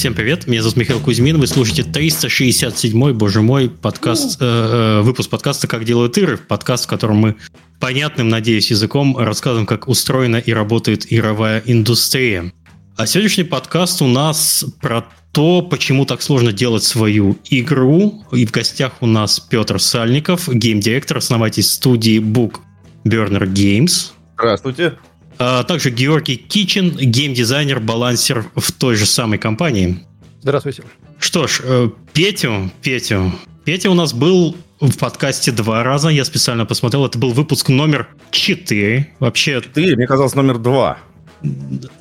[0.00, 5.28] Всем привет, меня зовут Михаил Кузьмин, вы слушаете 367-й, боже мой, подкаст, э, э, выпуск
[5.28, 7.36] подкаста «Как делают игры», подкаст, в котором мы
[7.80, 12.50] понятным, надеюсь, языком рассказываем, как устроена и работает игровая индустрия.
[12.96, 18.24] А сегодняшний подкаст у нас про то, почему так сложно делать свою игру.
[18.32, 22.60] И в гостях у нас Петр Сальников, гейм-директор, основатель студии Book
[23.04, 24.12] Burner Games.
[24.38, 24.94] Здравствуйте.
[25.42, 30.04] А также Георгий Кичин, геймдизайнер, балансер в той же самой компании.
[30.42, 30.82] Здравствуйте.
[31.18, 33.32] Что ж, э, Петю, Петю,
[33.64, 38.08] Петя у нас был в подкасте два раза, я специально посмотрел, это был выпуск номер
[38.32, 39.14] 4.
[39.18, 39.62] Вообще...
[39.62, 40.98] 4, мне казалось, номер 2.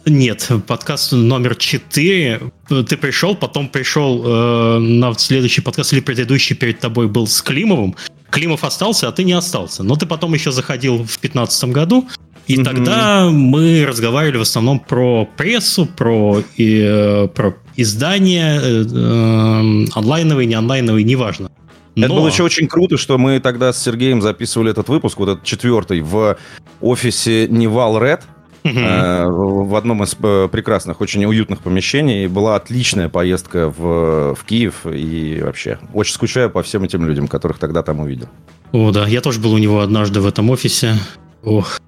[0.05, 2.41] Нет, подкаст номер 4.
[2.67, 7.95] Ты пришел, потом пришел э, на следующий подкаст, или предыдущий перед тобой был с Климовым.
[8.29, 9.83] Климов остался, а ты не остался.
[9.83, 12.07] Но ты потом еще заходил в 2015 году.
[12.49, 12.63] И mm-hmm.
[12.63, 20.47] тогда мы разговаривали в основном про прессу, про, и, э, про издания, э, э, онлайновые,
[20.47, 21.51] не онлайновые, неважно.
[21.93, 22.05] Но...
[22.07, 25.43] Это было еще очень круто, что мы тогда с Сергеем записывали этот выпуск, вот этот
[25.43, 26.37] четвертый, в
[26.81, 28.23] офисе Невал Ред,
[28.61, 29.29] Uh-huh.
[29.29, 32.27] в одном из прекрасных, очень уютных помещений.
[32.27, 34.85] Была отличная поездка в, в Киев.
[34.85, 38.27] И вообще, очень скучаю по всем этим людям, которых тогда там увидел.
[38.73, 40.95] О, да, я тоже был у него однажды в этом офисе.
[41.41, 41.79] Ох,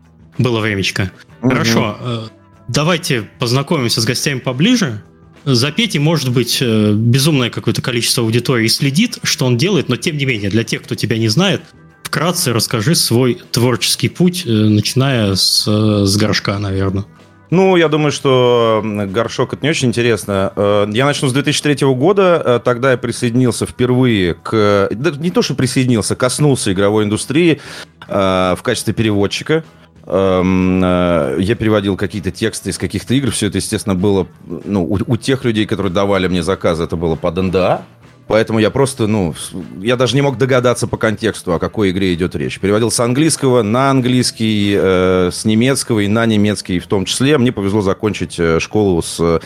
[0.42, 1.12] было времечко.
[1.42, 1.50] Угу.
[1.50, 2.20] Хорошо, э,
[2.68, 5.02] давайте познакомимся с гостями поближе.
[5.44, 10.18] За Петей, может быть, э, безумное какое-то количество аудитории следит, что он делает, но тем
[10.18, 11.62] не менее, для тех, кто тебя не знает,
[12.04, 17.06] вкратце расскажи свой творческий путь, э, начиная с, с горшка, наверное.
[17.50, 20.54] Ну, я думаю, что горшок это не очень интересно.
[20.90, 22.62] Я начну с 2003 года.
[22.64, 24.88] Тогда я присоединился впервые к...
[24.90, 27.60] Да, не то, что присоединился, коснулся игровой индустрии
[28.08, 29.66] в качестве переводчика.
[30.14, 33.32] Эм, э, я переводил какие-то тексты из каких-то игр.
[33.32, 34.28] Все это, естественно, было...
[34.46, 37.86] Ну, у, у тех людей, которые давали мне заказы, это было под НДА.
[38.28, 39.34] Поэтому я просто, ну,
[39.80, 42.60] я даже не мог догадаться по контексту, о какой игре идет речь.
[42.60, 47.38] Переводил с английского на английский, э, с немецкого и на немецкий в том числе.
[47.38, 49.40] Мне повезло закончить э, школу с э,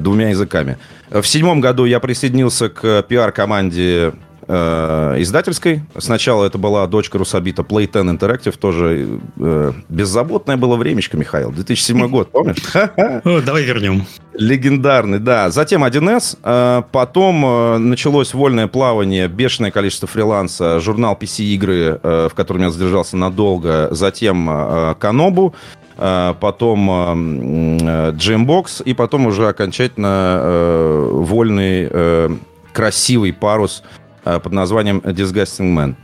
[0.00, 0.76] двумя языками.
[1.08, 4.14] В седьмом году я присоединился к пиар-команде
[4.50, 5.82] э, издательской.
[5.98, 11.52] Сначала это была дочка Русабита Playten Interactive, тоже э, беззаботное было времечко, Михаил.
[11.52, 12.56] 2007 год, помнишь?
[13.44, 14.06] Давай вернем.
[14.32, 15.50] Легендарный, да.
[15.50, 22.34] Затем 1С, э, потом э, началось вольное плавание, бешеное количество фриланса, журнал PC-игры, э, в
[22.34, 25.54] котором я задержался надолго, затем Канобу,
[25.96, 32.38] потом Jambox и потом уже окончательно вольный
[32.72, 35.94] красивый парус Э, под названием Disgusting Man.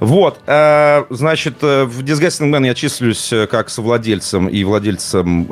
[0.00, 5.46] Вот, э, значит, э, в Disgusting Man я числюсь как совладельцем и владельцем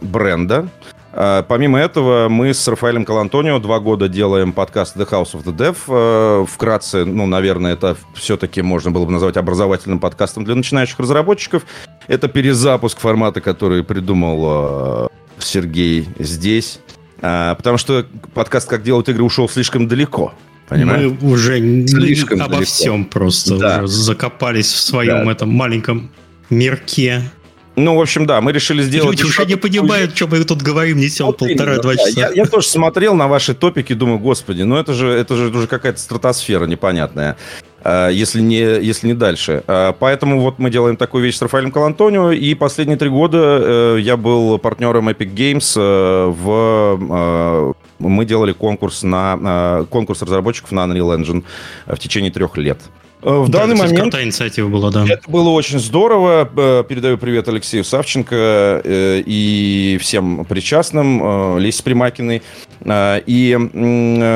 [0.00, 0.68] бренда.
[1.10, 6.46] Помимо этого, мы с Рафаэлем Калантонио два года делаем подкаст The House of the Dev.
[6.46, 11.64] Вкратце, ну, наверное, это все-таки можно было бы назвать образовательным подкастом для начинающих разработчиков.
[12.06, 16.78] Это перезапуск формата, который придумал Сергей здесь.
[17.20, 20.34] Потому что подкаст «Как делают игры» ушел слишком далеко.
[20.68, 21.12] Понимаешь?
[21.20, 22.66] Мы уже Слишком обо далеко.
[22.66, 23.82] всем просто да.
[23.82, 25.32] уже закопались в своем да.
[25.32, 26.10] этом маленьком
[26.50, 27.22] мирке.
[27.78, 29.18] Ну, в общем, да, мы решили сделать...
[29.18, 31.96] Люди уже не понимают, что мы тут говорим, несем вот полтора-два да.
[31.96, 32.20] часа.
[32.20, 35.68] Я, я тоже смотрел на ваши топики, думаю, господи, ну это же, это же уже
[35.68, 37.36] какая-то стратосфера непонятная,
[37.84, 39.62] а, если не, если не дальше.
[39.68, 43.98] А, поэтому вот мы делаем такую вещь с Рафаэлем Калантонио, и последние три года э,
[44.00, 47.76] я был партнером Epic Games э, в...
[47.98, 51.44] Э, мы делали конкурс, на, конкурс разработчиков на Unreal Engine
[51.86, 52.80] в течение трех лет.
[53.22, 54.00] Э, в да, данный момент...
[54.00, 55.04] крутая инициатива была, да.
[55.08, 56.48] Это было очень здорово.
[56.56, 62.42] Э, передаю привет Алексею Савченко э, и всем причастным, Лесе Примакиной.
[62.84, 63.58] И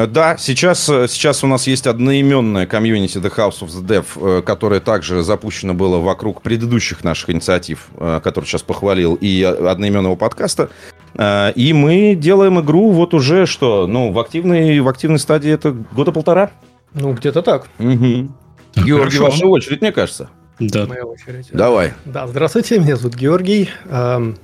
[0.08, 5.22] да, сейчас, сейчас у нас есть одноименная комьюнити The House of the Dev, которая также
[5.22, 10.70] запущена была вокруг предыдущих наших инициатив, которые сейчас похвалил, и одноименного подкаста.
[11.18, 16.10] И мы делаем игру вот уже что, ну, в активной, в активной стадии это года
[16.10, 16.50] полтора.
[16.94, 17.68] Ну, где-то так.
[17.78, 18.28] Угу.
[18.76, 19.24] Георгий, Хорошо.
[19.24, 20.30] ваша очередь, мне кажется.
[20.58, 20.86] Да.
[20.86, 21.48] Моя очередь.
[21.52, 21.92] Давай.
[22.04, 23.70] Да, здравствуйте, меня зовут Георгий.
[23.86, 24.36] Эм,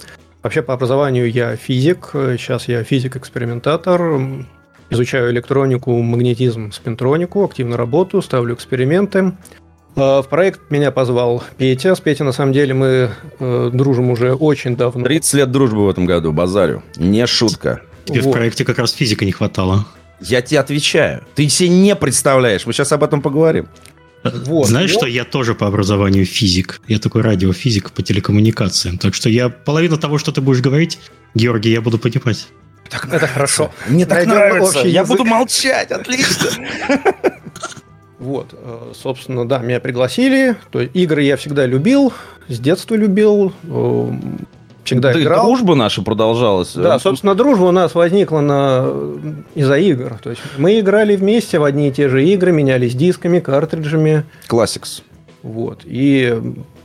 [0.42, 2.10] вообще по образованию я физик.
[2.12, 4.20] Сейчас я физик-экспериментатор.
[4.90, 9.32] Изучаю электронику, магнетизм, спинтронику, активно работаю, ставлю эксперименты.
[9.96, 11.94] Э, в проект меня позвал Петя.
[11.94, 15.04] С Петей, на самом деле, мы э, дружим уже очень давно.
[15.04, 16.82] 30 лет дружбы в этом году, базарю.
[16.96, 17.82] Не шутка.
[18.04, 18.30] Тебе вот.
[18.30, 19.86] в проекте как раз физика не хватало.
[20.20, 21.22] Я тебе отвечаю.
[21.34, 22.64] Ты себе не представляешь.
[22.64, 23.69] Мы сейчас об этом поговорим.
[24.24, 25.00] Вот, Знаешь, вот.
[25.00, 26.80] что я тоже по образованию физик.
[26.88, 28.98] Я такой радиофизик по телекоммуникациям.
[28.98, 30.98] Так что я половину того, что ты будешь говорить,
[31.34, 32.48] Георгий, я буду понимать.
[32.90, 33.72] Так это хорошо.
[33.86, 34.86] Мне так Найдем нравится.
[34.86, 36.50] Я буду молчать, отлично.
[38.18, 40.56] Вот, э, собственно, да, меня пригласили.
[40.72, 42.12] То есть игры я всегда любил,
[42.48, 44.10] с детства любил, э,
[44.88, 45.46] всегда да играл.
[45.46, 46.73] дружба наша продолжалась.
[46.75, 48.90] Да, собственно, дружба у нас возникла на...
[49.55, 50.19] из-за игр.
[50.23, 54.25] То есть мы играли вместе в одни и те же игры, менялись дисками, картриджами.
[54.46, 55.02] Classics.
[55.43, 55.81] Вот.
[55.85, 56.37] И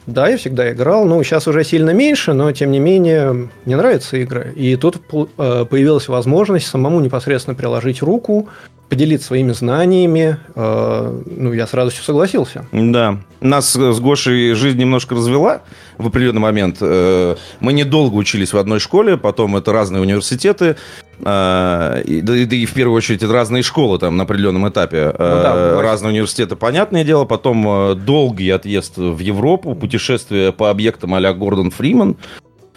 [0.06, 1.06] да, я всегда играл.
[1.06, 4.54] Ну, сейчас уже сильно меньше, но тем не менее мне нравятся игры.
[4.56, 4.98] И тут
[5.38, 8.50] э, появилась возможность самому непосредственно приложить руку,
[8.90, 10.38] поделиться своими знаниями.
[10.56, 12.66] Э, ну, я сразу все согласился.
[12.72, 13.20] Да.
[13.42, 15.62] Нас с Гошей жизнь немножко развела
[15.98, 16.78] в определенный момент.
[16.82, 20.76] Э, мы недолго учились в одной школе, потом это разные университеты.
[21.20, 25.06] И, да, и в первую очередь это разные школы там на определенном этапе.
[25.06, 27.26] Ну, да, разные университеты, понятное дело.
[27.26, 32.18] Потом долгий отъезд в Европу, путешествие по объектам а-ля Гордон Фриман.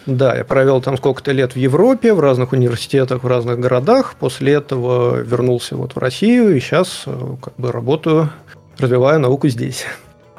[0.07, 4.15] Да, я провел там сколько-то лет в Европе, в разных университетах, в разных городах.
[4.19, 7.03] После этого вернулся вот в Россию и сейчас
[7.41, 8.31] как бы работаю,
[8.79, 9.85] развиваю науку здесь.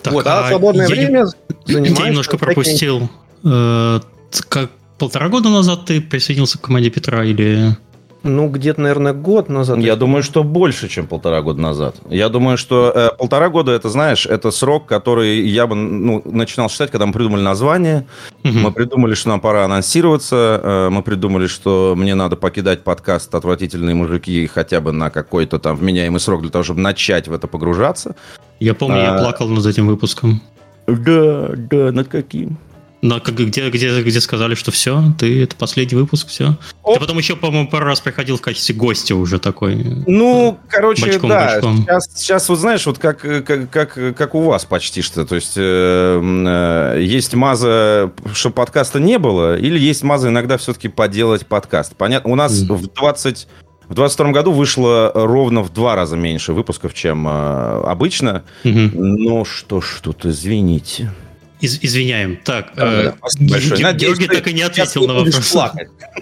[0.03, 1.27] Так, вот, а, а свободное я, время
[1.67, 1.99] занимаюсь...
[1.99, 3.11] Я немножко пропустил.
[3.45, 4.01] Э,
[4.49, 7.77] как полтора года назад ты присоединился к команде Петра или...
[8.25, 9.79] Ну, где-то, наверное, год назад.
[9.79, 11.97] Я думаю, что больше, чем полтора года назад.
[12.09, 16.69] Я думаю, что э, полтора года, это, знаешь, это срок, который я бы ну, начинал
[16.69, 18.07] считать, когда мы придумали название.
[18.45, 18.53] Угу.
[18.53, 20.61] Мы придумали, что нам пора анонсироваться.
[20.63, 25.77] Э, мы придумали, что мне надо покидать подкаст «Отвратительные мужики» хотя бы на какой-то там
[25.77, 28.17] вменяемый срок для того, чтобы начать в это погружаться.
[28.59, 29.15] Я помню, а...
[29.15, 30.43] я плакал над этим выпуском.
[30.89, 32.57] Да, да, над каким?
[33.01, 36.57] Но где, где, где сказали, что все, ты это последний выпуск, все.
[36.83, 36.95] Оп.
[36.95, 39.77] Ты потом еще, по-моему, пару раз приходил в качестве гостя уже такой.
[40.07, 41.55] Ну, короче, бочком, да.
[41.55, 41.77] Бочком.
[41.83, 45.25] Сейчас, сейчас, вот знаешь, вот как, как, как, как у вас почти что.
[45.25, 50.89] То есть э, э, есть маза, чтобы подкаста не было, или есть маза иногда все-таки
[50.89, 51.95] поделать подкаст.
[51.97, 52.75] Понятно, у нас mm.
[52.75, 53.47] в 20...
[53.89, 57.31] В 22 году вышло ровно в два раза меньше выпусков, чем э,
[57.87, 58.45] обычно.
[58.65, 58.91] Mm-hmm.
[58.95, 61.11] Но что ж тут, извините.
[61.61, 62.39] Из, извиняем.
[62.45, 63.83] Так, да, э, большое.
[63.83, 65.57] Надеюсь, Георгий так и не ответил на вопрос.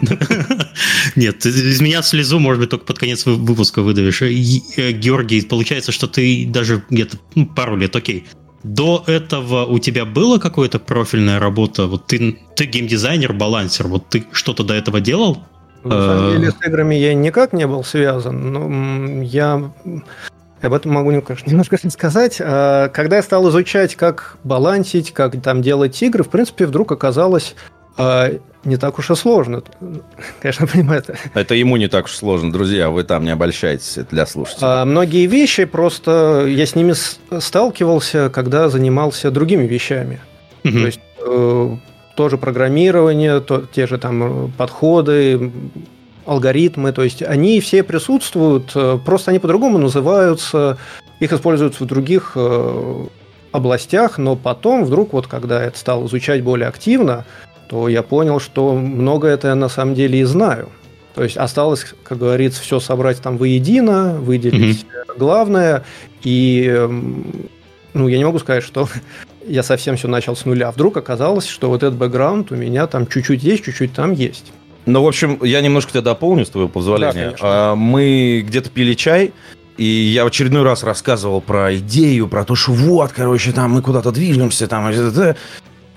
[1.17, 4.23] Нет, из меня слезу, может быть, только под конец выпуска выдавишь.
[4.23, 8.27] Э, Георгий, получается, что ты даже где-то ну, пару лет, окей.
[8.63, 11.87] До этого у тебя была какая-то профильная работа?
[11.87, 15.45] Вот ты, ты геймдизайнер, балансер, вот ты что-то до этого делал?
[15.85, 18.53] На самом деле с играми я никак не был связан.
[18.53, 19.73] Но я
[20.63, 22.39] об этом могу немножко сказать.
[22.41, 27.55] А, когда я стал изучать, как балансить, как там делать игры, в принципе, вдруг оказалось
[27.99, 28.31] а,
[28.65, 29.63] не так уж и сложно.
[30.41, 31.17] Конечно, понимаю это.
[31.35, 34.67] Это ему не так уж сложно, друзья, вы там не обольщайтесь, это для слушателей.
[34.69, 36.95] А, многие вещи просто я с ними
[37.41, 40.21] сталкивался, когда занимался другими вещами.
[40.65, 40.73] Угу.
[40.73, 41.77] То есть э,
[42.17, 45.53] тоже программирование, то, те же там подходы,
[46.27, 50.79] алгоритмы, то есть они все присутствуют, э, просто они по-другому называются,
[51.21, 53.05] их используют в других э,
[53.53, 57.25] областях, но потом вдруг вот когда я это стал изучать более активно,
[57.69, 60.69] то я понял, что много это я на самом деле и знаю.
[61.15, 65.19] То есть осталось, как говорится, все собрать там воедино, выделить mm-hmm.
[65.19, 65.85] главное.
[66.23, 67.49] И эм,
[67.95, 68.87] ну, я не могу сказать, что
[69.47, 70.71] я совсем все начал с нуля.
[70.71, 74.53] Вдруг оказалось, что вот этот бэкграунд у меня там чуть-чуть есть, чуть-чуть там есть.
[74.87, 77.35] Ну, в общем, я немножко тебя дополню, с твоего позволения.
[77.41, 79.33] Да, Мы где-то пили чай,
[79.77, 83.83] и я в очередной раз рассказывал про идею, про то, что вот, короче, там мы
[83.83, 84.91] куда-то движемся, там,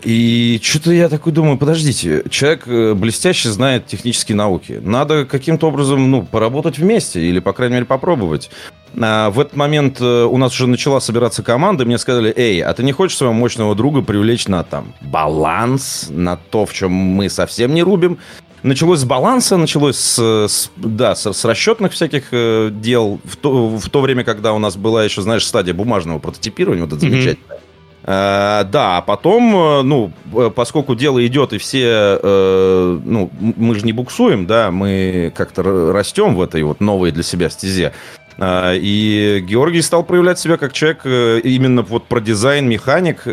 [0.04, 4.80] и что-то я такой думаю, подождите, человек э, блестяще знает технические науки.
[4.82, 8.50] Надо каким-то образом, ну, поработать вместе или, по крайней мере, попробовать.
[8.98, 12.62] А в этот момент э, у нас уже начала собираться команда, и мне сказали, эй,
[12.62, 16.92] а ты не хочешь своего мощного друга привлечь на там баланс, на то, в чем
[16.92, 18.20] мы совсем не рубим?
[18.64, 23.78] Началось с баланса, началось с, с да, с, с расчетных всяких э, дел в то,
[23.78, 27.10] в то время, когда у нас была еще, знаешь, стадия бумажного прототипирования, вот это mm-hmm.
[27.10, 27.60] замечательное.
[28.04, 33.76] Э, да, а потом, э, ну, э, поскольку дело идет, и все, э, ну, мы
[33.76, 37.94] же не буксуем, да, мы как-то растем в этой вот новой для себя стезе.
[38.42, 43.24] И Георгий стал проявлять себя как человек именно вот про дизайн, механик,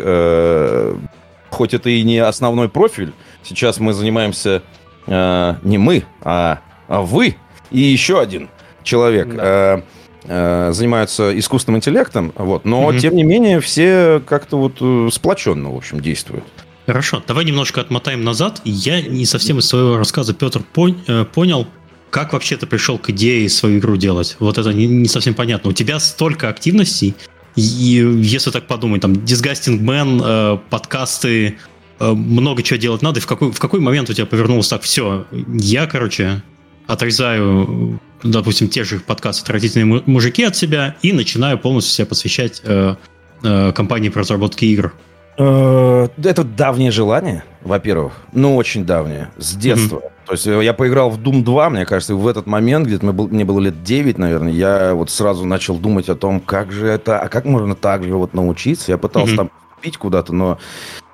[1.49, 3.13] хоть это и не основной профиль.
[3.41, 4.63] Сейчас мы занимаемся
[5.07, 7.35] э, не мы, а, а вы
[7.71, 8.49] и еще один
[8.83, 9.33] человек.
[9.33, 9.43] Да.
[9.43, 9.81] Э,
[10.27, 12.97] э, занимаются искусственным интеллектом, вот, но угу.
[12.97, 16.43] тем не менее все как-то вот э, сплоченно, в общем, действуют.
[16.85, 18.61] Хорошо, давай немножко отмотаем назад.
[18.63, 20.61] Я не совсем из своего рассказа, Петр,
[21.07, 21.67] э, понял,
[22.09, 24.37] как вообще ты пришел к идее свою игру делать.
[24.39, 25.71] Вот это не, не совсем понятно.
[25.71, 27.13] У тебя столько активностей,
[27.55, 31.57] и если так подумать, там, Disgusting Man, э, подкасты,
[31.99, 35.25] много чего делать надо, и в какой, в какой момент у тебя повернулось так, все,
[35.31, 36.41] я, короче,
[36.87, 42.95] отрезаю, допустим, те же подкасты «Отвратительные мужики» от себя и начинаю полностью себя посвящать э,
[43.43, 44.93] э, компании по разработке игр.
[45.37, 48.13] Э, это давнее желание, во-первых.
[48.33, 49.29] Ну, очень давнее.
[49.37, 49.97] С детства.
[49.97, 50.25] Mm-hmm.
[50.25, 53.45] То есть э, я поиграл в Doom 2, мне кажется, в этот момент, где-то мне
[53.45, 57.27] было лет 9, наверное, я вот сразу начал думать о том, как же это, а
[57.27, 58.91] как можно так же вот научиться.
[58.91, 59.37] Я пытался mm-hmm.
[59.37, 59.51] там
[59.81, 61.06] пить куда-то, но э,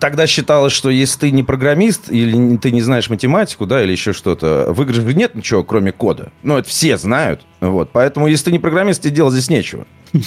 [0.00, 4.12] Тогда считалось, что если ты не программист или ты не знаешь математику, да, или еще
[4.12, 6.32] что-то, в играх нет ничего, кроме кода.
[6.42, 7.42] Ну, это все знают.
[7.60, 7.90] Вот.
[7.92, 9.86] Поэтому, если ты не программист, тебе делать здесь нечего.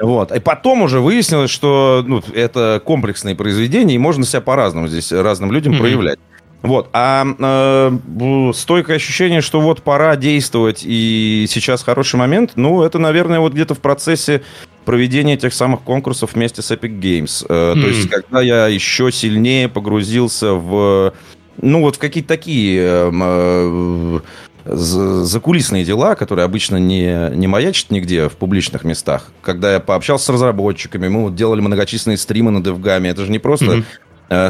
[0.00, 0.32] Вот.
[0.32, 5.52] И потом уже выяснилось, что ну, это комплексные произведения, и можно себя по-разному здесь разным
[5.52, 5.78] людям mm-hmm.
[5.78, 6.18] проявлять.
[6.62, 6.88] Вот.
[6.92, 13.38] А э, стойкое ощущение, что вот пора действовать, и сейчас хороший момент, ну, это, наверное,
[13.38, 14.42] вот где-то в процессе
[14.84, 17.46] проведения тех самых конкурсов вместе с Epic Games.
[17.46, 17.80] Mm-hmm.
[17.80, 21.14] То есть, когда я еще сильнее погрузился в,
[21.60, 22.80] ну, вот в какие-то такие...
[22.82, 24.20] Э, э,
[24.66, 29.30] закулисные дела, которые обычно не, не маячат нигде в публичных местах.
[29.42, 33.38] Когда я пообщался с разработчиками, мы вот делали многочисленные стримы на DevGAM, это же не
[33.38, 33.84] просто mm-hmm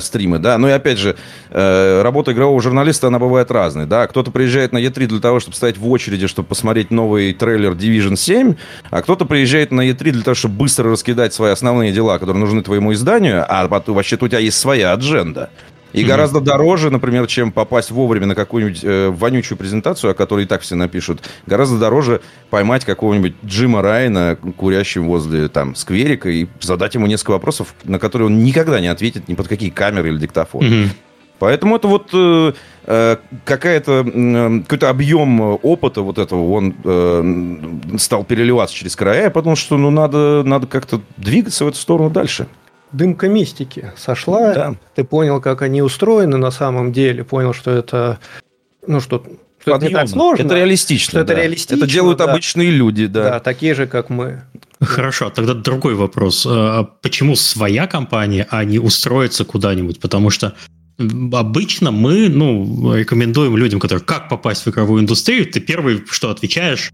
[0.01, 0.59] стримы, да.
[0.59, 1.17] Ну и опять же,
[1.51, 4.07] э, работа игрового журналиста, она бывает разной, да.
[4.07, 8.17] Кто-то приезжает на E3 для того, чтобы стоять в очереди, чтобы посмотреть новый трейлер Division
[8.17, 8.55] 7,
[8.91, 12.63] а кто-то приезжает на E3 для того, чтобы быстро раскидать свои основные дела, которые нужны
[12.63, 15.51] твоему изданию, а вообще-то у тебя есть своя адженда.
[15.95, 16.07] И mm-hmm.
[16.07, 20.63] гораздо дороже, например, чем попасть вовремя на какую-нибудь э, вонючую презентацию, о которой и так
[20.63, 22.21] все напишут, гораздо дороже
[22.51, 28.27] поймать какого-нибудь Джима Райана, курящим возле там скверика, и задать ему несколько вопросов, на которые
[28.27, 30.65] он никогда не ответит ни под какие камеры или диктофон.
[30.65, 30.89] Mm-hmm.
[31.39, 32.53] Поэтому это вот э,
[32.87, 39.55] э какая-то, э, какой-то объем опыта вот этого, он э, стал переливаться через края, потому
[39.55, 42.49] что ну, надо, надо как-то двигаться в эту сторону дальше
[42.95, 44.75] дымка мистики сошла, да.
[44.95, 48.19] ты понял, как они устроены на самом деле, понял, что это,
[48.87, 49.25] ну что,
[49.61, 50.45] что это не так сложно.
[50.45, 51.11] Это реалистично.
[51.11, 51.33] Что да.
[51.33, 51.77] это реалистично.
[51.77, 52.25] Это делают да.
[52.25, 53.25] обычные люди, да.
[53.25, 54.43] Да, такие же, как мы.
[54.81, 56.47] Хорошо, тогда другой вопрос.
[56.49, 60.01] А почему своя компания, а не устроиться куда-нибудь?
[60.01, 60.55] Потому что
[60.99, 66.93] обычно мы ну, рекомендуем людям, которые как попасть в игровую индустрию, ты первый, что отвечаешь,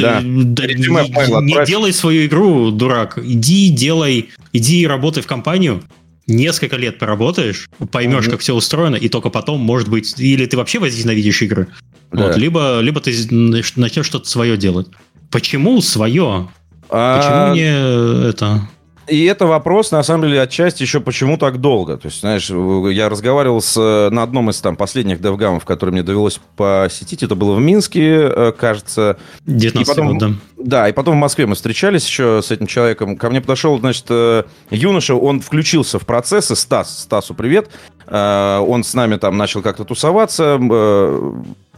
[0.00, 0.20] да.
[0.22, 3.18] да не, не делай свою игру, дурак.
[3.22, 5.82] Иди, делай, иди работай в компанию.
[6.26, 8.30] Несколько лет поработаешь, поймешь, mm-hmm.
[8.30, 11.68] как все устроено, и только потом, может быть, или ты вообще возненавидишь игры,
[12.12, 12.28] да.
[12.28, 14.86] вот, либо, либо ты начнешь что-то свое делать.
[15.30, 16.48] Почему свое?
[16.90, 17.18] А...
[17.18, 18.68] Почему не это?
[19.08, 21.96] И это вопрос, на самом деле, отчасти еще почему так долго.
[21.96, 26.40] То есть, знаешь, я разговаривал с, на одном из там последних девгамов, которые мне довелось
[26.56, 27.22] посетить.
[27.22, 29.18] Это было в Минске, э, кажется.
[29.46, 30.34] 19 потом, год, да.
[30.56, 33.16] Да, и потом в Москве мы встречались еще с этим человеком.
[33.16, 36.54] Ко мне подошел, значит, э, юноша, он включился в процессы.
[36.54, 37.70] Стас, Стасу привет.
[38.06, 40.60] Э, он с нами там начал как-то тусоваться,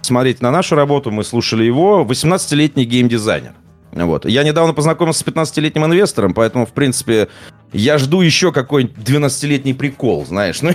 [0.03, 1.11] смотреть на нашу работу.
[1.11, 2.05] Мы слушали его.
[2.05, 3.55] 18-летний геймдизайнер.
[3.95, 4.27] Вот.
[4.27, 7.29] Я недавно познакомился с 15-летним инвестором, поэтому, в принципе,
[7.73, 10.61] я жду еще какой-нибудь 12-летний прикол, знаешь.
[10.63, 10.73] Ну,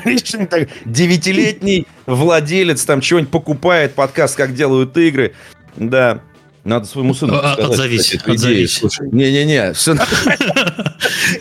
[0.48, 5.34] так, 9-летний владелец там чего-нибудь покупает, подкаст «Как делают игры».
[5.76, 6.22] Да,
[6.64, 7.72] надо своему сыну а, сказать.
[7.72, 8.82] Отзовись, кстати, отзовись.
[9.12, 9.74] Не-не-не.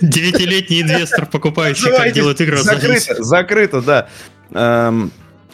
[0.00, 4.08] Девятилетний инвестор, покупающий, как делают игры, Закрыто, закрыто, да.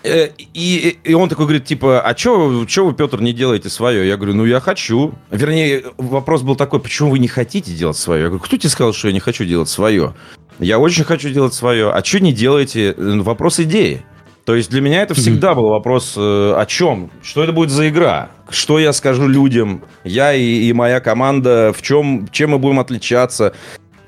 [0.04, 4.06] Э, и, и он такой говорит, типа, а что вы, Петр, не делаете свое?
[4.06, 5.14] Я говорю, ну, я хочу.
[5.30, 8.22] Вернее, вопрос был такой, почему вы не хотите делать свое?
[8.22, 10.14] Я говорю, кто тебе сказал, что я не хочу делать свое?
[10.58, 11.90] Я очень хочу делать свое.
[11.90, 12.94] А что не делаете?
[12.98, 14.02] Вопрос идеи.
[14.44, 15.54] То есть для меня это всегда mm-hmm.
[15.54, 17.10] был вопрос э, о чем?
[17.22, 18.28] Что это будет за игра?
[18.50, 19.82] Что я скажу людям?
[20.04, 23.54] Я и, и моя команда, в чем, чем мы будем отличаться?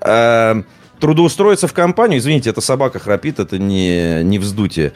[0.03, 0.63] Э,
[1.01, 4.93] трудоустроиться в компанию, извините, это собака храпит, это не, не вздутие.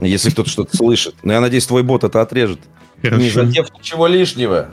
[0.00, 1.14] Если кто-то что-то слышит.
[1.22, 2.60] Но я надеюсь, твой бот это отрежет.
[3.02, 3.22] Хорошо.
[3.22, 4.68] Не задев ничего лишнего.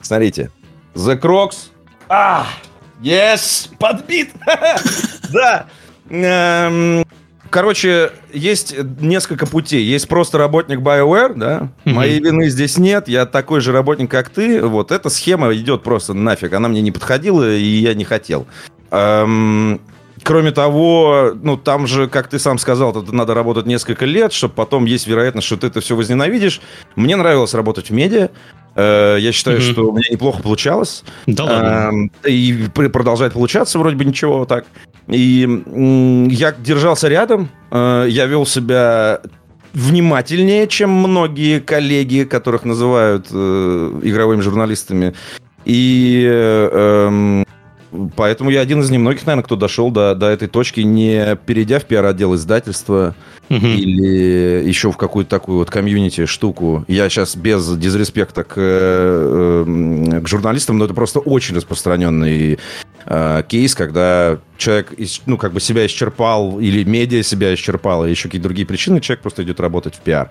[0.00, 0.50] Смотрите.
[0.94, 1.70] The Crocs.
[2.08, 2.46] А,
[3.02, 4.30] yes, подбит.
[5.32, 5.66] Да.
[6.08, 7.04] Эм,
[7.50, 9.84] короче, есть несколько путей.
[9.84, 11.68] Есть просто работник BioWare, да.
[11.84, 13.06] Моей вины здесь нет.
[13.06, 14.60] Я такой же работник, как ты.
[14.60, 16.52] Вот эта схема идет просто нафиг.
[16.52, 18.48] Она мне не подходила, и я не хотел.
[18.90, 19.80] Эм,
[20.22, 24.54] Кроме того, ну там же, как ты сам сказал, это надо работать несколько лет, чтобы
[24.54, 26.60] потом есть вероятность, что ты это все возненавидишь.
[26.96, 28.30] Мне нравилось работать в медиа.
[28.74, 29.72] Э, я считаю, mm-hmm.
[29.72, 31.04] что у меня неплохо получалось.
[31.26, 32.10] Да ладно.
[32.22, 34.66] Э, и продолжает получаться вроде бы ничего так.
[35.08, 35.48] И
[36.30, 39.20] я держался рядом, э, я вел себя
[39.72, 45.14] внимательнее, чем многие коллеги, которых называют игровыми журналистами.
[45.64, 47.44] И эм,
[48.16, 51.84] Поэтому я один из немногих, наверное, кто дошел до, до этой точки, не перейдя в
[51.84, 53.14] пиар-отдел издательства
[53.48, 53.66] угу.
[53.66, 56.84] или еще в какую-то такую вот комьюнити штуку.
[56.88, 62.58] Я сейчас без дизреспекта к, э, к журналистам, но это просто очень распространенный
[63.06, 64.94] э, кейс, когда человек,
[65.26, 69.22] ну, как бы себя исчерпал, или медиа себя исчерпал, или еще какие-то другие причины, человек
[69.22, 70.30] просто идет работать в пиар.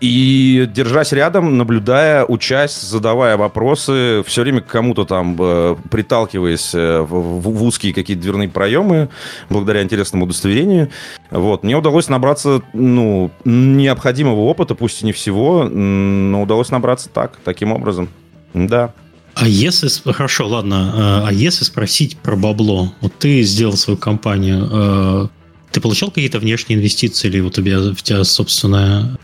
[0.00, 7.00] И держась рядом, наблюдая, учась, задавая вопросы, все время к кому-то там э, приталкиваясь э,
[7.00, 9.10] в, в узкие какие-то дверные проемы,
[9.50, 10.88] благодаря интересному удостоверению,
[11.30, 17.38] вот, мне удалось набраться, ну, необходимого опыта, пусть и не всего, но удалось набраться так,
[17.44, 18.08] таким образом.
[18.54, 18.94] Да.
[19.34, 19.88] А если...
[20.12, 21.24] Хорошо, ладно.
[21.24, 22.94] Э, а если спросить про бабло?
[23.02, 25.30] Вот ты сделал свою компанию.
[25.72, 29.18] Ты получал какие-то внешние инвестиции или вот у тебя, у тебя собственная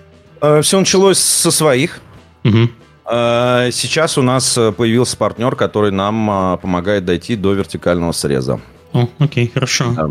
[0.62, 2.00] Все началось со своих.
[2.44, 2.68] Угу.
[3.08, 8.60] Сейчас у нас э, появился партнер, который нам помогает дойти до вертикального среза.
[8.92, 9.92] О, окей, хорошо.
[9.96, 10.08] Да.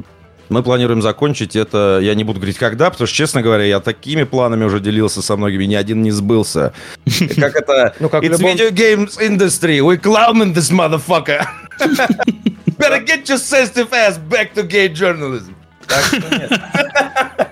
[0.50, 4.24] Мы планируем закончить это, я не буду говорить когда, потому что, честно говоря, я такими
[4.24, 6.74] планами уже делился со многими, ни один не сбылся.
[7.36, 7.96] Как это?
[8.00, 11.46] Ну, как It's video games industry, we clowning this motherfucker.
[12.78, 15.56] Better get your sensitive ass back to gay journalism.
[15.88, 16.52] Так что нет.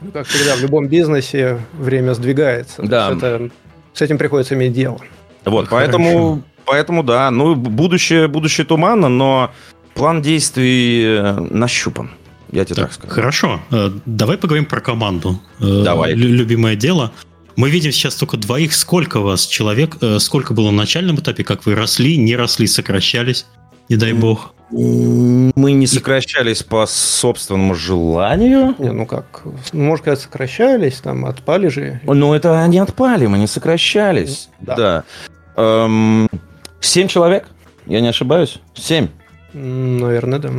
[0.00, 2.82] Ну, как всегда, в любом бизнесе время сдвигается.
[2.82, 3.12] Да.
[3.12, 3.50] Это,
[3.94, 5.00] с этим приходится иметь дело.
[5.44, 9.52] Вот, поэтому, поэтому, да, ну, будущее, будущее туманно, но
[9.94, 12.10] план действий э, нащупан.
[12.52, 13.14] Я тебе так, так скажу.
[13.14, 13.60] Хорошо.
[13.70, 15.40] Э, давай поговорим про команду.
[15.60, 16.12] Э, давай.
[16.14, 17.12] Любимое дело.
[17.56, 18.74] Мы видим сейчас только двоих.
[18.74, 19.96] Сколько вас человек?
[20.18, 21.42] Сколько было на начальном этапе?
[21.42, 23.46] Как вы росли, не росли, сокращались?
[23.88, 24.52] Не дай бог.
[24.70, 28.74] Мы не сокращались по собственному желанию.
[28.78, 29.42] Не, ну как,
[29.72, 32.00] может сказать, сокращались, там отпали же.
[32.04, 34.48] Ну это они отпали, мы не сокращались.
[34.60, 34.76] Да.
[34.76, 35.04] да.
[35.56, 36.28] Эм,
[36.80, 37.46] семь человек,
[37.86, 38.60] я не ошибаюсь?
[38.74, 39.08] Семь.
[39.52, 40.50] Наверное, да.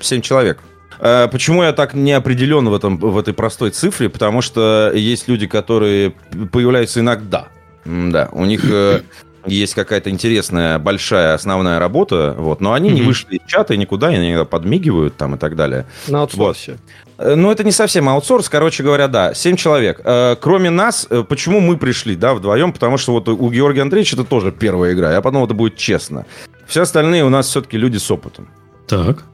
[0.00, 0.60] Семь человек.
[1.00, 4.08] Э, почему я так не определен в, этом, в этой простой цифре?
[4.08, 6.10] Потому что есть люди, которые
[6.52, 7.48] появляются иногда.
[7.84, 9.02] Да, у них э,
[9.46, 12.94] есть какая-то интересная большая основная работа, вот, но они mm-hmm.
[12.94, 15.86] не вышли из чата никуда, они подмигивают там и так далее.
[16.08, 16.72] На аутсорсе.
[16.72, 16.80] Вот.
[17.18, 20.00] Э, ну, это не совсем аутсорс, короче говоря, да, 7 человек.
[20.04, 24.16] Э, кроме нас, э, почему мы пришли, да, вдвоем, потому что вот у Георгия Андреевича
[24.16, 26.26] это тоже первая игра, я подумал, это будет честно.
[26.66, 28.48] Все остальные у нас все-таки люди с опытом.
[28.88, 29.24] Так.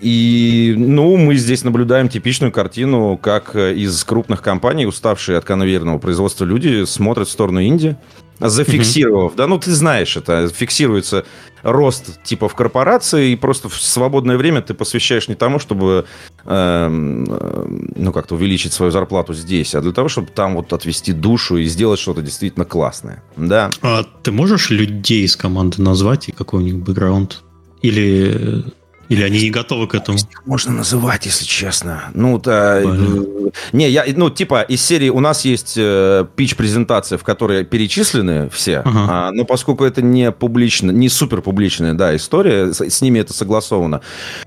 [0.00, 6.44] И, ну, мы здесь наблюдаем типичную картину, как из крупных компаний, уставшие от конвейерного производства
[6.44, 7.96] люди смотрят в сторону Индии,
[8.40, 11.24] зафиксировав, да, ну ты знаешь это, фиксируется
[11.62, 16.06] рост типа в корпорации, и просто в свободное время ты посвящаешь не тому, чтобы,
[16.44, 21.56] э, ну как-то увеличить свою зарплату здесь, а для того, чтобы там вот отвести душу
[21.56, 23.70] и сделать что-то действительно классное, да.
[23.82, 27.42] А ты можешь людей из команды назвать и какой у них бэкграунд?
[27.82, 28.64] Или
[29.08, 30.18] или они не готовы к этому?
[30.44, 32.04] Можно называть, если честно.
[32.14, 37.24] Ну, да, э, не, я, ну, типа, из серии у нас есть э, пич-презентация, в
[37.24, 39.06] которой перечислены все, ага.
[39.08, 43.32] а, но поскольку это не публично, не супер публичная, да, история, с, с ними это
[43.32, 44.02] согласовано.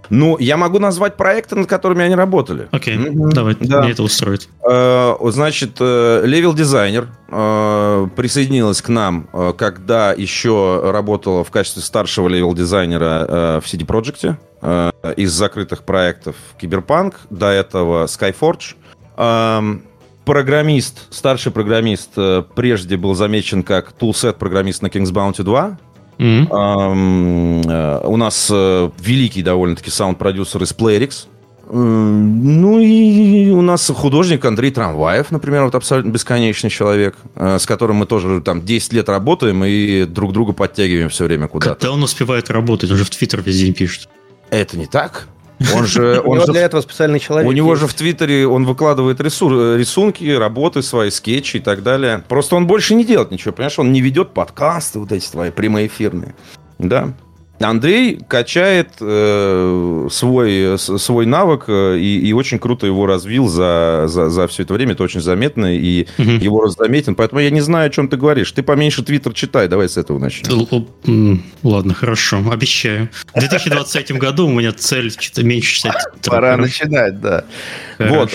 [0.10, 2.68] Ну, я могу назвать проекты, над которыми они работали.
[2.72, 3.30] Окей, mm-hmm.
[3.32, 3.82] давай, да.
[3.82, 4.48] мне это устроит.
[4.70, 13.26] Э, значит, левел-дизайнер э, присоединилась к нам, э, когда еще работала в качестве старшего левел-дизайнера
[13.28, 14.38] э, в CD Projekt.
[14.62, 18.76] Э, из закрытых проектов Киберпанк, до этого Skyforge.
[19.18, 19.82] Эм,
[20.24, 25.78] программист, старший программист э, прежде был замечен как toolset программист на King's Bounty 2.
[26.20, 26.50] Mm-hmm.
[26.50, 31.26] Um, uh, у нас великий довольно-таки саунд-продюсер из Playrix.
[31.68, 37.96] Uh, ну и у нас художник Андрей Трамваев, например, вот абсолютно бесконечный человек, с которым
[37.96, 41.74] мы тоже там 10 лет работаем и друг друга подтягиваем все время куда-то.
[41.74, 42.92] Когда он успевает работать?
[42.92, 44.08] Он же в Твиттер весь день пишет.
[44.52, 45.28] Это не так.
[45.74, 47.48] Он же, он же для этого специальный человек.
[47.48, 47.82] У него есть.
[47.82, 52.24] же в Твиттере он выкладывает рису, рисунки, работы свои, скетчи и так далее.
[52.28, 53.80] Просто он больше не делает ничего, понимаешь?
[53.80, 56.36] Он не ведет подкасты вот эти твои прямоэфирные.
[56.78, 57.14] Да.
[57.64, 64.30] Андрей качает э, свой, свой навык э, и, и очень круто его развил за, за,
[64.30, 64.94] за все это время.
[64.94, 66.30] Это очень заметно, и угу.
[66.30, 67.16] его заметен.
[67.16, 68.52] Поэтому я не знаю, о чем ты говоришь.
[68.52, 70.50] Ты поменьше Твиттер читай, давай с этого начнем.
[71.64, 73.10] Ладно, хорошо, обещаю.
[73.34, 75.96] В 2023 году у меня цель меньше читать
[76.26, 77.46] Пора начинать, да.
[78.00, 78.32] Вот.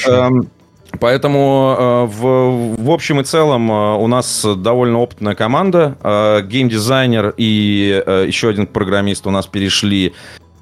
[1.00, 5.96] Поэтому э, в, в общем и целом э, у нас довольно опытная команда.
[6.02, 10.14] Э, геймдизайнер и еще один программист у нас перешли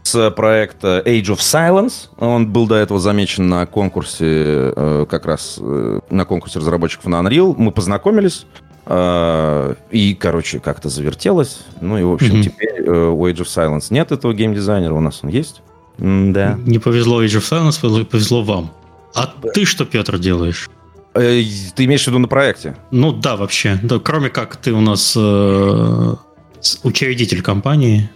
[0.02, 2.08] с проекта Age of Silence.
[2.18, 4.72] Он был до этого замечен на конкурсе,
[5.08, 7.54] как раз на конкурсе разработчиков на Unreal.
[7.56, 8.46] Мы познакомились,
[8.86, 11.60] и, короче, как-то завертелось.
[11.80, 12.42] Ну и, в общем, mm-hmm.
[12.42, 15.62] теперь у Age of Silence нет этого геймдизайнера, у нас он есть.
[15.96, 16.58] да.
[16.66, 18.70] Не повезло Age of Silence, повезло вам.
[19.14, 19.50] А да.
[19.50, 20.68] ты что, Петр, делаешь?
[21.14, 21.42] Э,
[21.74, 22.76] ты имеешь в виду на проекте?
[22.90, 23.78] Ну да, вообще.
[23.82, 26.14] Да, кроме как ты у нас э,
[26.82, 28.10] учредитель компании.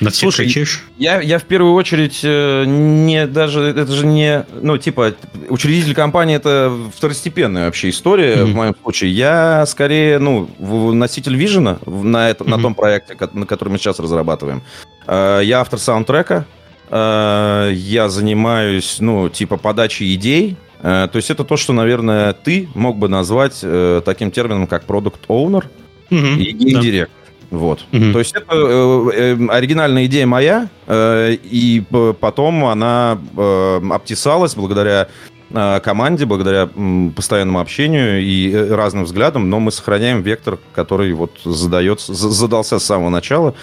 [0.00, 0.84] На всех Слушай, кричишь?
[0.98, 5.14] Я, я в первую очередь э, не даже, это же не, ну, типа,
[5.48, 8.44] учредитель компании это второстепенная вообще история mm-hmm.
[8.44, 9.12] в моем случае.
[9.12, 10.48] Я скорее, ну,
[10.92, 12.50] носитель вижена на, это, mm-hmm.
[12.50, 14.62] на том проекте, на который мы сейчас разрабатываем.
[15.06, 16.46] Э, я автор саундтрека,
[16.90, 22.98] э, я занимаюсь, ну, типа, подачей идей, то есть это то, что, наверное, ты мог
[22.98, 23.64] бы назвать
[24.04, 25.68] таким термином, как продукт оунер
[26.08, 26.36] mm-hmm.
[26.36, 27.18] и гейм-директор.
[27.50, 27.84] Вот.
[27.92, 28.12] Угу.
[28.12, 31.82] То есть это э, э, оригинальная идея моя, э, и
[32.20, 35.08] потом она э, обтесалась благодаря
[35.50, 41.12] э, команде, благодаря э, постоянному общению и э, разным взглядам, но мы сохраняем вектор, который
[41.14, 43.54] вот задается, задался с самого начала.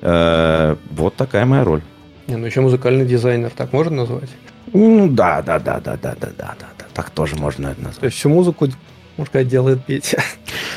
[0.00, 1.82] Э, вот такая моя роль.
[2.26, 4.30] Не, ну еще музыкальный дизайнер, так можно назвать?
[4.72, 8.00] Ну да, да, да, да, да, да, да, да, так тоже можно это назвать.
[8.00, 8.68] То есть всю музыку
[9.16, 10.22] можно сказать, делает Петя.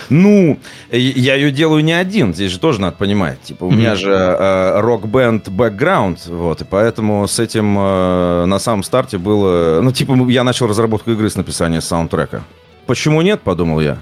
[0.09, 0.59] Ну,
[0.91, 3.41] я ее делаю не один, здесь же тоже надо понимать.
[3.41, 3.75] Типа, у mm-hmm.
[3.75, 9.81] меня же э, рок-бенд бэкграунд, вот, и поэтому с этим э, на самом старте было...
[9.81, 12.43] Ну, типа, я начал разработку игры с написания саундтрека.
[12.85, 13.97] Почему нет, подумал я.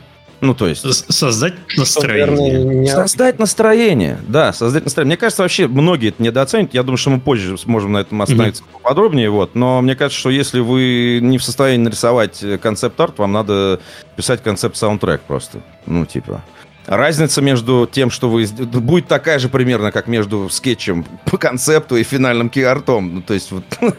[0.45, 0.83] Ну, то есть...
[1.11, 2.87] Создать настроение.
[2.87, 5.15] Создать настроение, да, создать настроение.
[5.15, 6.73] Мне кажется, вообще многие это недооценят.
[6.73, 8.73] Я думаю, что мы позже сможем на этом остановиться mm-hmm.
[8.73, 9.29] поподробнее.
[9.31, 9.55] Вот.
[9.55, 13.79] Но мне кажется, что если вы не в состоянии нарисовать концепт-арт, вам надо
[14.15, 15.61] писать концепт-саундтрек просто.
[15.87, 16.43] Ну, типа...
[16.85, 18.45] Разница между тем, что вы...
[18.45, 23.15] Будет такая же примерно, как между скетчем по концепту и финальным ки-артом.
[23.15, 23.63] Ну, то есть вот...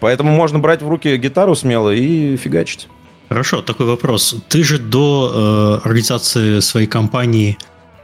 [0.00, 2.88] Поэтому можно брать в руки гитару смело и фигачить.
[3.28, 4.36] Хорошо, такой вопрос.
[4.48, 7.58] Ты же до э, организации своей компании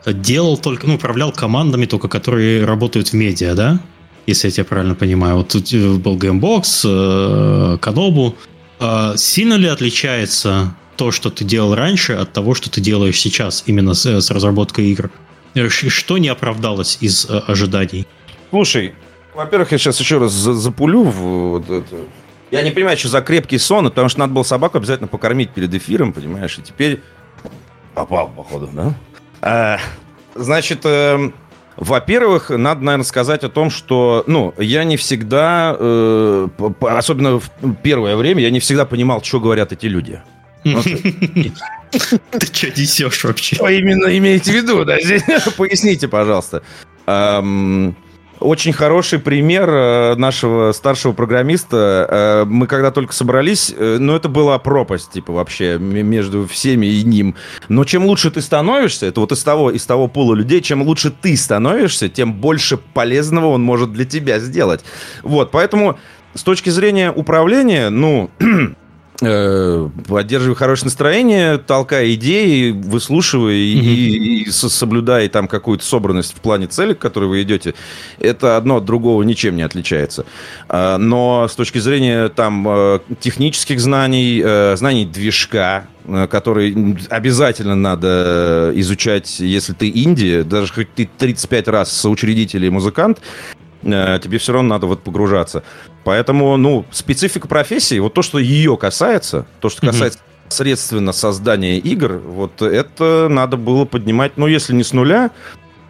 [0.07, 3.81] делал только, ну, управлял командами только, которые работают в медиа, да?
[4.27, 5.37] Если я тебя правильно понимаю.
[5.37, 8.37] Вот тут э, был Gamebox, э, Канобу.
[8.81, 13.65] Э, сильно ли отличается то, что ты делал раньше, от того, что ты делаешь сейчас,
[13.67, 15.11] именно с, с разработкой игр?
[15.69, 18.07] Что не оправдалось из э, ожиданий?
[18.51, 18.95] Слушай,
[19.35, 21.97] во-первых, я сейчас еще раз запулю в вот это
[22.51, 25.73] я не понимаю, что за крепкий сон, потому что надо было собаку обязательно покормить перед
[25.75, 26.59] эфиром, понимаешь?
[26.59, 27.01] И теперь
[27.95, 28.95] попал, походу, да?
[29.41, 29.79] А,
[30.35, 31.31] значит, э,
[31.77, 36.49] во-первых, надо, наверное, сказать о том, что, ну, я не всегда, э,
[36.81, 37.51] особенно в
[37.83, 40.21] первое время, я не всегда понимал, что говорят эти люди.
[40.63, 43.57] Ты что несешь вообще?
[43.57, 44.85] Что именно имеете в виду?
[45.57, 46.63] Поясните, пожалуйста.
[48.41, 52.09] Очень хороший пример э, нашего старшего программиста.
[52.11, 57.05] Э, мы когда только собрались, э, ну, это была пропасть, типа, вообще, между всеми и
[57.05, 57.37] ним.
[57.69, 61.11] Но чем лучше ты становишься, это вот из того, из того пула людей, чем лучше
[61.11, 64.85] ты становишься, тем больше полезного он может для тебя сделать.
[65.23, 65.99] Вот, поэтому
[66.35, 68.31] с точки зрения управления, ну,
[69.23, 73.81] Э, поддерживай хорошее настроение, толкай идеи, выслушивай mm-hmm.
[73.81, 77.75] и, и соблюдай там какую-то собранность в плане цели, к которой вы идете,
[78.19, 80.27] это одно от другого ничем не отличается.
[80.69, 85.87] А, но с точки зрения там э, технических знаний, э, знаний движка,
[86.31, 93.21] который обязательно надо изучать, если ты инди, даже хоть ты 35 раз соучредитель и музыкант,
[93.85, 95.63] тебе все равно надо вот погружаться.
[96.05, 100.53] Поэтому, ну, специфика профессии, вот то, что ее касается, то, что касается mm-hmm.
[100.53, 105.31] средственно создания игр, вот это надо было поднимать, ну, если не с нуля,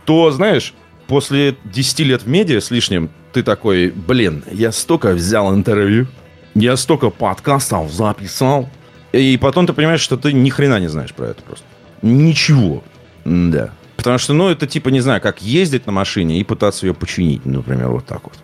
[0.05, 0.75] то, знаешь,
[1.07, 6.07] после 10 лет в медиа с лишним, ты такой, блин, я столько взял интервью,
[6.55, 8.69] я столько подкастов записал,
[9.13, 11.65] и потом ты понимаешь, что ты ни хрена не знаешь про это просто.
[12.03, 12.83] Ничего.
[13.25, 13.71] Да.
[14.05, 17.47] Потому что, ну, это типа, не знаю, как ездить на машине и пытаться ее починить,
[17.47, 18.35] например, вот так вот.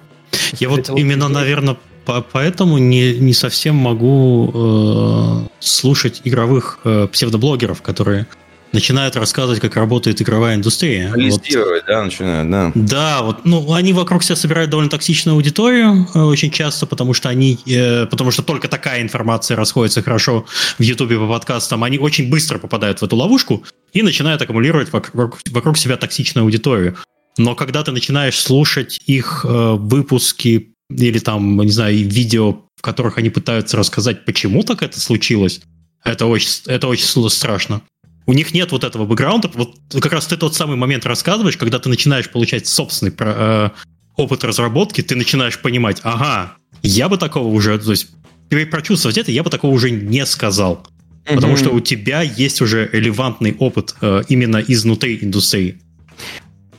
[0.59, 7.83] Я вот именно, наверное, по поэтому не, не совсем могу э, слушать игровых э, псевдоблогеров,
[7.83, 8.27] которые
[8.73, 11.13] начинают рассказывать, как работает игровая индустрия.
[11.15, 11.89] Листировать, вот.
[11.89, 12.73] да, начинают, да.
[12.75, 17.29] Да, вот, ну, они вокруг себя собирают довольно токсичную аудиторию э, очень часто, потому что
[17.29, 20.47] они, э, потому что только такая информация расходится хорошо
[20.79, 25.39] в Ютубе по подкастам, они очень быстро попадают в эту ловушку и начинают аккумулировать вокруг,
[25.51, 26.97] вокруг себя токсичную аудиторию.
[27.39, 33.19] Но когда ты начинаешь слушать их э, выпуски или там, не знаю, видео, в которых
[33.19, 35.61] они пытаются рассказать, почему так это случилось,
[36.05, 37.83] это очень, это очень страшно.
[38.27, 39.51] У них нет вот этого бэкграунда.
[39.55, 43.71] Вот как раз ты тот самый момент рассказываешь, когда ты начинаешь получать собственный э,
[44.17, 48.09] опыт разработки, ты начинаешь понимать, ага, я бы такого уже, то есть
[48.71, 50.87] прочувствовать это, я бы такого уже не сказал.
[51.25, 51.35] Mm-hmm.
[51.35, 55.81] Потому что у тебя есть уже релевантный опыт э, именно изнутри индустрии.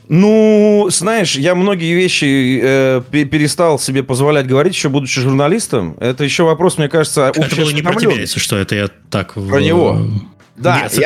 [0.08, 5.96] Ну, знаешь, я многие вещи э, перестал себе позволять говорить, еще будучи журналистом.
[6.00, 9.34] Это еще вопрос, мне кажется, Это было не про тебя, если что, это я так...
[9.34, 10.06] Про него.
[10.56, 10.88] Да.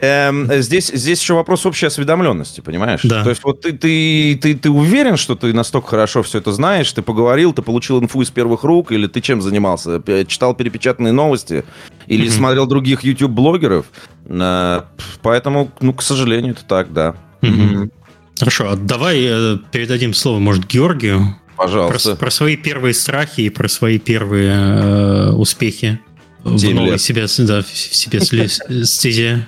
[0.00, 3.00] Эм, здесь, здесь еще вопрос общей осведомленности, понимаешь?
[3.04, 3.22] Да.
[3.22, 6.90] То есть вот ты, ты, ты, ты уверен, что ты настолько хорошо все это знаешь,
[6.90, 10.02] ты поговорил, ты получил инфу из первых рук, или ты чем занимался?
[10.26, 11.64] Читал перепечатанные новости?
[12.06, 12.30] Или mm-hmm.
[12.30, 13.86] смотрел других YouTube-блогеров?
[14.24, 14.82] Э,
[15.20, 17.14] поэтому, ну, к сожалению, это так, да.
[17.42, 17.90] Mm-hmm.
[18.38, 21.36] Хорошо, а давай э, передадим слово, может, Георгию.
[21.58, 22.12] Пожалуйста.
[22.12, 26.00] Про, про свои первые страхи и про свои первые э, успехи
[26.44, 28.48] в новой себе, да, в себе
[28.84, 29.46] стезе.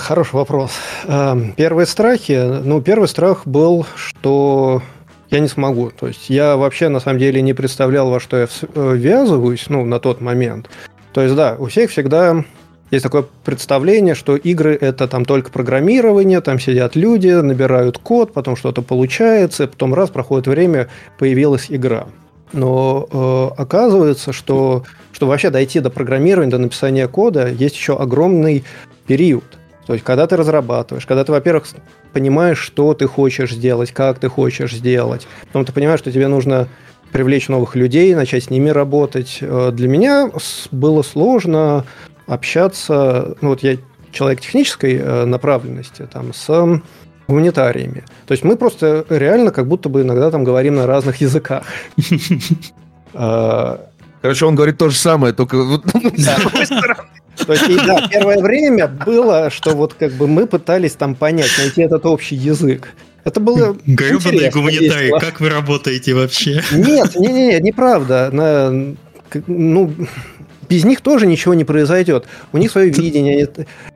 [0.00, 0.72] Хороший вопрос.
[1.04, 2.62] Эм, первые страхи.
[2.64, 4.82] Ну, первый страх был, что
[5.30, 5.90] я не смогу.
[5.90, 9.84] То есть я вообще на самом деле не представлял, во что я э, ввязываюсь, ну,
[9.84, 10.68] на тот момент.
[11.12, 12.44] То есть, да, у всех всегда
[12.90, 18.56] есть такое представление, что игры это там только программирование, там сидят люди, набирают код, потом
[18.56, 22.06] что-то получается, потом раз проходит время, появилась игра.
[22.52, 28.64] Но э, оказывается, что, что вообще дойти до программирования, до написания кода, есть еще огромный
[29.06, 29.44] период.
[29.86, 31.66] То есть, когда ты разрабатываешь, когда ты, во-первых,
[32.12, 36.68] понимаешь, что ты хочешь сделать, как ты хочешь сделать, потом ты понимаешь, что тебе нужно
[37.12, 39.38] привлечь новых людей, начать с ними работать.
[39.40, 40.30] Э, для меня
[40.70, 41.84] было сложно
[42.26, 43.76] общаться, ну вот я
[44.12, 46.80] человек технической э, направленности, там, с
[47.28, 48.04] гуманитариями.
[48.26, 51.64] То есть мы просто реально как будто бы иногда там говорим на разных языках.
[53.14, 53.78] Э,
[54.22, 55.84] Короче, он говорит то же самое, только вот
[56.16, 57.08] с другой стороны.
[57.46, 61.50] То есть, и, да, первое время было, что вот как бы мы пытались там понять,
[61.58, 62.88] найти этот общий язык.
[63.24, 66.62] Это было Гребаные гуманитарии, как вы работаете вообще?
[66.72, 68.30] Нет, не, не, не, неправда.
[68.32, 68.96] На,
[69.46, 69.92] ну,
[70.68, 72.26] без них тоже ничего не произойдет.
[72.52, 73.48] У них свое видение,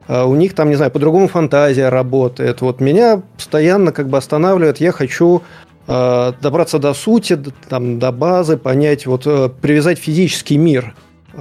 [0.08, 2.60] а, у них там, не знаю, по-другому фантазия работает.
[2.60, 5.42] Вот меня постоянно как бы останавливает, я хочу
[5.86, 10.94] а, добраться до сути, там, до базы, понять, вот э, привязать физический мир
[11.32, 11.38] Э,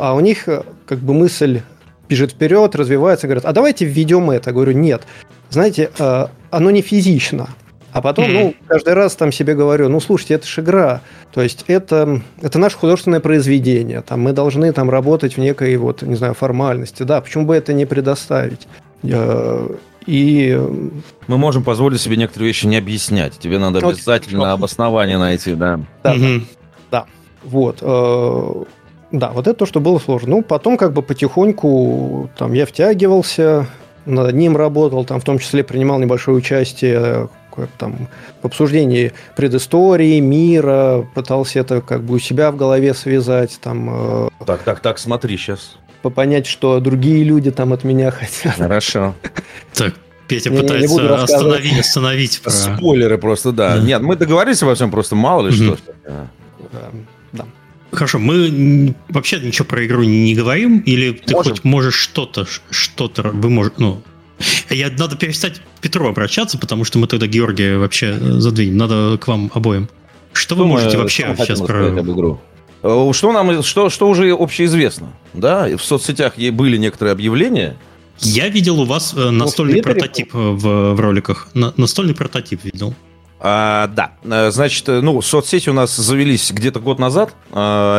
[0.00, 1.62] а у них э, как бы мысль
[2.08, 4.52] бежит вперед, развивается, говорят, а давайте введем это.
[4.52, 5.02] Говорю, нет.
[5.50, 5.90] Знаете,
[6.50, 7.48] оно не физично.
[7.90, 11.00] А потом, ну, каждый раз там себе говорю, ну, слушайте, это же игра.
[11.32, 14.02] То есть это, это наше художественное произведение.
[14.02, 17.02] Там мы должны там работать в некой, вот, не знаю, формальности.
[17.04, 18.68] Да, почему бы это не предоставить?
[20.06, 20.60] И...
[21.26, 23.38] Мы можем позволить себе некоторые вещи не объяснять.
[23.38, 25.80] Тебе надо обязательно вот, обоснование найти, да.
[26.02, 26.44] Да, угу.
[26.90, 27.06] да.
[27.44, 27.78] Вот.
[29.10, 30.28] Да, вот это то, что было сложно.
[30.36, 33.66] Ну, потом как бы потихоньку там я втягивался,
[34.04, 37.28] над ним работал, там в том числе принимал небольшое участие
[37.78, 38.08] там,
[38.42, 43.58] в обсуждении предыстории, мира, пытался это как бы у себя в голове связать.
[43.60, 45.76] Там, э, так, так, так, смотри сейчас.
[46.02, 48.54] Понять, что другие люди там от меня хотят.
[48.54, 49.14] Хорошо.
[49.74, 49.94] Так,
[50.28, 52.40] Петя пытается остановить, остановить.
[52.40, 52.50] Про...
[52.50, 53.76] Спойлеры просто, да.
[53.76, 53.82] да.
[53.82, 55.78] Нет, мы договорились во всем, просто мало ли что.
[56.04, 57.46] Да.
[57.90, 61.52] Хорошо, мы вообще ничего про игру не говорим, или ты Можем.
[61.52, 64.02] хоть можешь что-то, что-то, вы можете, ну,
[64.70, 68.76] я, надо перестать к Петру обращаться, потому что мы тогда Георгия вообще задвинем.
[68.76, 69.88] Надо к вам обоим.
[70.32, 71.88] Что, что вы можете мы, вообще сейчас про...
[71.88, 72.40] Об игру?
[72.82, 75.66] Э, что нам, что, что уже общеизвестно, да?
[75.76, 77.76] В соцсетях были некоторые объявления.
[78.20, 81.48] Я видел у вас э, настольный прототип в, в роликах.
[81.54, 82.94] На, настольный прототип видел.
[83.40, 87.34] А, да, э, значит, э, ну, соцсети у нас завелись где-то год назад,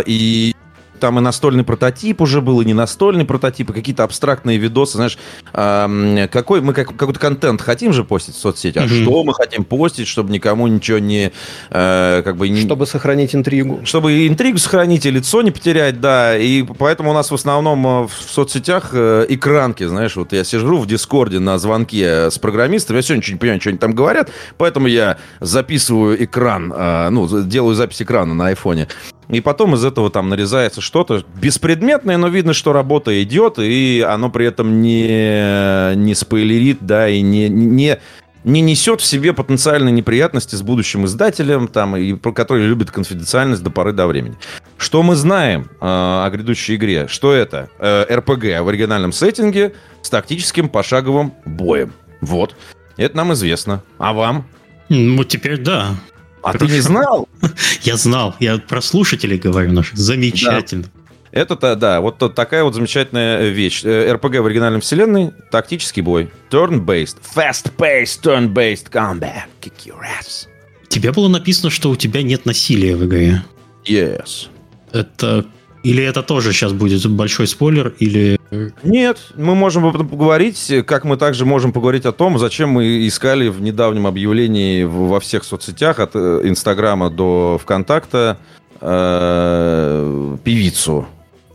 [0.06, 0.54] и
[1.00, 5.18] там и настольный прототип уже был, и не настольный прототип, и какие-то абстрактные видосы, знаешь,
[5.54, 9.04] э, какой мы как, какой-то контент хотим же постить в соцсети, а mm-hmm.
[9.04, 11.32] что мы хотим постить, чтобы никому ничего не,
[11.70, 12.62] э, как бы не...
[12.62, 13.82] Чтобы сохранить интригу.
[13.86, 18.08] Чтобы интригу сохранить, и лицо не потерять, да, и поэтому у нас в основном э,
[18.08, 23.02] в соцсетях э, экранки, знаешь, вот я сижу в Дискорде на звонке с программистами, я
[23.02, 27.76] сегодня ничего не понимаю, что они там говорят, поэтому я записываю экран, э, ну, делаю
[27.76, 28.88] запись экрана на айфоне,
[29.30, 34.30] и потом из этого там нарезается что-то беспредметное, но видно, что работа идет, и оно
[34.32, 38.00] при этом не, не спойлерит, да, и не, не,
[38.44, 43.70] не несет в себе потенциальные неприятности с будущим издателем, там, и, который любит конфиденциальность до
[43.70, 44.36] поры до времени.
[44.78, 47.08] Что мы знаем э, о грядущей игре?
[47.08, 47.70] Что это?
[47.78, 51.94] Э, РПГ в оригинальном сеттинге с тактическим пошаговым боем.
[52.22, 52.56] Вот.
[52.98, 53.84] Это нам известно.
[54.00, 54.48] А вам?
[54.90, 55.92] Ну, теперь да.
[56.42, 56.66] А Хорошо.
[56.66, 57.28] ты не знал?
[57.82, 58.36] Я знал.
[58.40, 59.98] Я про слушателей говорю наших.
[59.98, 60.84] Замечательно.
[60.84, 60.90] Да.
[61.32, 63.82] Это, да, вот такая вот замечательная вещь.
[63.84, 66.32] Э, РПГ в оригинальной вселенной, тактический бой.
[66.50, 67.18] Turn-based.
[67.36, 69.44] Fast-paced turn-based combat.
[69.62, 70.48] Kick your ass.
[70.88, 73.44] Тебе было написано, что у тебя нет насилия в игре.
[73.86, 74.48] Yes.
[74.92, 75.46] Это
[75.84, 78.38] Или это тоже сейчас будет большой спойлер, или...
[78.84, 83.62] Нет, мы можем поговорить, как мы также можем поговорить о том, зачем мы искали в
[83.62, 88.38] недавнем объявлении во всех соцсетях, от э, Инстаграма до ВКонтакта,
[88.82, 91.08] э, певицу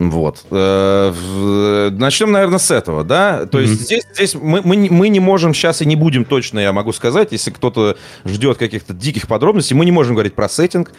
[0.09, 0.45] вот.
[0.51, 3.45] Э, начнем, наверное, с этого, да?
[3.45, 3.61] То mm-hmm.
[3.61, 6.91] есть здесь, здесь мы, мы, мы не можем сейчас и не будем точно, я могу
[6.93, 10.91] сказать, если кто-то ждет каких-то диких подробностей, мы не можем говорить про сеттинг,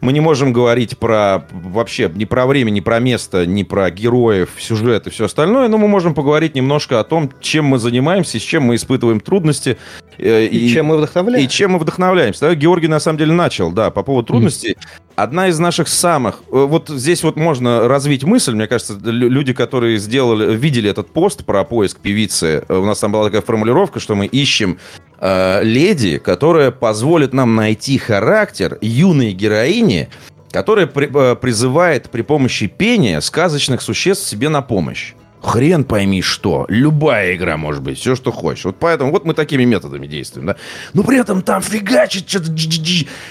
[0.00, 4.50] мы не можем говорить про вообще ни про время, ни про место, ни про героев,
[4.58, 8.42] сюжет и все остальное, но мы можем поговорить немножко о том, чем мы занимаемся, с
[8.42, 9.78] чем мы испытываем трудности.
[10.18, 11.46] Э, и, и чем мы вдохновляемся.
[11.46, 12.40] И чем мы вдохновляемся.
[12.40, 12.54] Да?
[12.54, 14.72] Георгий, на самом деле, начал, да, по поводу трудностей.
[14.72, 16.42] Mm-hmm одна из наших самых...
[16.50, 18.47] Э, вот здесь вот можно развить мысль.
[18.52, 23.12] Мне кажется, люди, которые сделали, видели этот пост про поиск певицы, э, у нас там
[23.12, 24.78] была такая формулировка, что мы ищем
[25.18, 30.08] э, леди, которая позволит нам найти характер юной героини,
[30.50, 36.66] которая при, э, призывает при помощи пения сказочных существ себе на помощь хрен пойми что.
[36.68, 38.64] Любая игра может быть, все, что хочешь.
[38.64, 40.56] Вот поэтому вот мы такими методами действуем, да.
[40.94, 42.52] Но при этом там фигачит что-то.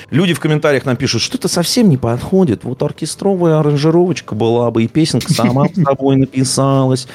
[0.09, 2.63] Люди в комментариях нам пишут, что это совсем не подходит.
[2.63, 7.07] Вот оркестровая аранжировочка была бы, и песенка сама с тобой написалась.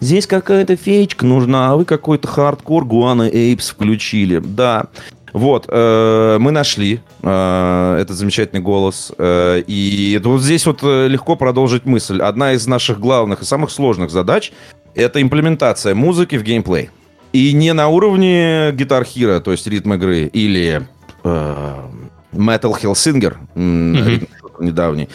[0.00, 4.38] Здесь какая-то феечка нужна, а вы какой-то хардкор Guano Apes включили.
[4.38, 4.86] Да.
[5.32, 9.12] Вот, э, мы нашли э, этот замечательный голос.
[9.16, 12.20] Э, и вот здесь вот э, легко продолжить мысль.
[12.20, 14.52] Одна из наших главных и самых сложных задач—
[14.94, 16.90] это имплементация музыки в геймплей.
[17.32, 20.82] И не на уровне Guitar Hero, то есть ритм игры, или
[21.22, 21.74] э,
[22.32, 24.28] Metal Hellsinger, mm-hmm.
[24.58, 25.08] недавний,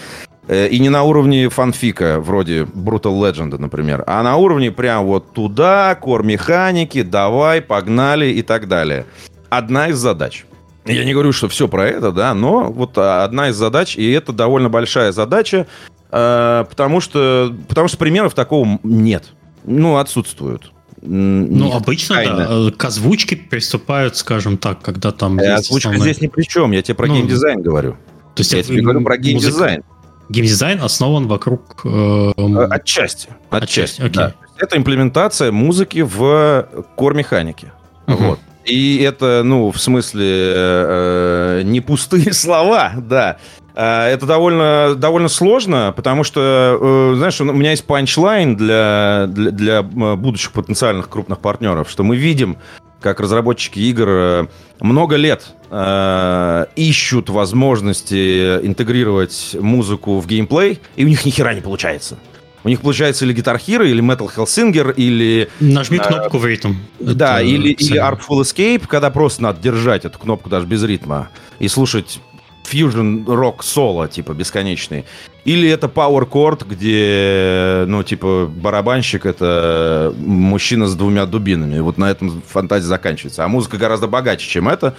[0.48, 5.34] э, и не на уровне фанфика, вроде Brutal Legend, например, а на уровне прям вот
[5.34, 9.06] туда, кор механики, давай, погнали и так далее
[9.50, 10.46] одна из задач.
[10.86, 14.32] Я не говорю, что все про это, да, но вот одна из задач, и это
[14.32, 15.66] довольно большая задача,
[16.12, 19.34] э, потому что, потому что примеров такого нет.
[19.64, 20.72] Ну, отсутствуют.
[21.02, 25.40] Ну, обычно, да, э, к озвучке приступают, скажем так, когда там...
[25.40, 26.14] Э, озвучка основной...
[26.14, 27.94] здесь ни при чем, я тебе про ну, геймдизайн говорю.
[28.36, 29.78] То есть я тебе говорю про геймдизайн.
[29.78, 29.96] Музыка...
[30.30, 31.82] Геймдизайн основан вокруг...
[31.84, 32.32] Э,
[32.70, 33.30] отчасти.
[33.50, 34.34] Отчасти, Отчасти да.
[34.58, 37.72] Это имплементация музыки в кор-механике.
[38.08, 38.18] Угу.
[38.18, 38.40] Вот.
[38.66, 43.38] И это, ну, в смысле, э, не пустые слова, да.
[43.76, 49.52] Э, это довольно, довольно сложно, потому что, э, знаешь, у меня есть панчлайн для, для,
[49.52, 52.58] для будущих потенциальных крупных партнеров, что мы видим,
[53.06, 54.48] как разработчики игр э,
[54.80, 61.62] много лет э, ищут возможности интегрировать музыку в геймплей, и у них ни хера не
[61.62, 62.18] получается.
[62.66, 65.48] У них получается или Guitar Hero, или Metal Hellsinger, или...
[65.60, 66.74] Нажми а, кнопку в ритм.
[67.00, 71.30] Да, Это или, или Artful Escape, когда просто надо держать эту кнопку даже без ритма
[71.60, 72.20] и слушать
[72.64, 75.06] фьюжн рок соло, типа, бесконечный.
[75.46, 81.80] Или это Power Chord, где, ну, типа, барабанщик— это мужчина с двумя дубинами.
[81.80, 83.46] Вот на этом фантазия заканчивается.
[83.46, 84.96] А музыка гораздо богаче, чем это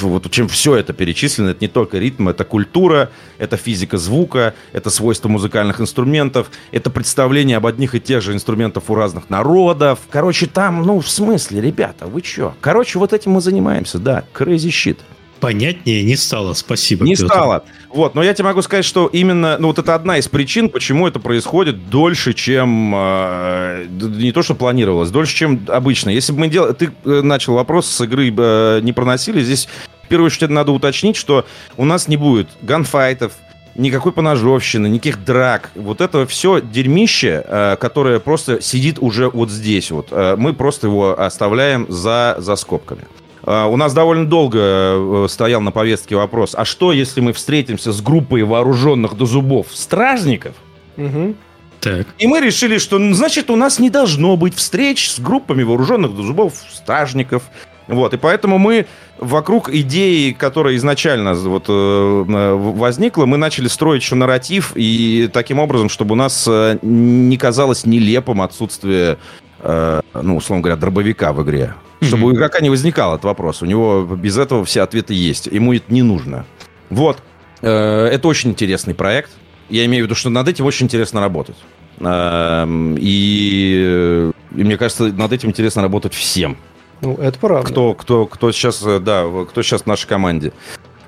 [0.00, 4.90] вот чем все это перечислено, это не только ритм, это культура, это физика звука, это
[4.90, 10.00] свойства музыкальных инструментов, это представление об одних и тех же инструментах у разных народов.
[10.10, 12.54] Короче, там, ну, в смысле, ребята, вы чё?
[12.60, 14.98] Короче, вот этим мы занимаемся, да, crazy shit
[15.42, 16.54] понятнее не стало.
[16.54, 17.04] Спасибо.
[17.04, 17.26] Не Петр.
[17.26, 17.64] стало.
[17.90, 21.08] Вот, но я тебе могу сказать, что именно, ну вот это одна из причин, почему
[21.08, 26.10] это происходит дольше, чем э, не то, что планировалось, дольше, чем обычно.
[26.10, 29.68] Если бы мы делали, ты э, начал вопрос с игры э, не проносили, здесь
[30.04, 31.44] в первую очередь надо уточнить, что
[31.76, 33.32] у нас не будет ганфайтов,
[33.74, 35.70] никакой поножовщины, никаких драк.
[35.74, 40.08] Вот это все дерьмище, э, которое просто сидит уже вот здесь вот.
[40.12, 43.02] Э, мы просто его оставляем за, за скобками.
[43.44, 47.92] А, у нас довольно долго э, стоял на повестке вопрос, а что, если мы встретимся
[47.92, 50.54] с группой вооруженных до зубов стражников?
[50.96, 51.34] Угу.
[51.80, 52.06] Так.
[52.18, 56.14] И мы решили, что, ну, значит, у нас не должно быть встреч с группами вооруженных
[56.14, 57.42] до зубов стражников.
[57.88, 58.86] Вот, и поэтому мы
[59.18, 65.88] вокруг идеи, которая изначально вот, э, возникла, мы начали строить еще нарратив, и таким образом,
[65.88, 69.18] чтобы у нас э, не казалось нелепым отсутствие,
[69.64, 73.62] ну, условно говоря, дробовика в игре чтобы у игрока не возникал этот вопрос.
[73.62, 75.46] У него без этого все ответы есть.
[75.46, 76.44] Ему это не нужно.
[76.90, 77.18] Вот.
[77.62, 79.30] Э, это очень интересный проект.
[79.68, 81.56] Я имею в виду, что над этим очень интересно работать.
[82.00, 86.56] Эм, и, и мне кажется, над этим интересно работать всем.
[87.00, 87.70] Ну, это правда.
[87.70, 90.52] Кто, кто, кто сейчас, э, да, кто сейчас в нашей команде.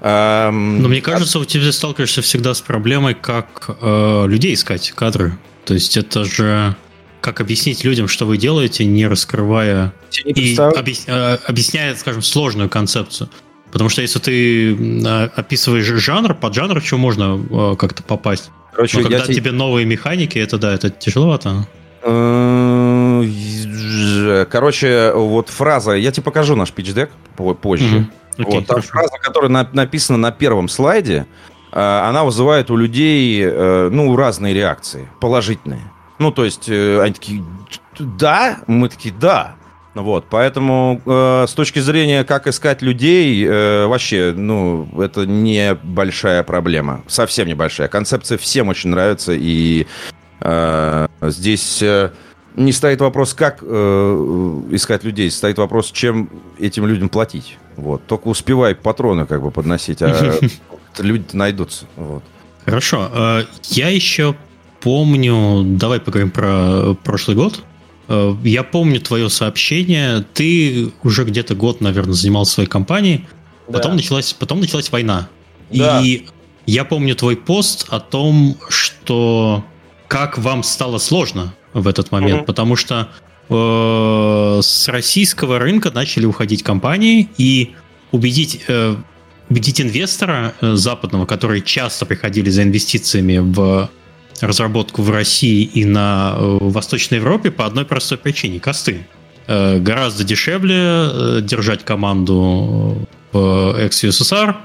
[0.00, 5.36] Эм, Но мне кажется, у тебя сталкиваешься всегда с проблемой, как э, людей искать, кадры.
[5.64, 6.76] То есть это же
[7.24, 13.30] как объяснить людям, что вы делаете, не раскрывая и объяс, э, объясняя, скажем, сложную концепцию.
[13.72, 14.76] Потому что если ты
[15.34, 18.50] описываешь жанр, под жанр, что можно э, как-то попасть.
[18.74, 21.66] Короче, Но когда тебе новые механики, это да, это тяжеловато.
[22.02, 23.24] Э,
[24.50, 27.10] короче, вот фраза, я тебе покажу наш пичдек
[27.62, 27.86] позже.
[27.86, 28.04] Mm-hmm.
[28.36, 31.24] Okay, вот, там фраза, которая на, написана на первом слайде,
[31.70, 35.93] она вызывает у людей, ну, разные реакции, положительные.
[36.18, 37.44] Ну, то есть, они такие,
[37.98, 39.56] да, мы такие, да.
[39.94, 46.42] Вот, поэтому э, с точки зрения, как искать людей, э, вообще, ну, это не большая
[46.42, 47.86] проблема, совсем небольшая.
[47.86, 49.86] Концепция всем очень нравится, и
[50.40, 52.10] э, здесь э,
[52.56, 57.56] не стоит вопрос, как э, искать людей, стоит вопрос, чем этим людям платить.
[57.76, 60.40] Вот, только успевай патроны как бы подносить, а
[60.98, 61.86] люди найдутся.
[61.94, 62.24] Вот.
[62.64, 64.34] Хорошо, э, я еще
[64.84, 67.64] помню, давай поговорим про прошлый год.
[68.08, 70.24] Э, я помню твое сообщение.
[70.34, 73.26] Ты уже где-то год, наверное, занимался своей компанией.
[73.66, 73.78] Да.
[73.78, 75.28] Потом, началась, потом началась война.
[75.70, 76.02] Да.
[76.02, 76.26] И
[76.66, 79.64] я помню твой пост о том, что
[80.06, 82.44] как вам стало сложно в этот момент, угу.
[82.44, 83.08] потому что
[83.48, 87.72] э, с российского рынка начали уходить компании и
[88.12, 88.96] убедить э,
[89.48, 93.88] убедить инвестора э, западного, которые часто приходили за инвестициями в
[94.40, 99.06] разработку в России и на э, Восточной Европе по одной простой причине– косты.
[99.46, 104.56] Э, гораздо дешевле э, держать команду в экс-ЮССР,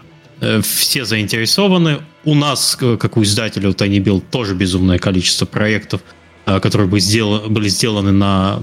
[0.62, 1.98] все заинтересованы.
[2.24, 6.02] У нас, как у издателя у Tiny Build, тоже безумное количество проектов,
[6.46, 8.62] которые бы сделаны, были сделаны на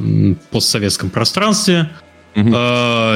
[0.50, 1.90] постсоветском пространстве.
[2.34, 2.48] Угу.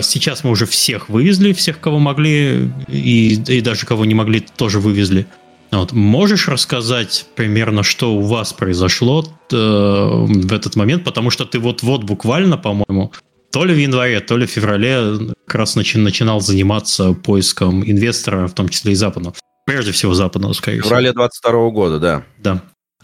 [0.02, 4.78] Сейчас мы уже всех вывезли, всех, кого могли, и, и даже кого не могли, тоже
[4.78, 5.26] вывезли.
[5.72, 5.92] Вот.
[5.92, 11.04] Можешь рассказать примерно, что у вас произошло э, в этот момент?
[11.04, 13.12] Потому что ты вот-вот буквально, по-моему,
[13.52, 18.46] то ли в январе, то ли в феврале как раз начи- начинал заниматься поиском инвестора,
[18.46, 19.34] в том числе и западного.
[19.66, 20.88] Прежде всего западного, скорее всего.
[20.88, 22.24] В феврале 22 года, да.
[22.38, 22.62] Да.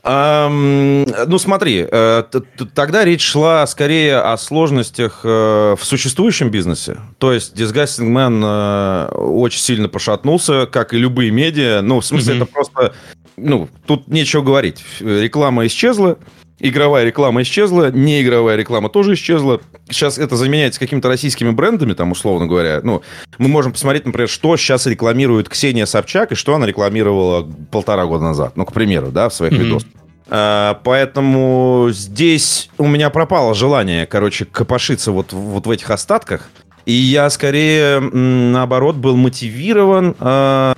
[0.09, 2.22] Ну, смотри, э,
[2.74, 6.98] тогда речь шла скорее о сложностях э, в существующем бизнесе.
[7.18, 11.80] То есть Disgusting Man э, очень сильно пошатнулся, как и любые медиа.
[11.82, 12.42] Ну, в смысле, mm-hmm.
[12.42, 12.94] это просто...
[13.36, 14.84] Ну, тут нечего говорить.
[15.00, 16.18] Реклама исчезла,
[16.59, 19.61] игровая реклама исчезла, неигровая реклама тоже исчезла.
[19.88, 22.80] Сейчас это заменяется какими-то российскими брендами, там, условно говоря.
[22.82, 23.02] Ну,
[23.38, 28.24] мы можем посмотреть, например, что сейчас рекламирует Ксения Собчак и что она рекламировала полтора года
[28.24, 28.57] назад.
[28.57, 29.64] Ну, к примеру, да, в своих mm-hmm.
[29.64, 29.88] видосах.
[30.28, 36.48] А, поэтому здесь у меня пропало желание, короче, копошиться вот, вот в этих остатках.
[36.84, 40.74] И я скорее, наоборот, был мотивирован э,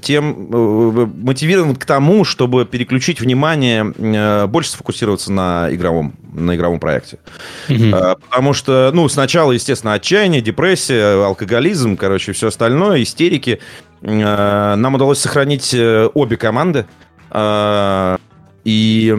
[0.00, 6.80] тем, э, мотивирован к тому, чтобы переключить внимание, э, больше сфокусироваться на игровом, на игровом
[6.80, 7.18] проекте.
[7.68, 8.18] Mm-hmm.
[8.30, 13.60] Потому что, ну, сначала, естественно, отчаяние, депрессия, алкоголизм, короче, все остальное, истерики.
[14.00, 16.86] Нам удалось сохранить обе команды.
[18.64, 19.16] И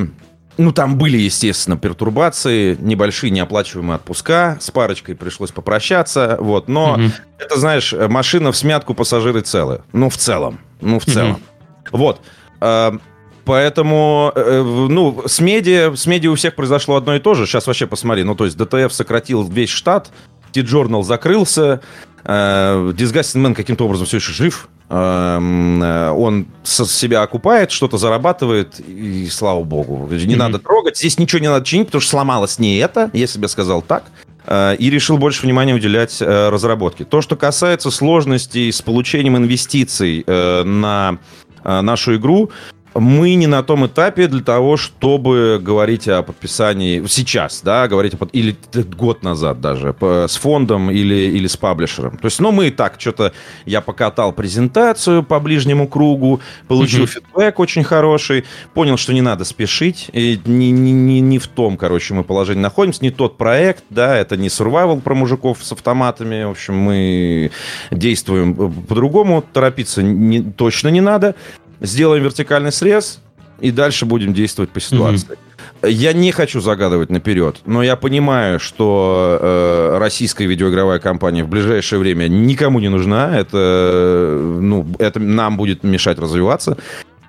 [0.57, 7.03] ну, там были, естественно, пертурбации, небольшие неоплачиваемые отпуска, с парочкой пришлось попрощаться, вот, но угу.
[7.39, 11.31] это, знаешь, машина в смятку, пассажиры целы, ну, в целом, ну, в целом.
[11.31, 11.97] Угу.
[11.97, 12.21] Вот,
[12.61, 12.97] а,
[13.45, 17.45] Поэтому, э, ну, с медиа, с медиа у всех произошло одно и то же.
[17.45, 18.23] Сейчас вообще посмотри.
[18.23, 20.09] Ну, то есть ДТФ сократил весь штат,
[20.51, 21.81] T-Journal закрылся,
[22.23, 24.67] э, Disgusting Man каким-то образом все еще жив.
[24.87, 30.07] Эм, э, он себя окупает, что-то зарабатывает, и слава богу.
[30.11, 30.35] Не mm-hmm.
[30.35, 30.97] надо трогать.
[30.97, 34.03] Здесь ничего не надо чинить, потому что сломалось не это, я себе сказал так.
[34.45, 37.03] Э, и решил больше внимания уделять э, разработке.
[37.03, 41.17] То, что касается сложностей с получением инвестиций на
[41.63, 42.51] нашу игру,
[42.95, 48.25] мы не на том этапе для того, чтобы говорить о подписании сейчас, да, говорить о,
[48.31, 52.17] или год назад даже, с фондом или, или с паблишером.
[52.17, 53.33] То есть, ну, мы и так что-то,
[53.65, 56.39] я покатал презентацию по ближнему кругу,
[56.69, 57.07] получил mm-hmm.
[57.07, 61.75] фидбэк очень хороший, понял, что не надо спешить, и не, не, не, не в том,
[61.75, 66.45] короче, мы положении находимся, не тот проект, да, это не survival про мужиков с автоматами,
[66.45, 67.51] в общем, мы
[67.91, 71.35] действуем по-другому, торопиться не, точно не надо,
[71.81, 73.19] сделаем вертикальный срез,
[73.59, 75.29] и дальше будем действовать по ситуации.
[75.29, 75.89] Mm-hmm.
[75.89, 81.99] Я не хочу загадывать наперед, но я понимаю, что э, российская видеоигровая компания в ближайшее
[81.99, 83.37] время никому не нужна.
[83.37, 86.77] Это, ну, это нам будет мешать развиваться.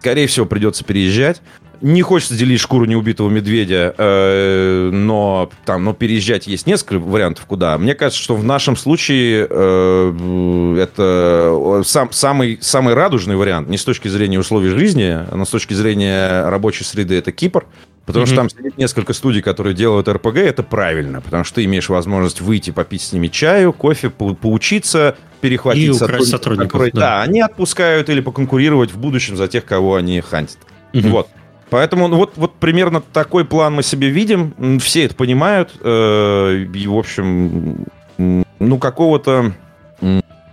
[0.07, 1.43] Скорее всего, придется переезжать.
[1.81, 7.77] Не хочется делить шкуру неубитого медведя, э, но там, но переезжать есть несколько вариантов, куда.
[7.77, 13.85] Мне кажется, что в нашем случае э, это сам, самый, самый радужный вариант, не с
[13.85, 17.67] точки зрения условий жизни, но с точки зрения рабочей среды, это Кипр.
[18.07, 18.29] Потому mm-hmm.
[18.29, 22.41] что там сидит несколько студий, которые делают РПГ, это правильно, потому что ты имеешь возможность
[22.41, 26.29] выйти, попить с ними чаю, кофе, по- поучиться, перехватить и сотрудников.
[26.29, 27.01] сотрудников которые, да.
[27.01, 30.59] да, они отпускают или поконкурировать в будущем за тех, кого они хантят.
[30.95, 31.09] Угу.
[31.09, 31.29] Вот.
[31.69, 34.79] Поэтому ну, вот, вот примерно такой план мы себе видим.
[34.79, 35.73] Все это понимают.
[35.81, 37.87] Э, и, в общем,
[38.19, 39.53] ну, какого-то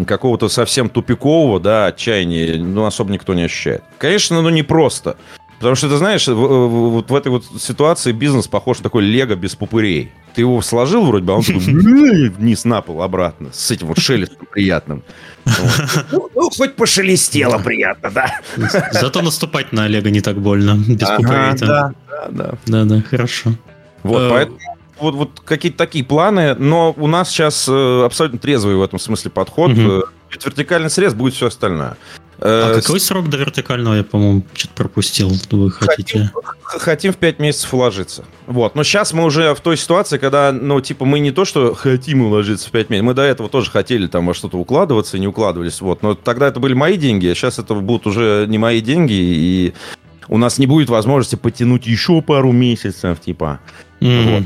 [0.06, 3.84] какого-то совсем тупикового, да, отчаяния, ну, особо никто не ощущает.
[4.00, 5.18] Конечно, ну, непросто.
[5.64, 9.56] Потому что, ты знаешь, вот в этой вот ситуации бизнес похож на такой лего без
[9.56, 10.12] пупырей.
[10.36, 13.98] Ты его сложил вроде бы, а он такой вниз на пол обратно, с этим вот
[13.98, 15.04] шелестом приятным.
[16.12, 18.42] Ну, ну, хоть пошелестело приятно, да.
[18.92, 21.58] Зато наступать на Олега не так больно, без пупырей.
[21.60, 22.54] Да, да, да.
[22.66, 23.54] Да, да, хорошо.
[24.04, 24.60] Вот, э, поэтому
[25.00, 29.32] вот, вот какие-то такие планы, но у нас сейчас э, абсолютно трезвый в этом смысле
[29.32, 29.72] подход.
[29.72, 30.04] Угу.
[30.30, 31.96] Ведь вертикальный срез будет все остальное.
[32.46, 36.30] А какой срок до вертикального, я, по-моему, что-то пропустил, вы хотите?
[36.64, 38.26] Хотим, хотим в 5 месяцев уложиться.
[38.48, 38.76] Вот.
[38.76, 42.24] Но сейчас мы уже в той ситуации, когда, ну, типа, мы не то, что хотим
[42.24, 45.28] уложиться в 5 месяцев, мы до этого тоже хотели там во что-то укладываться и не
[45.28, 45.80] укладывались.
[45.80, 46.04] Вот.
[46.04, 49.74] Но тогда это были мои деньги, а сейчас это будут уже не мои деньги, и
[50.28, 53.62] у нас не будет возможности потянуть еще пару месяцев, типа.
[54.02, 54.38] Mm-hmm.
[54.40, 54.44] Вот.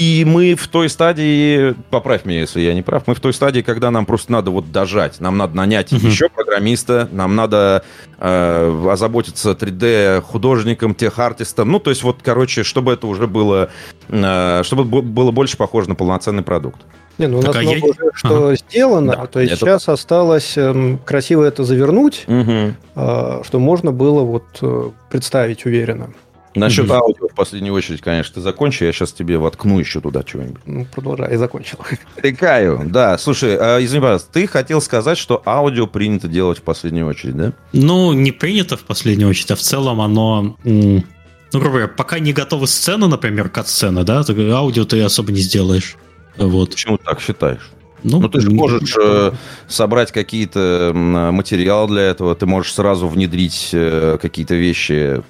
[0.00, 3.60] И мы в той стадии, поправь меня, если я не прав, мы в той стадии,
[3.60, 5.20] когда нам просто надо вот дожать.
[5.20, 6.06] Нам надо нанять uh-huh.
[6.06, 7.84] еще программиста, нам надо
[8.18, 11.70] э, озаботиться 3D художником, техартистом.
[11.70, 13.68] Ну, то есть вот, короче, чтобы это уже было,
[14.08, 16.80] э, чтобы было больше похоже на полноценный продукт.
[17.18, 17.84] Не, ну у нас так, много я...
[17.84, 18.56] уже что ага.
[18.56, 19.66] сделано, да, то есть это...
[19.66, 22.72] сейчас осталось э, красиво это завернуть, угу.
[22.96, 26.08] э, что можно было вот э, представить уверенно.
[26.54, 30.24] Насчет mm аудио в последнюю очередь, конечно, ты закончи, я сейчас тебе воткну еще туда
[30.24, 30.62] чего-нибудь.
[30.66, 31.78] Ну, продолжай, я закончил.
[32.16, 33.18] Прикаю, да.
[33.18, 37.52] Слушай, а, извини, пожалуйста, ты хотел сказать, что аудио принято делать в последнюю очередь, да?
[37.72, 40.56] Ну, не принято в последнюю очередь, а в целом оно...
[40.64, 45.96] Ну, грубо говоря, пока не готовы сцены, например, кат-сцены, да, аудио ты особо не сделаешь.
[46.36, 46.70] Вот.
[46.70, 47.70] Почему так считаешь?
[48.02, 49.32] Ну, ну ты же можешь э,
[49.68, 55.22] собрать какие-то материалы для этого, ты можешь сразу внедрить э, какие-то вещи.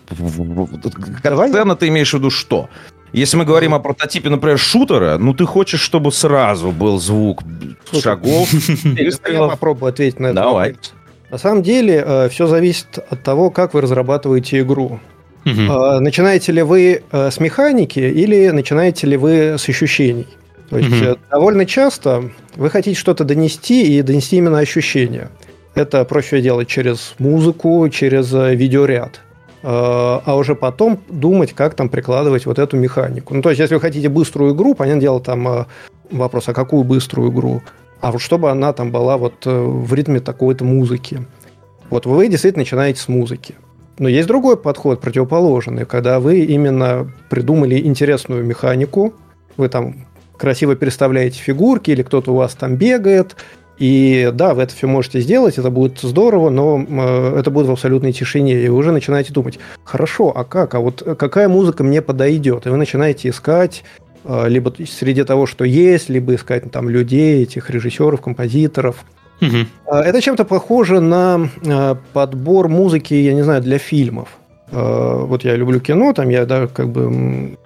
[1.49, 2.69] Сцена ты имеешь в виду что?
[3.13, 7.43] Если мы говорим о прототипе, например, шутера, ну ты хочешь, чтобы сразу был звук
[8.01, 8.49] шагов.
[9.33, 10.35] Я попробую ответить на это.
[10.37, 10.77] Давай.
[11.31, 15.01] На самом деле э, все зависит от того, как вы разрабатываете игру.
[15.47, 16.01] Угу.
[16.01, 20.27] Начинаете ли вы э, с механики или начинаете ли вы с ощущений?
[20.71, 21.19] То есть угу.
[21.31, 25.29] довольно часто вы хотите что-то донести и донести именно ощущения.
[25.75, 29.21] Это проще делать через музыку, через э, видеоряд.
[29.63, 29.69] Э,
[30.25, 33.35] а уже потом думать, как там прикладывать вот эту механику.
[33.35, 35.67] Ну, то есть, если вы хотите быструю игру, понятное дело, там
[36.11, 37.63] вопрос, а какую быструю игру?
[38.01, 41.27] А вот чтобы она там была вот в ритме такой-то музыки.
[41.91, 43.57] Вот вы действительно начинаете с музыки.
[43.99, 49.13] Но есть другой подход, противоположный, когда вы именно придумали интересную механику,
[49.59, 50.07] вы там
[50.41, 53.37] красиво переставляете фигурки, или кто-то у вас там бегает.
[53.79, 57.71] И да, вы это все можете сделать, это будет здорово, но э, это будет в
[57.71, 58.63] абсолютной тишине.
[58.63, 60.75] И вы уже начинаете думать, хорошо, а как?
[60.75, 62.67] А вот какая музыка мне подойдет?
[62.67, 63.85] И вы начинаете искать
[64.25, 69.05] э, либо среди того, что есть, либо искать там людей, этих режиссеров, композиторов.
[69.41, 69.95] Угу.
[69.95, 74.29] Это чем-то похоже на э, подбор музыки, я не знаю, для фильмов.
[74.73, 77.57] Э, вот я люблю кино, там я да, как бы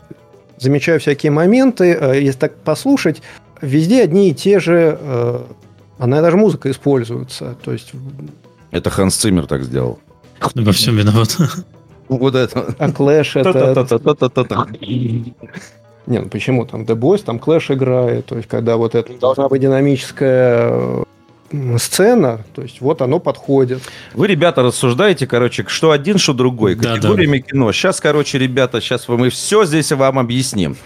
[0.59, 1.97] замечаю всякие моменты.
[1.99, 3.23] Э, если так послушать,
[3.61, 4.99] везде одни и те же...
[5.01, 5.41] Э,
[5.99, 7.57] она даже музыка используется.
[7.63, 7.93] То есть...
[8.71, 9.99] Это Ханс Циммер так сделал.
[10.55, 11.37] Во всем виноват.
[12.09, 12.75] Вот это.
[12.79, 13.87] А Clash это...
[16.07, 16.67] Не, ну почему?
[16.67, 18.27] Там The Boys, там Clash играет.
[18.27, 21.05] То есть, когда вот это должна быть динамическая
[21.79, 23.83] сцена, то есть вот оно подходит.
[24.15, 27.49] Вы, ребята, рассуждаете, короче, что один, что другой, да, категориями да.
[27.49, 27.73] кино.
[27.73, 30.77] Сейчас, короче, ребята, сейчас мы все здесь вам объясним.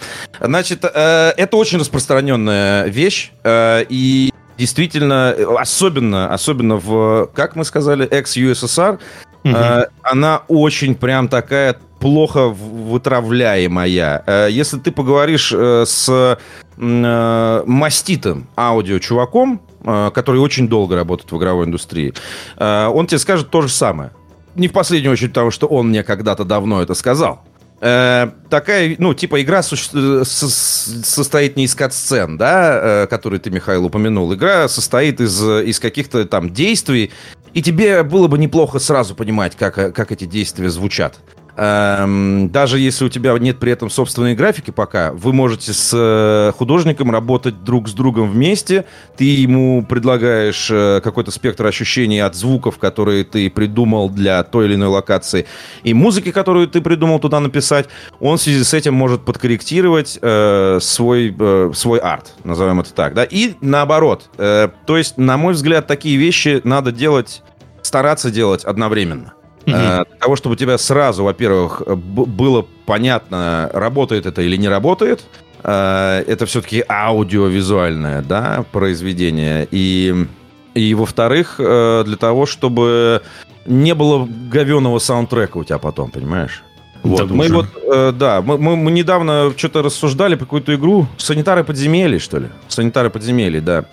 [0.40, 8.06] Значит, э, это очень распространенная вещь, э, и действительно, особенно, особенно в, как мы сказали,
[8.06, 8.98] экс-ЮССР,
[9.44, 9.54] угу.
[9.54, 14.22] э, она очень прям такая плохо вытравляемая.
[14.26, 16.38] Э, если ты поговоришь э, с
[16.76, 22.14] э, маститым аудио-чуваком, который очень долго работает в игровой индустрии,
[22.56, 24.10] э, он тебе скажет то же самое.
[24.54, 27.44] Не в последнюю очередь потому, что он мне когда-то давно это сказал.
[27.80, 30.24] Э, такая, ну, типа, игра суще...
[30.24, 34.34] состоит не из кат-сцен, да, которые ты, Михаил, упомянул.
[34.34, 37.12] Игра состоит из, из каких-то там действий,
[37.54, 41.18] и тебе было бы неплохо сразу понимать, как, как эти действия звучат.
[41.60, 46.52] Эм, даже если у тебя нет при этом собственной графики пока, вы можете с э,
[46.56, 48.84] художником работать друг с другом вместе.
[49.16, 54.76] Ты ему предлагаешь э, какой-то спектр ощущений от звуков, которые ты придумал для той или
[54.76, 55.46] иной локации,
[55.82, 57.88] и музыки, которую ты придумал туда написать.
[58.20, 61.36] Он в связи с этим может подкорректировать э, свой,
[61.74, 63.14] свой арт, назовем это так.
[63.14, 63.24] Да?
[63.24, 64.30] И наоборот.
[64.36, 67.42] То есть, на мой взгляд, такие вещи надо делать,
[67.82, 69.34] стараться делать одновременно.
[69.72, 75.24] Для того, чтобы у тебя сразу, во-первых, было понятно, работает это или не работает.
[75.62, 79.66] Это все-таки аудиовизуальное да, произведение.
[79.70, 80.26] И,
[80.74, 83.22] и во-вторых, для того, чтобы
[83.66, 86.62] не было говеного саундтрека у тебя потом, понимаешь?
[87.02, 87.30] Вот.
[87.30, 91.06] мы вот, э, да, мы, мы, мы недавно что-то рассуждали по какую-то игру.
[91.16, 92.48] Санитары подземелий, что ли?
[92.66, 93.84] Санитары подземелий, да.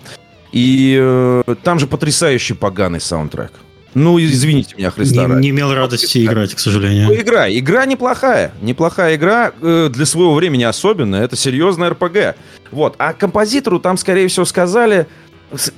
[0.52, 3.52] И э, там же потрясающий поганый саундтрек.
[3.96, 5.26] Ну, извините меня, Христа.
[5.26, 7.06] Не, не имел радости ну, играть, к сожалению.
[7.06, 7.48] Ну, игра.
[7.48, 8.52] Игра неплохая.
[8.60, 9.52] Неплохая игра.
[9.62, 11.16] Э, для своего времени особенно.
[11.16, 12.36] Это серьезная РПГ.
[12.70, 12.94] Вот.
[12.98, 15.06] А композитору там, скорее всего, сказали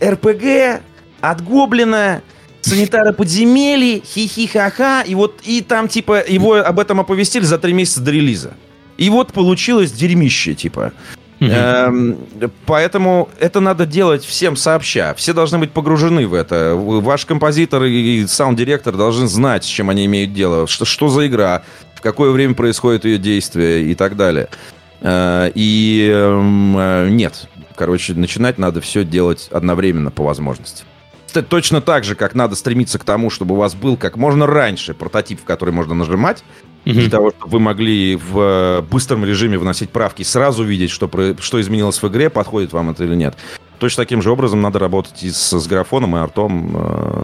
[0.02, 0.82] РПГ
[1.20, 2.22] от Гоблина
[2.60, 8.00] санитары подземелий, хихи-ха-ха, и вот и там типа его об этом оповестили за три месяца
[8.00, 8.54] до релиза.
[8.96, 10.92] И вот получилось дерьмище, типа.
[11.40, 12.18] Эм,
[12.66, 15.14] поэтому это надо делать всем сообща.
[15.14, 16.74] Все должны быть погружены в это.
[16.74, 20.66] Ваш композитор и саунд-директор должны знать, с чем они имеют дело.
[20.66, 21.62] Что, что за игра,
[21.94, 24.48] в какое время происходит ее действие и так далее.
[25.00, 27.48] Э, и эм, э, нет.
[27.76, 30.84] Короче, начинать надо все делать одновременно по возможности
[31.42, 34.94] точно так же, как надо стремиться к тому, чтобы у вас был как можно раньше
[34.94, 36.42] прототип, в который можно нажимать,
[36.90, 36.94] mm-hmm.
[36.94, 41.10] для того, чтобы вы могли в э, быстром режиме вносить правки, сразу видеть, что,
[41.40, 43.36] что изменилось в игре, подходит вам это или нет.
[43.78, 47.22] Точно таким же образом надо работать и с, с графоном, и артом, э,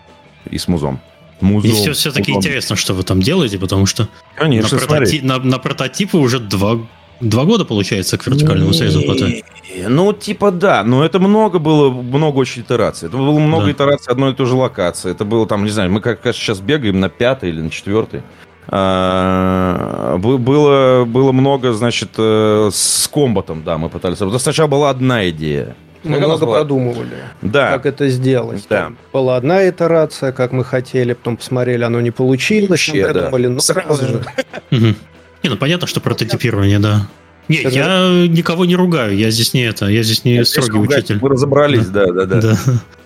[0.51, 1.01] и с музом.
[1.41, 2.49] Музон, и все, все-таки музон.
[2.49, 6.79] интересно, что вы там делаете, потому что Конечно, на, прототип, на, на прототипы уже два
[7.21, 9.45] Два года, получается, к вертикальному срезу ПТ?
[9.89, 10.83] Ну, типа, да.
[10.83, 13.09] Но это много было, много очень итераций.
[13.09, 13.73] Это было много да.
[13.73, 15.13] итераций одной и той же локации.
[15.13, 18.23] Это было там, не знаю, мы как сейчас бегаем на пятой или на четвертой.
[18.69, 24.19] А, было, было много, значит, э, с комбатом, да, мы пытались.
[24.41, 25.77] Сначала была одна идея.
[26.03, 26.59] Мы много была...
[26.59, 27.73] продумывали, да.
[27.73, 28.67] как это сделать.
[28.69, 28.85] Да.
[28.85, 32.69] Там была одна итерация, как мы хотели, потом посмотрели, оно не получилось.
[32.71, 33.25] Вообще, да.
[33.27, 34.25] Думали, ну, Сразу же.
[34.71, 37.07] Не, ну понятно, что прототипирование, да.
[37.49, 37.69] Это...
[37.69, 41.19] я никого не ругаю, я здесь не это, я здесь не я строгий учитель.
[41.21, 42.41] Мы разобрались, да, да, да.
[42.41, 42.57] да.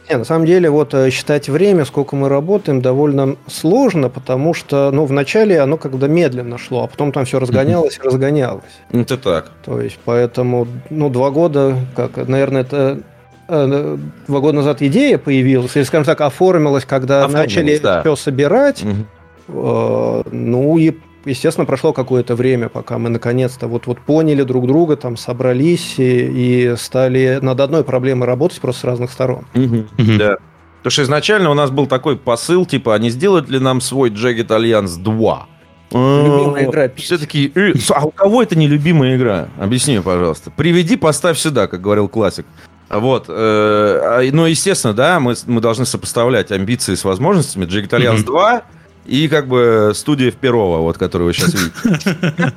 [0.09, 4.91] Не, на самом деле, вот э, считать время, сколько мы работаем, довольно сложно, потому что,
[4.91, 8.65] ну, вначале оно когда медленно шло, а потом там все разгонялось и разгонялось.
[8.91, 9.51] Это так.
[9.65, 13.01] То есть, поэтому, ну, два года, как, наверное, это
[13.49, 18.01] э, два года назад идея появилась, или, скажем так, оформилась, когда оформилась, начали да.
[18.01, 18.83] все собирать.
[18.83, 20.25] Угу.
[20.31, 20.95] Ну и
[21.29, 26.73] естественно, прошло какое-то время, пока мы наконец-то вот, вот поняли друг друга, там собрались и,
[26.73, 29.47] и стали над одной проблемой работать просто с разных сторон.
[29.55, 30.37] Да.
[30.79, 34.11] Потому что изначально у нас был такой посыл, типа, а не сделать ли нам свой
[34.11, 35.47] Jagged Alliance 2?
[35.91, 36.89] Любимая игра.
[36.97, 39.49] Все-таки, «Э, а у кого это не любимая игра?
[39.59, 40.51] Объясни пожалуйста.
[40.51, 42.47] Приведи, поставь сюда, как говорил классик.
[42.91, 43.27] Вот.
[43.29, 47.65] Э, а, ну, естественно, да, мы, мы должны сопоставлять амбиции с возможностями.
[47.65, 48.63] Jagged Alliance 2
[49.09, 52.53] и как бы студия в Перово, вот, которую вы сейчас видите.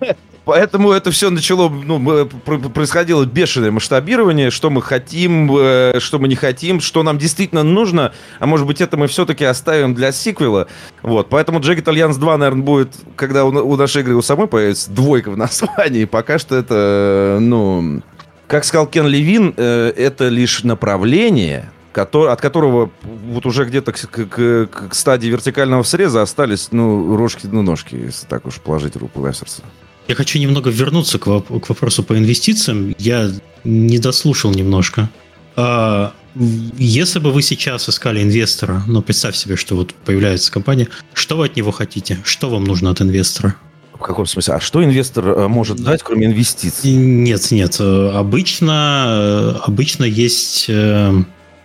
[0.44, 2.26] Поэтому это все начало, ну,
[2.74, 8.12] происходило бешеное масштабирование, что мы хотим, э, что мы не хотим, что нам действительно нужно,
[8.40, 10.66] а может быть это мы все-таки оставим для сиквела.
[11.02, 14.90] Вот, поэтому Jagged Alliance 2, наверное, будет, когда у, у нашей игры у самой появится
[14.90, 16.04] двойка в названии.
[16.04, 18.02] Пока что это, ну,
[18.48, 24.06] как сказал Кен Левин, э, это лишь направление, который, от которого вот уже где-то к,
[24.06, 29.20] к, к стадии вертикального среза остались, ну, рожки, ну, ножки, если так уж положить руку
[29.20, 29.62] на сердце.
[30.08, 32.94] Я хочу немного вернуться к, воп- к вопросу по инвестициям.
[32.98, 33.30] Я
[33.64, 35.08] не дослушал немножко.
[35.56, 41.36] А, если бы вы сейчас искали инвестора, ну, представь себе, что вот появляется компания, что
[41.36, 42.18] вы от него хотите?
[42.24, 43.56] Что вам нужно от инвестора?
[43.92, 44.54] В каком смысле?
[44.54, 46.90] А что инвестор э, может дать, кроме инвестиций?
[46.92, 47.78] Нет, нет.
[47.80, 51.22] Обычно, э, обычно есть э,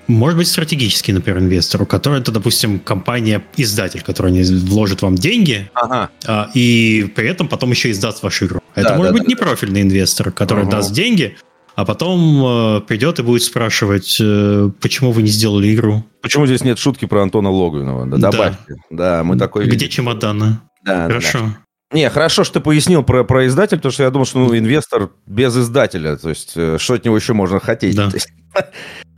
[0.07, 6.09] может быть, стратегический, например, инвестор, у которого это, допустим, компания-издатель, которая вложит вам деньги, ага.
[6.25, 8.59] а, и при этом потом еще издаст вашу игру.
[8.75, 10.71] Да, это может да, быть да, непрофильный инвестор, который ага.
[10.71, 11.37] даст деньги,
[11.75, 16.05] а потом э, придет и будет спрашивать, э, почему вы не сделали игру.
[16.21, 18.05] Почему здесь нет шутки про Антона Логвинова?
[18.05, 18.75] Да, добавьте.
[18.89, 19.89] Да, мы такой Где видим.
[19.89, 20.59] чемоданы?
[20.83, 21.39] Да, Хорошо.
[21.39, 21.57] Да.
[21.91, 25.11] Не, хорошо, что ты пояснил про, про издатель, потому что я думал, что ну, инвестор
[25.27, 27.95] без издателя, то есть э, что от него еще можно хотеть.
[27.95, 28.09] Да.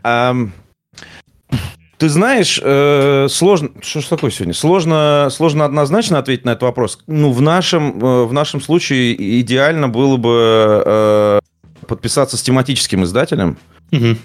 [1.97, 3.69] Ты знаешь, э, сложно...
[3.81, 4.53] Что ж такое сегодня?
[4.53, 6.99] Сложно, сложно однозначно ответить на этот вопрос.
[7.07, 10.83] Ну, в нашем, э, в нашем случае идеально было бы...
[10.85, 11.39] Э,
[11.87, 13.57] подписаться с тематическим издателем,
[13.91, 14.17] угу.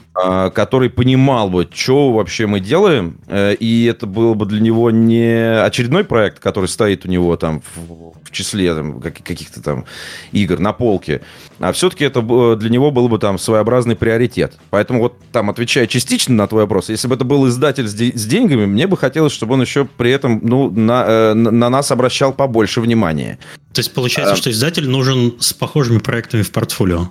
[0.55, 5.63] который понимал бы, что вообще мы делаем, э, и это был бы для него не
[5.63, 9.85] очередной проект, который стоит у него там в, в числе там, каких-то там
[10.33, 11.23] игр на полке,
[11.59, 12.23] а все-таки это
[12.57, 14.59] для него был бы там своеобразный приоритет.
[14.71, 18.17] Поэтому вот там, отвечая частично на твой вопрос, если бы это был издатель с, де-
[18.17, 21.91] с деньгами, мне бы хотелось, чтобы он еще при этом ну, на, э, на нас
[21.91, 23.39] обращал побольше внимания.
[23.73, 27.11] То есть получается, а, что издатель нужен с похожими проектами в портфолио?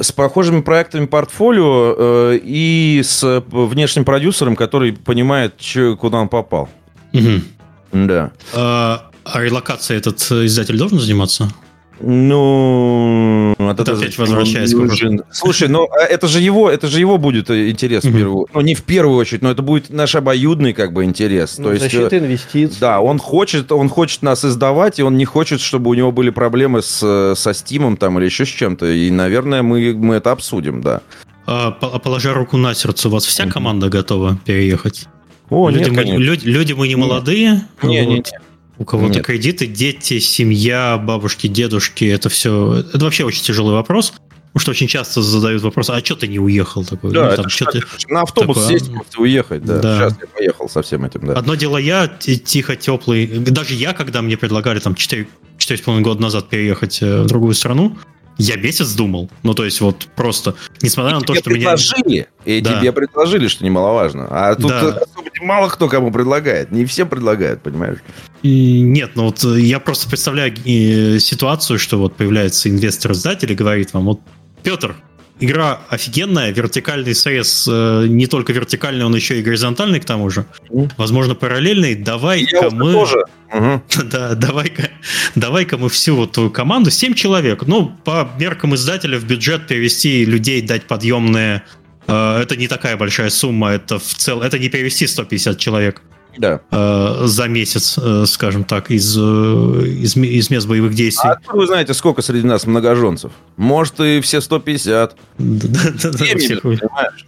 [0.00, 6.68] С похожими проектами портфолио э, и с внешним продюсером, который понимает, че, куда он попал.
[7.12, 8.06] Угу.
[8.06, 8.32] Да.
[8.54, 11.52] А, а релокацией этот издатель должен заниматься?
[12.00, 17.18] Ну, от это опять возвращаясь к Слушай, ну а это же его, это же его
[17.18, 20.72] будет э, интерес в первую, ну не в первую очередь, но это будет наш обоюдный
[20.72, 21.58] как бы интерес.
[21.58, 22.76] Ну, То есть защита инвестиций.
[22.80, 26.30] Да, он хочет, он хочет нас издавать, и он не хочет, чтобы у него были
[26.30, 28.86] проблемы с э, со Стимом там или еще с чем-то.
[28.86, 31.02] И, наверное, мы мы это обсудим, да.
[31.46, 35.08] А, положа руку на сердце, у вас вся команда готова переехать?
[35.50, 37.66] О, люди, нет, мы, люди, люди мы не молодые.
[37.82, 38.24] Не, не, не.
[38.82, 39.24] У кого-то Нет.
[39.24, 42.84] кредиты, дети, семья, бабушки, дедушки, это все...
[42.92, 44.12] Это вообще очень тяжелый вопрос.
[44.52, 46.84] Потому что очень часто задают вопрос, а что ты не уехал?
[46.84, 47.80] Такой, да, ну, там, что ты...
[48.08, 49.20] на автобус такой, сесть, а...
[49.20, 49.78] уехать, да.
[49.78, 49.98] да.
[49.98, 51.34] Сейчас я поехал со всем этим, да.
[51.34, 53.28] Одно дело я, тихо, теплый.
[53.28, 55.28] Даже я, когда мне предлагали там 4,
[55.58, 57.96] 4,5 года назад переехать э, в другую страну,
[58.38, 59.30] я месяц думал.
[59.42, 61.70] Ну, то есть, вот просто, несмотря и на то, что меня...
[61.70, 62.80] предложили, И да.
[62.80, 64.26] тебе предложили, что немаловажно.
[64.30, 65.00] А тут да.
[65.40, 66.72] мало кто кому предлагает.
[66.72, 67.98] Не всем предлагают, понимаешь?
[68.42, 73.54] И нет, ну вот э, я просто представляю э, ситуацию, что вот появляется инвестор-издатель и
[73.54, 74.20] говорит вам, вот,
[74.62, 74.96] Петр,
[75.42, 80.46] игра офигенная, вертикальный срез, э, не только вертикальный, он еще и горизонтальный к тому же.
[80.96, 81.94] Возможно, параллельный.
[81.94, 82.92] Давай-ка мы...
[82.92, 83.24] Тоже.
[83.52, 83.82] Угу.
[84.04, 84.90] Да, давай-ка,
[85.34, 90.24] давай-ка мы всю вот твою команду, 7 человек, ну, по меркам издателя в бюджет перевести
[90.24, 91.62] людей, дать подъемные
[92.06, 96.02] э, это не такая большая сумма, это в целом, это не перевести 150 человек
[96.38, 96.60] да.
[96.70, 101.30] э, за месяц, э, скажем так, из, э, из, из мест боевых действий.
[101.30, 103.32] А вы знаете, сколько среди нас многоженцев?
[103.56, 105.16] Может, и все 150.
[105.38, 106.80] Семьями,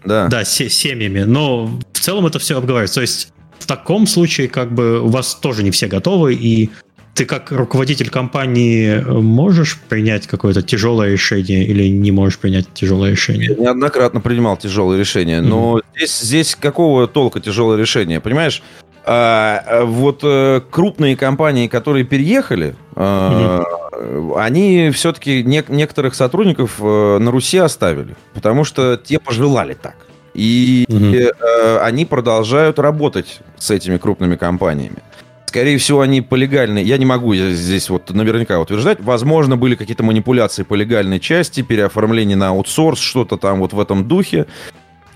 [0.05, 0.29] да.
[0.29, 1.23] Да, семьями.
[1.23, 2.97] Но в целом это все обговаривается.
[2.97, 6.71] То есть в таком случае как бы у вас тоже не все готовы, и
[7.15, 13.51] ты как руководитель компании можешь принять какое-то тяжелое решение или не можешь принять тяжелое решение?
[13.51, 15.83] Я неоднократно принимал тяжелые решения, но mm-hmm.
[15.97, 18.21] здесь, здесь какого толка тяжелое решение?
[18.21, 18.63] Понимаешь,
[19.07, 24.37] а, вот а, крупные компании, которые переехали, угу.
[24.37, 29.97] они все-таки не, некоторых сотрудников а, на Руси оставили, потому что те пожелали так.
[30.33, 34.99] И а, они продолжают работать с этими крупными компаниями.
[35.47, 36.83] Скорее всего, они по легальной...
[36.83, 38.99] Я не могу здесь вот наверняка утверждать.
[39.01, 44.09] Возможно, были какие-то манипуляции по легальной части, переоформление на аутсорс, что-то там вот в этом
[44.09, 44.47] духе.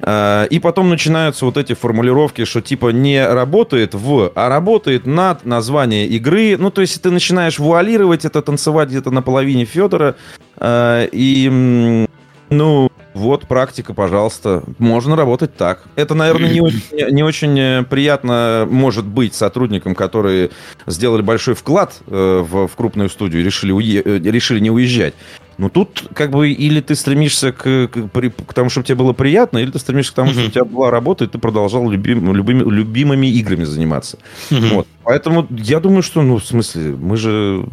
[0.01, 5.45] А, и потом начинаются вот эти формулировки, что типа не работает в, а работает над
[5.45, 6.57] название игры.
[6.59, 10.17] Ну, то есть ты начинаешь вуалировать это, танцевать где-то на половине Федора.
[10.57, 12.07] А, и,
[12.51, 14.63] ну, вот практика, пожалуйста.
[14.79, 15.83] Можно работать так.
[15.97, 20.51] Это, наверное, не очень, не очень приятно может быть сотрудникам, которые
[20.87, 25.15] сделали большой вклад э, в, в крупную студию, решили, уе- э, решили не уезжать.
[25.59, 28.11] Ну тут как бы или ты стремишься к, к,
[28.47, 30.91] к тому, чтобы тебе было приятно, или ты стремишься к тому, чтобы у тебя была
[30.91, 34.19] работа, и ты продолжал любим, любыми, любимыми играми заниматься.
[34.51, 34.87] Вот.
[35.03, 37.65] Поэтому я думаю, что, ну, в смысле, мы же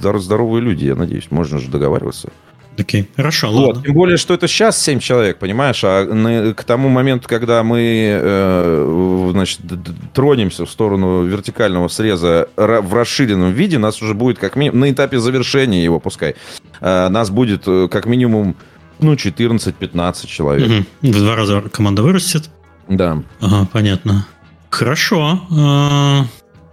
[0.00, 2.30] здоровые люди, я надеюсь, можно же договариваться.
[2.78, 3.06] Окей, okay.
[3.16, 3.66] хорошо, вот.
[3.66, 3.82] ладно.
[3.82, 7.80] Тем более, что это сейчас 7 человек, понимаешь, а на, к тому моменту, когда мы,
[8.20, 9.60] э, значит,
[10.14, 15.18] тронемся в сторону вертикального среза в расширенном виде, нас уже будет как минимум, на этапе
[15.18, 16.36] завершения его, пускай,
[16.80, 18.54] э, нас будет э, как минимум,
[19.00, 20.86] ну, 14-15 человек.
[21.02, 21.10] Угу.
[21.12, 22.50] В два раза команда вырастет?
[22.88, 23.22] Да.
[23.40, 24.26] Ага, понятно.
[24.70, 25.40] Хорошо.
[25.50, 26.24] А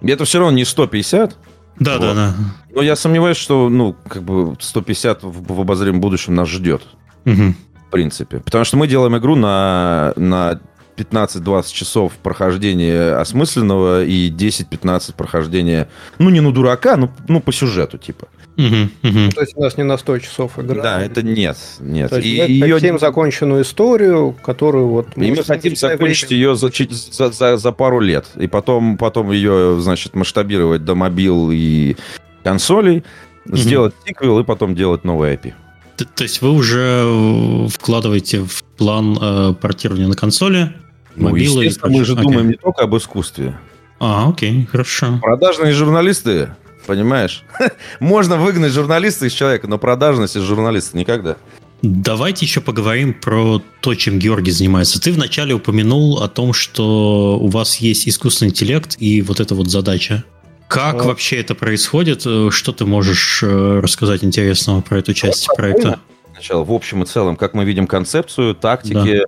[0.02, 1.36] это все равно не 150.
[1.80, 2.02] Да, вот.
[2.02, 2.36] да, да.
[2.74, 6.82] Но я сомневаюсь, что, ну, как бы 150 в, в обозримом будущем нас ждет.
[7.26, 7.54] Угу.
[7.88, 8.40] В принципе.
[8.40, 10.60] Потому что мы делаем игру на, на
[10.98, 17.98] 15-20 часов прохождения осмысленного и 10-15 прохождения, ну, не на дурака, ну, ну по сюжету,
[17.98, 18.28] типа.
[18.58, 19.32] Угу, угу.
[19.34, 20.82] То есть у нас не на 100 часов игра.
[20.82, 22.10] Да, это нет, нет.
[22.10, 22.76] То есть и мы ее...
[22.76, 25.08] хотим законченную историю, которую вот...
[25.18, 26.42] И мы хотим закончить время...
[26.42, 26.72] ее за,
[27.12, 28.26] за, за, за пару лет.
[28.36, 31.98] И потом, потом ее, значит, масштабировать до мобил и
[32.44, 33.04] консолей,
[33.46, 33.58] угу.
[33.58, 35.54] сделать сиквел и потом делать новый IP.
[35.98, 40.74] То, то есть вы уже вкладываете в план э, портирования на консоли,
[41.16, 41.66] ну, мобилы?
[41.66, 42.22] Естественно, мы же okay.
[42.22, 43.58] думаем не только об искусстве.
[44.00, 45.20] А, окей, хорошо.
[45.22, 46.50] Продажные журналисты
[46.86, 47.44] Понимаешь?
[48.00, 51.38] Можно выгнать журналиста из человека, но продажность из журналиста никогда.
[51.82, 55.00] Давайте еще поговорим про то, чем Георгий занимается.
[55.00, 59.70] Ты вначале упомянул о том, что у вас есть искусственный интеллект и вот эта вот
[59.70, 60.24] задача.
[60.68, 61.08] Как а...
[61.08, 62.22] вообще это происходит?
[62.22, 66.00] Что ты можешь э, рассказать интересного про эту часть вот, проекта?
[66.34, 69.24] Сначала, в общем и целом, как мы видим концепцию, тактики, да.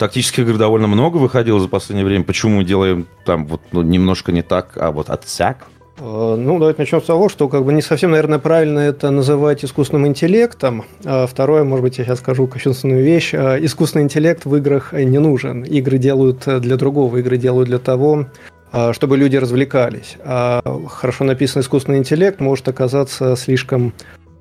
[0.00, 2.24] Тактических игр довольно много выходило за последнее время.
[2.24, 5.66] Почему мы делаем там вот ну, немножко не так, а вот отсяк?
[6.00, 9.64] Э, ну, давайте начнем с того, что как бы не совсем, наверное, правильно это называть
[9.64, 10.84] искусственным интеллектом.
[11.04, 13.34] А второе, может быть, я сейчас скажу кощунственную вещь.
[13.34, 15.62] А искусственный интеллект в играх не нужен.
[15.62, 18.26] Игры делают для другого, игры делают для того,
[18.72, 20.16] а, чтобы люди развлекались.
[20.24, 23.92] А хорошо написанный искусственный интеллект может оказаться слишком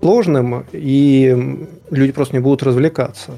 [0.01, 3.31] сложным, и люди просто не будут развлекаться.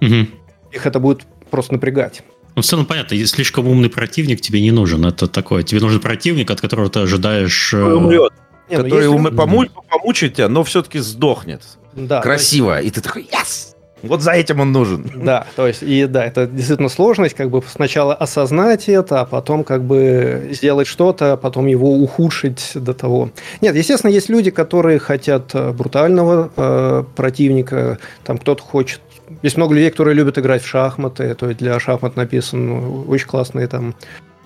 [0.00, 0.26] Угу.
[0.72, 2.22] Их это будет просто напрягать.
[2.58, 5.06] Ну, в целом понятно, если слишком умный противник тебе не нужен.
[5.06, 5.62] Это такое.
[5.62, 7.70] Тебе нужен противник, от которого ты ожидаешь...
[7.70, 8.32] Который умрет.
[8.68, 9.36] Не, ну, который если...
[9.36, 9.64] пому...
[9.88, 11.62] помучит тебя, но все-таки сдохнет.
[11.94, 12.74] Да, Красиво.
[12.78, 12.88] Есть...
[12.88, 13.76] И ты такой, yes!
[14.02, 15.08] Вот за этим он нужен.
[15.24, 19.62] Да, то есть, и да, это действительно сложность, как бы сначала осознать это, а потом
[19.62, 23.30] как бы сделать что-то, а потом его ухудшить до того.
[23.60, 29.00] Нет, естественно, есть люди, которые хотят э, брутального э, противника, там кто-то хочет
[29.42, 33.66] есть много людей, которые любят играть в шахматы, то есть для шахмат написан очень классный
[33.66, 33.94] там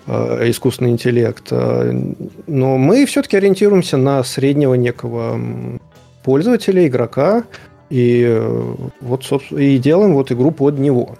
[0.05, 1.47] э, искусственный интеллект.
[1.51, 1.91] Э,
[2.47, 5.39] но мы все-таки ориентируемся на среднего некого
[6.23, 7.43] пользователя, игрока,
[7.89, 11.17] и э, вот, собственно, и делаем вот игру под него.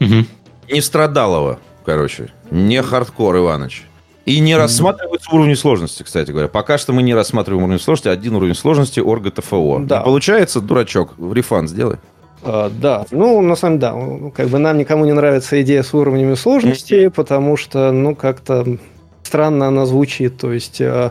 [0.00, 0.26] Угу.
[0.72, 2.30] Не страдалого, короче.
[2.50, 3.84] Не хардкор, Иваныч.
[4.26, 6.48] И не рассматривается уровень сложности, кстати говоря.
[6.48, 9.84] Пока что мы не рассматриваем уровень сложности, один уровень сложности орга ТФО.
[9.86, 10.00] Да.
[10.00, 11.98] получается, дурачок, рефан сделай.
[12.46, 15.92] А, да, ну, на самом деле, да, как бы нам никому не нравится идея с
[15.92, 18.78] уровнями сложности, потому что, ну, как-то
[19.24, 21.10] странно она звучит, то есть, а,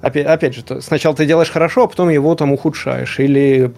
[0.00, 3.72] опять, опять же, сначала ты делаешь хорошо, а потом его там ухудшаешь, или...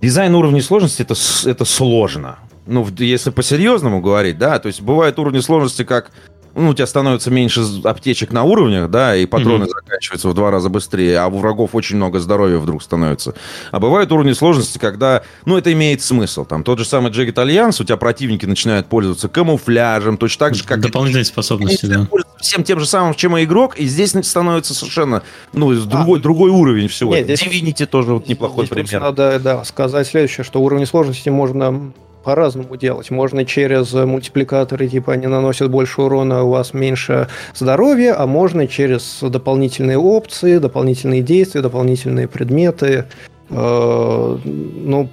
[0.00, 1.14] Дизайн уровней сложности это,
[1.48, 2.38] это сложно.
[2.66, 6.10] Ну, если по-серьезному говорить, да, то есть бывают уровни сложности, как
[6.54, 9.68] ну, у тебя становится меньше аптечек на уровнях, да, и патроны mm-hmm.
[9.68, 13.34] заканчиваются в два раза быстрее, а у врагов очень много здоровья вдруг становится.
[13.70, 16.44] А бывают уровни сложности, когда, ну, это имеет смысл.
[16.44, 20.64] Там тот же самый Jagged Alliance, у тебя противники начинают пользоваться камуфляжем, точно так же,
[20.64, 20.80] как...
[20.80, 22.06] Дополнительные способности, да.
[22.40, 25.22] Всем тем же самым, чем и игрок, и здесь становится совершенно,
[25.52, 26.22] ну, другой, а.
[26.22, 27.14] другой уровень всего.
[27.14, 29.00] Нет, здесь, Divinity тоже вот неплохой здесь пример.
[29.00, 31.92] Надо, да, сказать следующее, что уровни сложности можно
[32.22, 33.10] по-разному делать.
[33.10, 39.18] Можно через мультипликаторы, типа они наносят больше урона, у вас меньше здоровья, а можно через
[39.20, 43.06] дополнительные опции, дополнительные действия, дополнительные предметы.
[43.50, 45.08] Э, ну,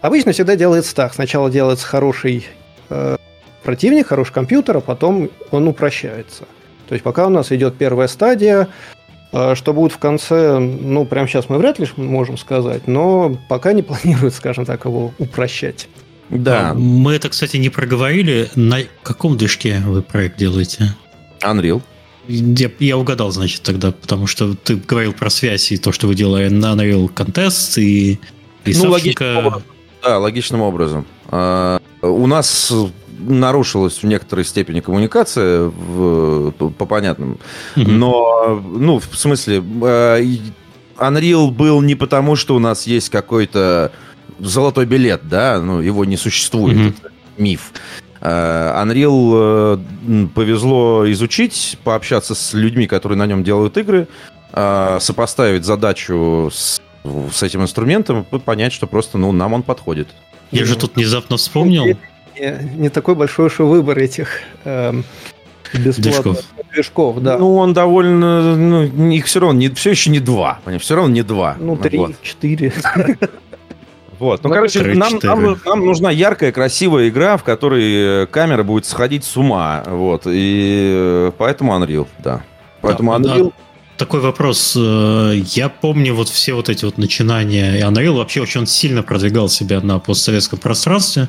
[0.00, 1.14] обычно всегда делается так.
[1.14, 2.46] Сначала делается хороший
[2.90, 3.16] э,
[3.62, 6.44] противник, хороший компьютер, а потом он упрощается.
[6.88, 8.68] То есть пока у нас идет первая стадия,
[9.30, 13.82] что будет в конце, ну, прямо сейчас мы вряд ли можем сказать, но пока не
[13.84, 15.88] планируют, скажем так, его упрощать.
[16.30, 16.70] Да.
[16.70, 18.50] А, мы это, кстати, не проговорили.
[18.54, 20.94] На каком движке вы проект делаете?
[21.40, 21.82] Unreal.
[22.26, 26.14] Я, я угадал, значит, тогда, потому что ты говорил про связь и то, что вы
[26.14, 28.18] делаете на Unreal Contest и,
[28.66, 29.62] и ну, логичным образом.
[30.02, 31.06] Да, логичным образом.
[31.28, 32.72] А, у нас
[33.18, 37.38] нарушилась в некоторой степени коммуникация в, по, по понятным.
[37.76, 40.24] Но, ну, в смысле, э,
[40.98, 43.92] Unreal был не потому, что у нас есть какой-то
[44.38, 46.94] золотой билет, да, ну, его не существует, mm-hmm.
[46.98, 47.72] это миф.
[48.20, 54.08] Э, Unreal э, повезло изучить, пообщаться с людьми, которые на нем делают игры,
[54.50, 60.08] сопоставить задачу с, с этим инструментом и понять, что просто ну, нам он подходит.
[60.50, 61.98] Я же тут внезапно вспомнил
[62.38, 64.92] не, не такой большой уж и выбор этих э,
[65.74, 67.20] бесплатных движков.
[67.20, 67.38] да.
[67.38, 68.56] Ну, он довольно...
[68.56, 70.60] Ну, их все равно не, все еще не два.
[70.78, 71.56] Все равно не два.
[71.58, 72.22] Ну, три, вот.
[72.22, 72.72] четыре.
[74.18, 74.42] Вот.
[74.42, 79.36] Ну, короче, нам, нам, нам нужна яркая, красивая игра, в которой камера будет сходить с
[79.36, 79.84] ума.
[79.86, 80.22] Вот.
[80.26, 82.42] И э, поэтому Unreal, да.
[82.80, 83.52] Поэтому да, Unreal...
[83.96, 84.76] Такой вопрос.
[84.76, 87.78] Э, я помню вот все вот эти вот начинания.
[87.78, 91.28] И Unreal вообще очень сильно продвигал себя на постсоветском пространстве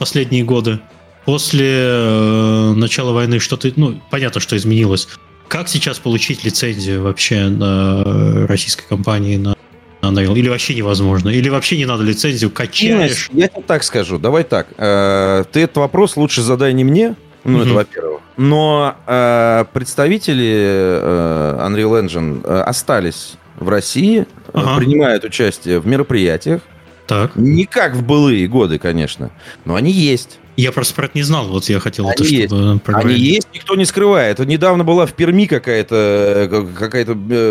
[0.00, 0.80] последние годы.
[1.26, 5.06] После э, начала войны что-то, ну, понятно, что изменилось.
[5.46, 9.54] Как сейчас получить лицензию вообще на российской компании на
[10.00, 10.36] Unreal?
[10.36, 11.28] Или вообще невозможно?
[11.28, 13.28] Или вообще не надо лицензию, качаешь?
[13.32, 14.68] Я тебе так скажу, давай так.
[14.78, 17.64] Э, ты этот вопрос лучше задай не мне, ну, угу.
[17.64, 18.20] это во-первых.
[18.38, 24.78] Но э, представители э, Unreal Engine э, остались в России, ага.
[24.78, 26.62] принимают участие в мероприятиях,
[27.10, 27.34] так.
[27.34, 29.32] Не как в былые годы, конечно,
[29.64, 30.38] но они есть.
[30.56, 32.46] Я просто про это не знал, вот я хотел они это, есть.
[32.46, 34.38] чтобы Они есть, никто не скрывает.
[34.38, 37.04] Недавно была в Перми какая-то какая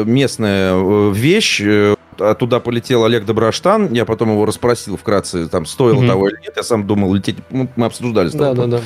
[0.05, 1.61] местная э, вещь,
[2.39, 6.07] туда полетел Олег Доброштан, я потом его расспросил вкратце, там, стоило mm-hmm.
[6.07, 8.29] того или нет, я сам думал лететь, мы обсуждали.
[8.29, 8.81] Да, да, да.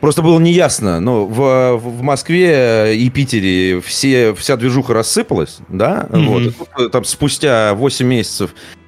[0.00, 6.26] Просто было неясно, но в, в Москве и Питере все, вся движуха рассыпалась, да, mm-hmm.
[6.26, 8.79] вот, и тут, там спустя 8 месяцев Э,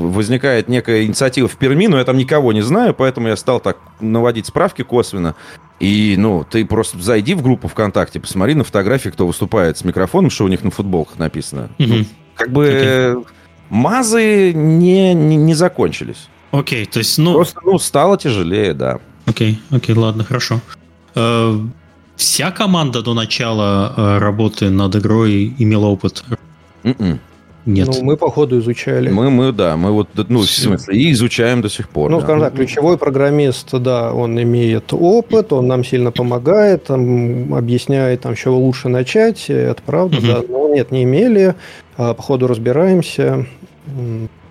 [0.00, 3.78] возникает некая инициатива в Перми, но я там никого не знаю, поэтому я стал так
[4.00, 5.34] наводить справки косвенно.
[5.80, 10.30] И, ну, ты просто зайди в группу ВКонтакте, посмотри на фотографии, кто выступает с микрофоном,
[10.30, 11.70] что у них на футболках написано.
[11.78, 11.86] Mm-hmm.
[11.88, 12.04] Ну,
[12.34, 13.26] как бы okay.
[13.70, 16.28] мазы не, не, не закончились.
[16.50, 17.32] Окей, okay, то есть, ну...
[17.32, 18.98] Просто, ну, стало тяжелее, да.
[19.24, 20.60] Окей, okay, окей, okay, ладно, хорошо.
[21.14, 21.58] Э,
[22.16, 26.24] вся команда до начала э, работы над игрой имела опыт?
[26.82, 26.94] Mm-mm.
[26.98, 27.20] М-м.
[27.66, 27.88] Нет.
[27.88, 29.10] Ну, мы, походу, изучали.
[29.10, 32.10] Мы, мы, да, мы вот, ну, в смысле, и изучаем до сих пор.
[32.10, 32.24] Ну, да.
[32.24, 38.34] скажем так, ключевой программист, да, он имеет опыт, он нам сильно помогает, там, объясняет, там,
[38.34, 40.26] с чего лучше начать, это правда, угу.
[40.26, 40.42] да.
[40.48, 41.54] Но нет, не имели,
[41.96, 43.46] а, по ходу разбираемся.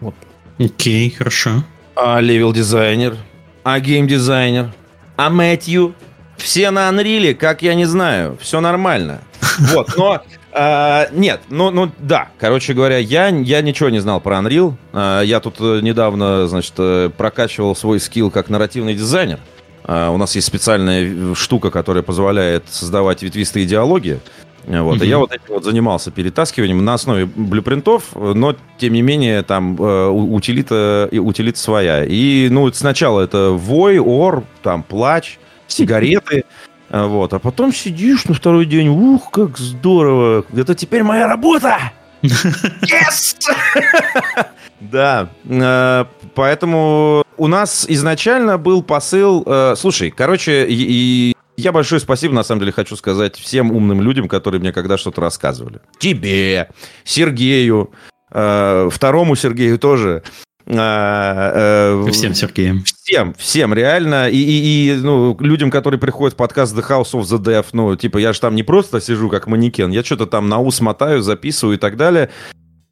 [0.02, 0.14] Вот.
[0.60, 1.64] Окей, хорошо.
[1.96, 3.16] А левел-дизайнер?
[3.64, 4.72] А гейм-дизайнер?
[5.16, 5.96] А Мэтью?
[6.38, 9.22] Все на Unreal, как я не знаю, все нормально.
[9.74, 14.38] Вот, но а, нет, ну, ну да, короче говоря, я, я ничего не знал про
[14.38, 14.74] Unreal.
[14.94, 19.40] А, я тут э, недавно, значит, э, прокачивал свой скилл как нарративный дизайнер.
[19.84, 24.20] А, у нас есть специальная штука, которая позволяет создавать ветвистые диалоги.
[24.66, 24.98] Вот.
[24.98, 25.06] Mm-hmm.
[25.06, 29.76] И я вот этим вот занимался перетаскиванием на основе блюпринтов, но тем не менее там
[29.80, 32.06] э, утилита, утилита своя.
[32.06, 35.38] И ну сначала это вой, ор, там плач,
[35.68, 36.44] сигареты.
[36.90, 37.34] А, вот.
[37.34, 41.78] А потом сидишь на второй день, ух, как здорово, это теперь моя работа!
[42.22, 43.36] Yes!
[44.82, 49.44] Да, а, поэтому у нас изначально был посыл...
[49.46, 54.30] Э, слушай, короче, и я большое спасибо, на самом деле, хочу сказать всем умным людям,
[54.30, 55.82] которые мне когда что-то рассказывали.
[55.98, 56.70] Тебе,
[57.04, 57.92] Сергею,
[58.32, 60.24] э, второму Сергею тоже.
[60.72, 62.84] А, э, всем Сергеем.
[63.04, 64.30] Всем, всем, реально.
[64.30, 67.96] И, и, и ну, людям, которые приходят в подкаст The House of the Deaf, ну,
[67.96, 71.22] типа, я же там не просто сижу как манекен, я что-то там на ус мотаю,
[71.22, 72.30] записываю и так далее.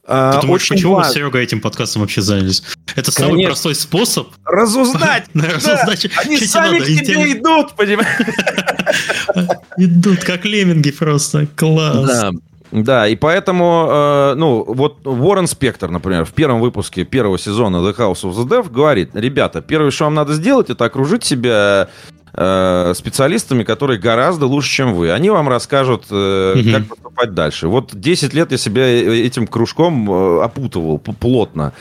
[0.09, 1.07] А, Ты думаешь, почему важно.
[1.07, 2.63] мы с Серегой этим подкастом вообще занялись?
[2.95, 3.49] Это самый Конечно.
[3.49, 5.25] простой способ разузнать.
[5.33, 8.07] разузнать Они сами к тебе идут, понимаешь?
[9.77, 11.45] Идут, как лемминги просто.
[11.57, 12.07] Класс.
[12.07, 12.31] Да.
[12.71, 17.95] Да, и поэтому, э, ну, вот Уоррен Спектор, например, в первом выпуске первого сезона The
[17.95, 21.89] House of the Dev говорит, ребята, первое, что вам надо сделать, это окружить себя
[22.33, 25.11] э, специалистами, которые гораздо лучше, чем вы.
[25.11, 27.67] Они вам расскажут, э, как поступать дальше.
[27.67, 31.73] Вот 10 лет я себя э, этим кружком э, опутывал плотно.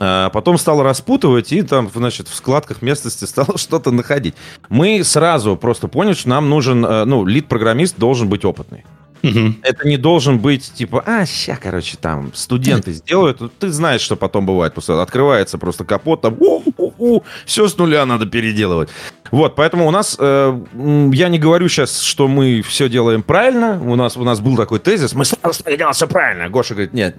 [0.00, 4.34] А потом стал распутывать и там, значит, в складках местности стал что-то находить.
[4.68, 8.84] Мы сразу просто поняли, что нам нужен, э, ну, лид-программист должен быть опытный.
[9.22, 9.54] Угу.
[9.62, 13.40] Это не должен быть типа, а, ща, короче, там студенты сделают.
[13.58, 14.72] Ты знаешь, что потом бывает.
[14.72, 18.90] Просто открывается просто капот, там, у-у-у, все с нуля надо переделывать.
[19.30, 20.60] Вот, поэтому у нас, э,
[21.12, 23.80] я не говорю сейчас, что мы все делаем правильно.
[23.82, 26.48] У нас, у нас был такой тезис, мы сразу делать все правильно.
[26.48, 27.16] Гоша говорит, нет,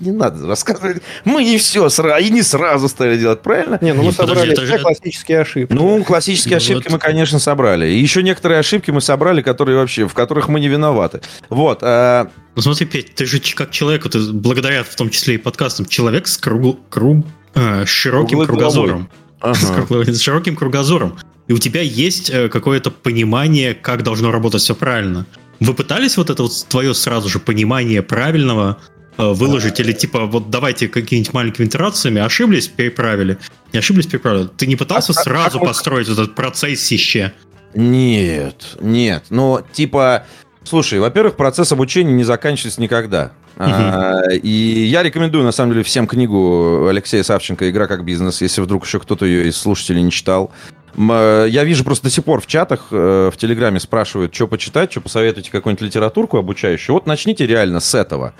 [0.00, 1.02] не, не надо рассказывать.
[1.24, 3.78] Мы не все сразу, и не сразу стали делать правильно.
[3.80, 5.72] Не, ну мы собрали все классические ошибки.
[5.72, 6.92] Ну, классические ошибки вот.
[6.92, 7.86] мы, конечно, собрали.
[7.86, 11.20] И еще некоторые ошибки мы собрали, которые вообще, в которых мы не виноваты.
[11.48, 11.82] Вот.
[11.82, 12.26] Э,
[12.56, 16.26] ну смотри, Петь, ты же как человек, ты благодаря в том числе и подкастам, человек
[16.26, 19.10] с круг, круг, э, широким кругозором.
[19.40, 19.54] Ага.
[19.54, 21.18] С широким кругозором.
[21.48, 25.26] И у тебя есть э, какое-то понимание, как должно работать все правильно.
[25.58, 28.78] Вы пытались вот это вот твое сразу же понимание правильного
[29.18, 29.80] э, выложить?
[29.80, 33.38] Или типа, вот давайте какими-нибудь маленькими итерациями, ошиблись, переправили.
[33.72, 34.48] Не ошиблись, переправили.
[34.56, 37.32] Ты не пытался а, а сразу а, построить а, этот процесс еще?
[37.74, 39.24] Нет, нет.
[39.30, 40.26] Ну, типа,
[40.64, 43.32] слушай, во-первых, процесс обучения не заканчивается никогда.
[43.60, 48.62] А, и я рекомендую, на самом деле, всем книгу Алексея Савченко «Игра как бизнес», если
[48.62, 50.50] вдруг еще кто-то ее из слушателей не читал.
[50.96, 54.90] Э, я вижу просто до сих пор в чатах, э, в Телеграме спрашивают, что почитать,
[54.90, 56.94] что посоветуете, какую-нибудь литературку обучающую.
[56.94, 58.32] Вот начните реально с этого.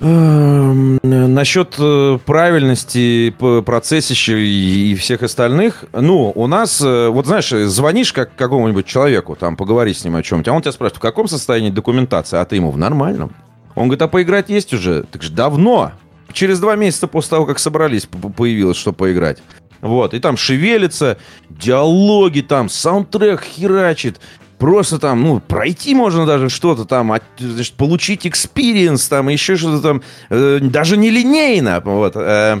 [0.00, 3.30] Насчет э, правильности
[3.64, 9.94] процессища и всех остальных, ну, у нас, вот знаешь, звонишь как какому-нибудь человеку, там, поговори
[9.94, 12.70] с ним о чем-то, а он тебя спрашивает, в каком состоянии документация, а ты ему
[12.70, 13.34] в нормальном.
[13.74, 15.04] Он говорит, а поиграть есть уже?
[15.04, 15.92] Так же давно.
[16.32, 19.38] Через два месяца после того, как собрались, появилось, что поиграть.
[19.82, 21.18] Вот, и там шевелится,
[21.50, 24.20] диалоги там, саундтрек херачит,
[24.62, 30.02] просто там, ну, пройти можно даже что-то там, значит, получить experience там, еще что-то там,
[30.30, 32.12] э, даже не линейно, вот.
[32.14, 32.60] Э,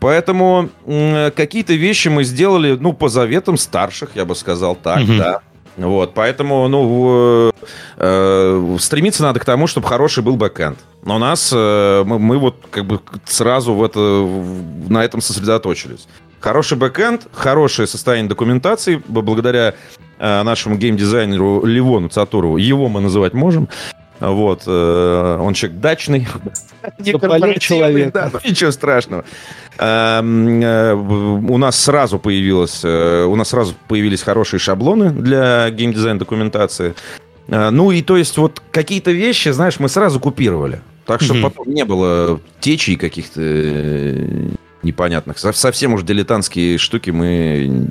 [0.00, 5.18] поэтому э, какие-то вещи мы сделали, ну, по заветам старших, я бы сказал так, mm-hmm.
[5.18, 5.40] да.
[5.76, 7.52] Вот, поэтому, ну,
[7.96, 10.78] э, стремиться надо к тому, чтобы хороший был бэкэнд.
[11.04, 15.20] Но у нас э, мы, мы вот как бы сразу в это, в, на этом
[15.20, 16.08] сосредоточились.
[16.40, 19.74] Хороший бэкэнд, хорошее состояние документации, благодаря
[20.18, 22.56] э, нашему геймдизайнеру Ливону Цатурову.
[22.56, 23.68] Его мы называть можем.
[24.20, 26.28] Вот, э, он человек дачный,
[26.98, 28.12] не человек.
[28.14, 29.24] Да, ничего страшного.
[29.78, 36.18] Эм, э, у нас сразу появилось, э, у нас сразу появились хорошие шаблоны для геймдизайн
[36.18, 36.94] документации.
[37.48, 40.80] Э, ну и то есть вот какие-то вещи, знаешь, мы сразу купировали.
[41.04, 41.42] Так что mm-hmm.
[41.42, 43.40] потом не было течей каких-то
[44.86, 45.38] непонятных.
[45.38, 47.86] Совсем уж дилетантские штуки мы...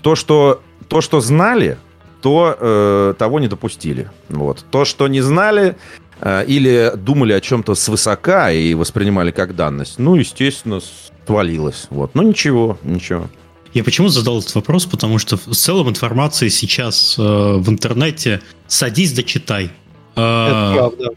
[0.00, 1.76] То, что, то, что знали,
[2.22, 4.10] то э, того не допустили.
[4.30, 4.64] Вот.
[4.70, 5.76] То, что не знали
[6.20, 10.80] э, или думали о чем-то свысока и воспринимали как данность, ну, естественно,
[11.26, 11.86] свалилось.
[11.90, 12.14] Вот.
[12.14, 13.28] Ну, ничего, ничего.
[13.72, 14.86] Я почему задал этот вопрос?
[14.86, 19.70] Потому что в целом информации сейчас э, в интернете садись, дочитай.
[20.16, 21.10] Э, Это правда.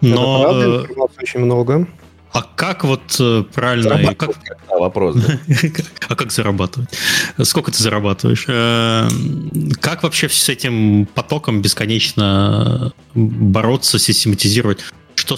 [0.00, 1.86] Но, Это правда, информации очень много.
[2.34, 4.12] А как вот э, правильно...
[4.16, 4.30] Как...
[4.68, 5.14] А, вопрос.
[5.14, 5.38] Да.
[6.08, 6.88] а как зарабатывать?
[7.44, 8.44] Сколько ты зарабатываешь?
[8.48, 9.08] Э,
[9.80, 14.80] как вообще с этим потоком бесконечно бороться, систематизировать?
[15.14, 15.36] Что,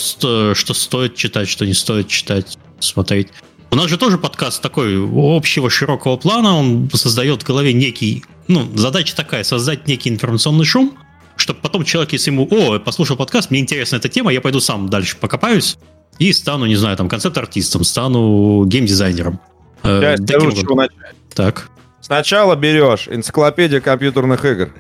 [0.55, 3.28] что стоит читать, что не стоит читать, смотреть?
[3.70, 8.24] У нас же тоже подкаст такой общего широкого плана, он создает в голове некий...
[8.49, 10.97] Ну, задача такая, создать некий информационный шум,
[11.36, 14.88] чтобы потом человек, если ему, о, послушал подкаст, мне интересна эта тема, я пойду сам
[14.88, 15.76] дальше покопаюсь,
[16.18, 19.40] и стану, не знаю, там, концепт-артистом, стану геймдизайнером.
[19.82, 20.96] Э, я скажу, чего начать.
[21.34, 21.68] Так.
[22.00, 24.70] Сначала берешь энциклопедия компьютерных игр.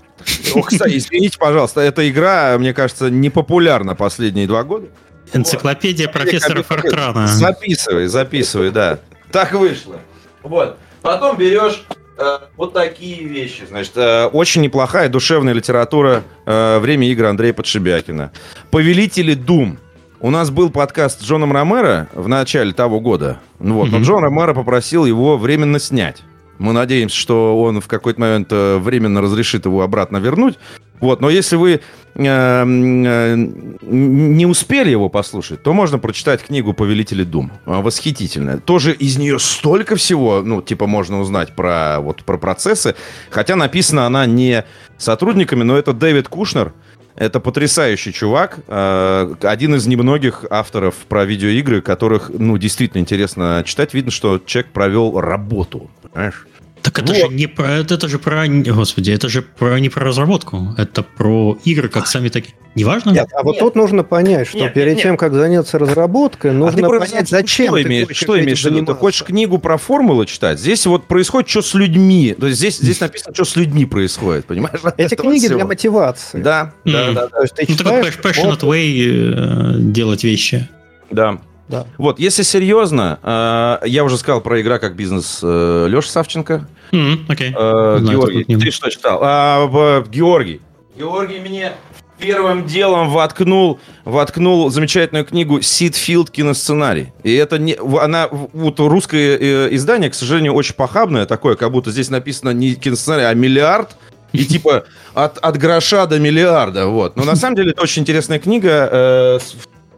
[0.54, 4.86] О, кстати, извините, пожалуйста, эта игра, мне кажется, не популярна последние два года.
[5.32, 6.12] Энциклопедия вот.
[6.12, 7.26] профессора Фортрана.
[7.26, 9.00] Записывай, записывай, да.
[9.32, 9.96] Так вышло.
[10.42, 10.78] Вот.
[11.02, 11.84] Потом берешь
[12.18, 13.64] э, вот такие вещи.
[13.68, 18.32] Значит, э, очень неплохая душевная литература э, «Время игр» Андрея Подшибякина.
[18.70, 19.78] «Повелители Дум».
[20.18, 23.38] У нас был подкаст с Джоном Ромеро в начале того года.
[23.58, 26.22] Ну вот, но Джон Ромеро попросил его временно снять.
[26.58, 30.58] Мы надеемся, что он в какой-то момент э, временно разрешит его обратно вернуть.
[31.00, 31.80] Вот, но если вы э,
[32.14, 33.34] э,
[33.82, 37.52] не успели его послушать, то можно прочитать книгу «Повелители Дум».
[37.66, 38.56] Восхитительная.
[38.56, 42.94] Тоже из нее столько всего, ну, типа, можно узнать про, вот, про процессы.
[43.28, 44.64] Хотя написана она не
[44.96, 46.72] сотрудниками, но это Дэвид Кушнер–
[47.16, 53.94] это потрясающий чувак, э, один из немногих авторов про видеоигры, которых, ну, действительно интересно читать.
[53.94, 56.46] Видно, что человек провел работу, понимаешь?
[56.86, 57.16] Так это вот.
[57.16, 61.58] же не про, это же про, господи, это же про не про разработку, это про
[61.64, 62.54] игры как сами такие.
[62.76, 63.10] Неважно?
[63.10, 63.60] Нет, а вот нет.
[63.60, 67.66] тут нужно понять, что нет, перед нет, тем, как заняться разработкой, нужно а понять, зачем
[67.66, 68.86] что ты имеешь, хочешь Что имеешь в виду?
[68.86, 70.60] Ты хочешь книгу про формулы читать?
[70.60, 72.36] Здесь вот происходит, что с людьми.
[72.38, 74.78] То есть здесь, здесь написано, что с людьми происходит, понимаешь?
[74.96, 76.40] Эти Это книги для мотивации.
[76.40, 77.26] Да, да, да.
[77.26, 78.14] То есть ты ну, читаешь...
[78.14, 80.68] такой passionate way э, делать вещи.
[81.10, 81.40] Да.
[81.68, 81.86] Да.
[81.98, 86.68] Вот, если серьезно, э, я уже сказал про игра как бизнес э, Леша Савченко.
[86.92, 87.52] Mm, okay.
[87.56, 89.18] э, Георгий, ты что читал?
[89.22, 90.60] А, Георгий.
[90.96, 91.72] Георгий мне
[92.18, 97.12] первым делом воткнул, воткнул замечательную книгу Сидфилд киносценарий.
[97.22, 101.90] И это не, она, вот русское э, издание, к сожалению, очень похабное такое, как будто
[101.90, 103.96] здесь написано не киносценарий, а миллиард.
[104.32, 107.16] И типа от, от гроша до миллиарда, вот.
[107.16, 109.38] Но на самом деле это очень интересная книга э,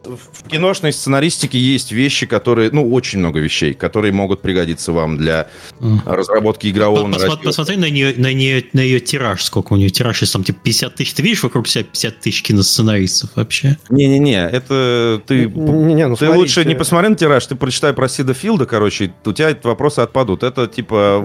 [0.05, 5.49] в киношной сценаристике есть вещи, которые, ну, очень много вещей, которые могут пригодиться вам для
[6.07, 7.49] разработки игрового Пос, нарратива.
[7.49, 10.61] Посмотри на нее, на, нее, на ее тираж, сколько у нее тираж, если там типа
[10.62, 11.14] 50 тысяч.
[11.14, 13.78] Ты видишь вокруг себя 50 тысяч киносценаристов вообще?
[13.90, 18.09] Не-не-не, это ты, не, не, ну, ты лучше не посмотри на тираж, ты прочитай про
[18.09, 20.42] Сида Филда, короче, у тебя вопросы отпадут.
[20.42, 21.24] Это типа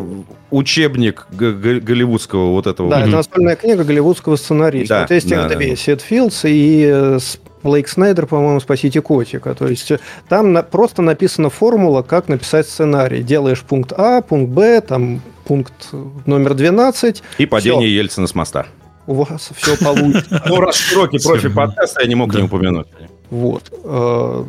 [0.52, 2.90] учебник голливудского вот этого.
[2.90, 3.08] Да, mm-hmm.
[3.08, 4.96] это настольная книга голливудского сценариста.
[4.96, 5.76] Да, вот есть да, да.
[5.76, 7.18] Сид Филдс и
[7.64, 9.56] Блейк Снайдер, по-моему, «Спасите котика».
[9.56, 13.24] То есть э, там на, просто написана формула, как написать сценарий.
[13.24, 15.90] Делаешь пункт А, пункт Б, там пункт
[16.26, 17.24] номер 12.
[17.38, 17.96] И падение все.
[17.96, 18.66] Ельцина с моста.
[19.08, 20.44] У вас все получится.
[20.48, 22.88] Ну, раз широкий профиль подкаста, я не мог не упомянуть.
[23.30, 23.64] Вот.
[23.84, 24.44] Э,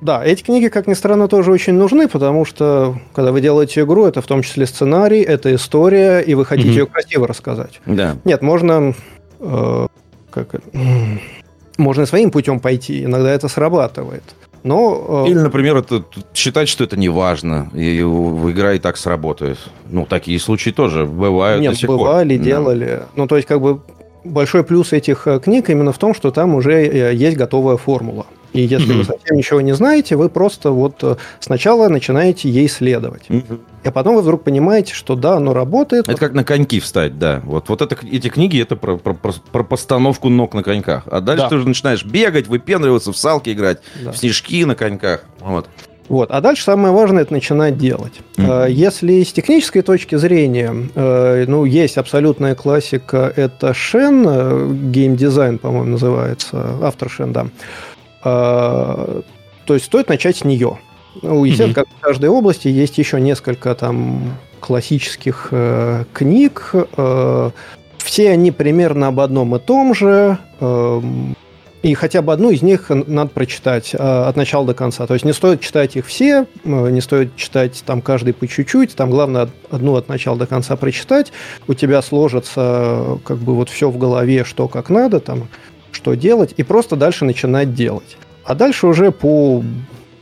[0.00, 4.06] да, эти книги, как ни странно, тоже очень нужны, потому что, когда вы делаете игру,
[4.06, 7.80] это в том числе сценарий, это история, и вы хотите ее красиво рассказать.
[7.86, 8.16] Да.
[8.24, 8.94] Нет, можно...
[9.40, 9.86] Э,
[10.30, 10.56] как
[11.78, 14.22] можно своим путем пойти, иногда это срабатывает.
[14.62, 19.58] Но, э, Или, например, это, считать, что это не важно, и игра и так сработает.
[19.90, 22.44] Ну, такие случаи тоже бывают Нет, до сих бывали, пор.
[22.46, 22.86] делали.
[22.86, 23.06] Да.
[23.14, 23.80] Ну, то есть, как бы,
[24.24, 28.26] большой плюс этих э, книг именно в том, что там уже э, есть готовая формула.
[28.54, 28.98] И если mm-hmm.
[28.98, 33.24] вы совсем ничего не знаете, вы просто вот э, сначала начинаете ей следовать.
[33.28, 33.60] Mm-hmm.
[33.84, 36.08] А потом вы вдруг понимаете, что да, оно работает.
[36.08, 37.42] Это как на коньки встать, да.
[37.44, 41.02] Вот, вот это, эти книги это про, про, про, про постановку ног на коньках.
[41.10, 41.48] А дальше да.
[41.48, 44.12] ты уже начинаешь бегать, выпендриваться, в салки играть, да.
[44.12, 45.24] в снежки на коньках.
[45.40, 45.68] Вот.
[46.08, 46.30] Вот.
[46.30, 48.20] А дальше самое важное это начинать делать.
[48.36, 48.70] Mm-hmm.
[48.70, 56.76] Если с технической точки зрения, э, ну, есть абсолютная классика, это Шен, геймдизайн, по-моему, называется,
[56.82, 57.46] автор Шен, да.
[58.24, 59.22] А,
[59.66, 60.78] то есть стоит начать с нее.
[61.22, 61.74] Ну, естественно, mm-hmm.
[61.74, 66.72] как в каждой области есть еще несколько там классических э, книг.
[66.96, 67.50] Э,
[67.98, 70.38] все они примерно об одном и том же.
[70.60, 71.00] Э,
[71.84, 75.06] и хотя бы одну из них надо прочитать э, от начала до конца.
[75.06, 78.96] То есть не стоит читать их все, э, не стоит читать там каждый по чуть-чуть.
[78.96, 81.30] Там главное одну от начала до конца прочитать.
[81.68, 85.48] У тебя сложится э, как бы вот все в голове, что как надо, там,
[86.04, 88.18] что делать, и просто дальше начинать делать.
[88.44, 89.64] А дальше уже по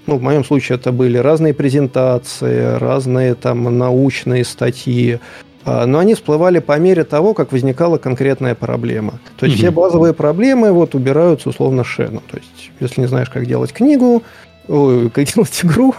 [0.07, 5.19] ну, в моем случае это были разные презентации, разные там научные статьи,
[5.65, 9.19] а, но они всплывали по мере того, как возникала конкретная проблема.
[9.39, 9.63] То есть mm-hmm.
[9.63, 12.23] все базовые проблемы вот убираются условно шену.
[12.31, 14.23] То есть если не знаешь, как делать книгу,
[14.69, 15.95] ой, как делать игру,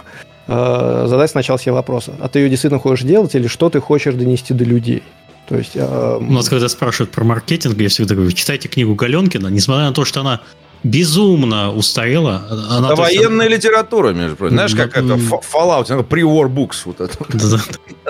[0.48, 4.14] э, задай сначала себе вопрос, а ты ее действительно хочешь делать или что ты хочешь
[4.14, 5.02] донести до людей?
[5.48, 9.48] То есть, э, У нас когда спрашивают про маркетинг, я всегда говорю, читайте книгу Галенкина,
[9.48, 10.40] несмотря на то, что она
[10.82, 12.46] безумно устарела.
[12.70, 14.54] Она, это военная есть, литература, между прочим.
[14.54, 16.82] Знаешь, как это Fallout, pre-war books.
[16.84, 17.18] Вот это.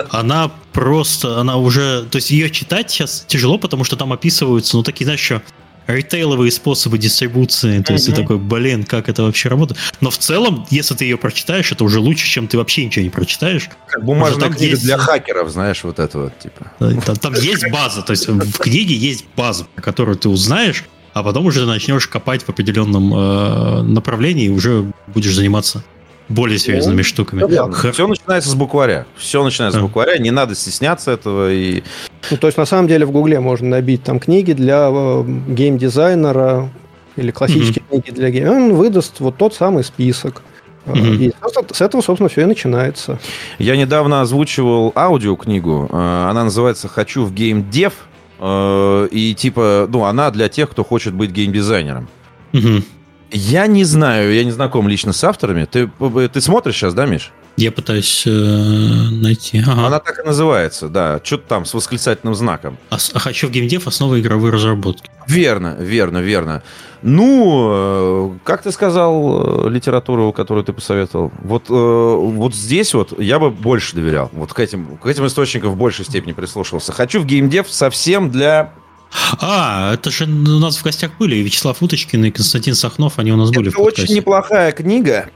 [0.09, 2.03] Она просто, она уже...
[2.11, 5.41] То есть ее читать сейчас тяжело, потому что там описываются, ну, такие, знаешь, еще
[5.87, 7.81] ритейловые способы дистрибуции.
[7.81, 9.79] То есть ты такой, блин, как это вообще работает.
[10.01, 13.09] Но в целом, если ты ее прочитаешь, это уже лучше, чем ты вообще ничего не
[13.09, 13.69] прочитаешь.
[13.87, 14.83] Как бумажная книга есть...
[14.83, 16.71] для хакеров, знаешь, вот это вот, типа.
[16.79, 20.83] Там, там есть база, то есть в книге есть база, которую ты узнаешь,
[21.13, 25.83] а потом уже начнешь копать в определенном э, направлении и уже будешь заниматься
[26.29, 27.45] более серьезными ну, штуками.
[27.47, 29.05] Да, Все начинается с букваря.
[29.15, 29.81] Все начинается а.
[29.81, 30.17] с букваря.
[30.17, 31.51] Не надо стесняться этого.
[31.51, 31.83] И...
[32.31, 36.69] Ну, то есть, на самом деле, в Гугле можно набить там книги для э, геймдизайнера
[37.15, 38.01] или классические mm-hmm.
[38.01, 38.51] книги для геймера.
[38.51, 40.41] Он выдаст вот тот самый список.
[40.85, 41.15] Mm-hmm.
[41.17, 41.33] И
[41.73, 43.19] с этого, собственно, все и начинается.
[43.59, 45.89] Я недавно озвучивал аудиокнигу.
[45.91, 47.93] Э, она называется «Хочу в геймдев».
[48.37, 52.09] И типа, ну, она для тех, кто хочет быть геймдизайнером.
[52.53, 52.83] Угу.
[53.31, 55.65] Я не знаю, я не знаком лично с авторами.
[55.65, 55.89] Ты,
[56.31, 57.31] ты смотришь сейчас, да, Миш?
[57.57, 59.59] Я пытаюсь э, найти.
[59.59, 59.87] Ага.
[59.87, 61.21] Она так и называется, да.
[61.23, 62.77] Что-то там с восклицательным знаком.
[62.89, 65.09] А, а хочу в геймдев основы игровой разработки.
[65.27, 66.63] Верно, верно, верно.
[67.01, 73.17] Ну, э, как ты сказал, э, литературу, которую ты посоветовал, вот, э, вот здесь вот
[73.19, 74.29] я бы больше доверял.
[74.33, 76.91] Вот к этим, к этим источникам в большей степени прислушивался.
[76.91, 78.73] Хочу в геймдев совсем для
[79.39, 83.31] а, это же у нас в гостях были и Вячеслав Уточкин, и Константин Сахнов, они
[83.31, 84.03] у нас были это в подкасте.
[84.03, 85.29] очень неплохая книга.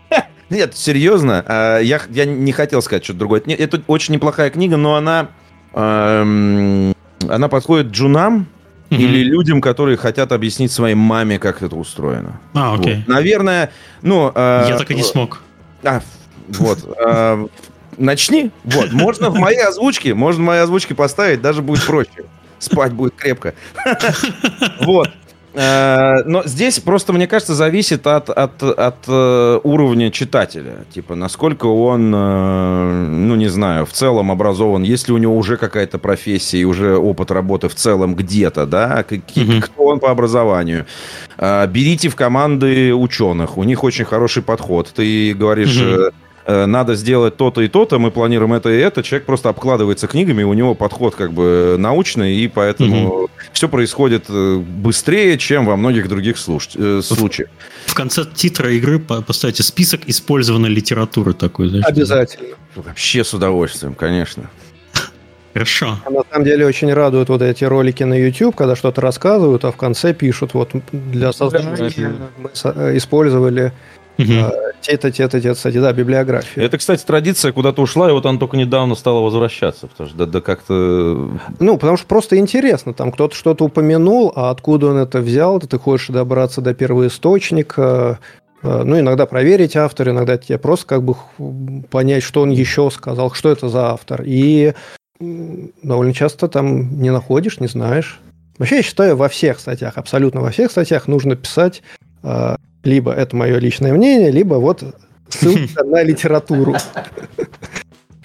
[0.50, 3.42] Нет, серьезно, а, я, я не хотел сказать что-то другое.
[3.46, 5.28] Это очень неплохая книга, но она,
[5.72, 6.94] эм,
[7.28, 8.46] она подходит джунам
[8.90, 8.96] mm-hmm.
[8.96, 12.40] или людям, которые хотят объяснить своей маме, как это устроено.
[12.54, 12.96] А, окей.
[12.96, 13.08] Вот.
[13.08, 13.70] Наверное,
[14.02, 14.30] ну...
[14.34, 15.42] Э, я так и не смог.
[15.82, 16.02] А,
[16.48, 16.78] вот.
[16.98, 17.46] Э,
[17.98, 18.50] начни.
[18.64, 18.92] Вот.
[18.92, 22.24] Можно в моей озвучке, можно в моей озвучке поставить, даже будет проще.
[22.64, 23.54] Спать будет крепко.
[24.80, 25.10] Вот.
[25.54, 30.84] Э, но здесь просто, мне кажется, зависит от, от, от э, уровня читателя.
[30.92, 35.56] Типа, насколько он, э, ну, не знаю, в целом образован, есть ли у него уже
[35.56, 39.60] какая-то профессия и уже опыт работы в целом где-то, да, mm-hmm.
[39.60, 40.86] кто он по образованию.
[41.38, 44.92] Берите в команды ученых, у них очень хороший подход.
[44.94, 45.78] Ты говоришь...
[45.78, 46.12] Mm-hmm
[46.46, 50.52] надо сделать то-то и то-то, мы планируем это и это, человек просто обкладывается книгами, у
[50.52, 53.30] него подход как бы научный, и поэтому угу.
[53.52, 56.70] все происходит э, быстрее, чем во многих других случ...
[56.76, 57.48] Э, случаях.
[57.86, 61.68] В конце титра игры поставьте список использованной литературы такой.
[61.68, 62.56] Знаешь, Обязательно.
[62.74, 64.50] Вообще с удовольствием, конечно.
[65.54, 65.98] Хорошо.
[66.04, 69.70] А на самом деле очень радуют вот эти ролики на YouTube, когда что-то рассказывают, а
[69.70, 72.50] в конце пишут, вот для создания мы
[72.96, 73.72] использовали
[74.18, 74.52] Угу.
[74.80, 76.64] Те-то, те-то, те кстати, да, библиография.
[76.64, 80.26] Это, кстати, традиция куда-то ушла, и вот она только недавно стала возвращаться, потому что да,
[80.26, 81.30] да как-то...
[81.58, 85.78] Ну, потому что просто интересно, там кто-то что-то упомянул, а откуда он это взял, ты
[85.78, 88.18] хочешь добраться до первоисточника,
[88.62, 91.16] э, ну, иногда проверить автора, иногда тебе просто как бы
[91.90, 94.22] понять, что он еще сказал, что это за автор.
[94.24, 94.74] И
[95.20, 98.20] довольно часто там не находишь, не знаешь.
[98.58, 101.82] Вообще, я считаю, во всех статьях, абсолютно во всех статьях нужно писать
[102.22, 104.82] э, либо это мое личное мнение, либо вот
[105.28, 106.76] ссылка на литературу.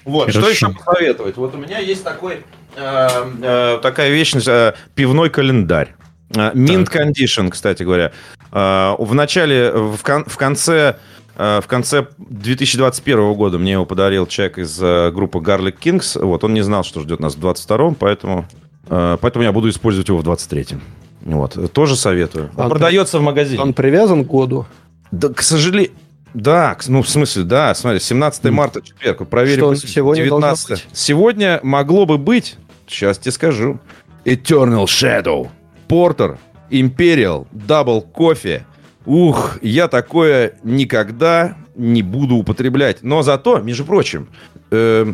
[0.04, 1.36] Вот, что еще посоветовать?
[1.36, 2.42] Вот у меня есть такой,
[2.76, 3.08] э,
[3.42, 5.94] э, такая вещь, э, пивной календарь.
[6.30, 8.12] Mint Condition, кстати говоря.
[8.52, 10.96] В начале, в, кон, в конце
[11.36, 16.22] в конце 2021 года мне его подарил человек из группы Garlic Kings.
[16.22, 18.46] Вот, он не знал, что ждет нас в 22 поэтому,
[18.86, 20.80] поэтому я буду использовать его в 23-м.
[21.22, 22.50] Вот, тоже советую.
[22.56, 23.60] Он продается в магазине.
[23.60, 24.66] Он привязан к году?
[25.10, 25.92] Да, к сожалению...
[26.32, 28.50] Да, ну, в смысле, да, смотри, 17 mm.
[28.52, 29.74] марта, четверг, проверим.
[29.74, 32.56] Что сегодня 19 Сегодня могло бы быть,
[32.86, 33.80] сейчас тебе скажу,
[34.24, 35.48] Eternal Shadow,
[35.88, 36.38] Porter,
[36.70, 38.62] Imperial, Double Coffee.
[39.06, 42.98] Ух, я такое никогда не буду употреблять.
[43.02, 44.28] Но зато, между прочим,
[44.70, 45.12] э,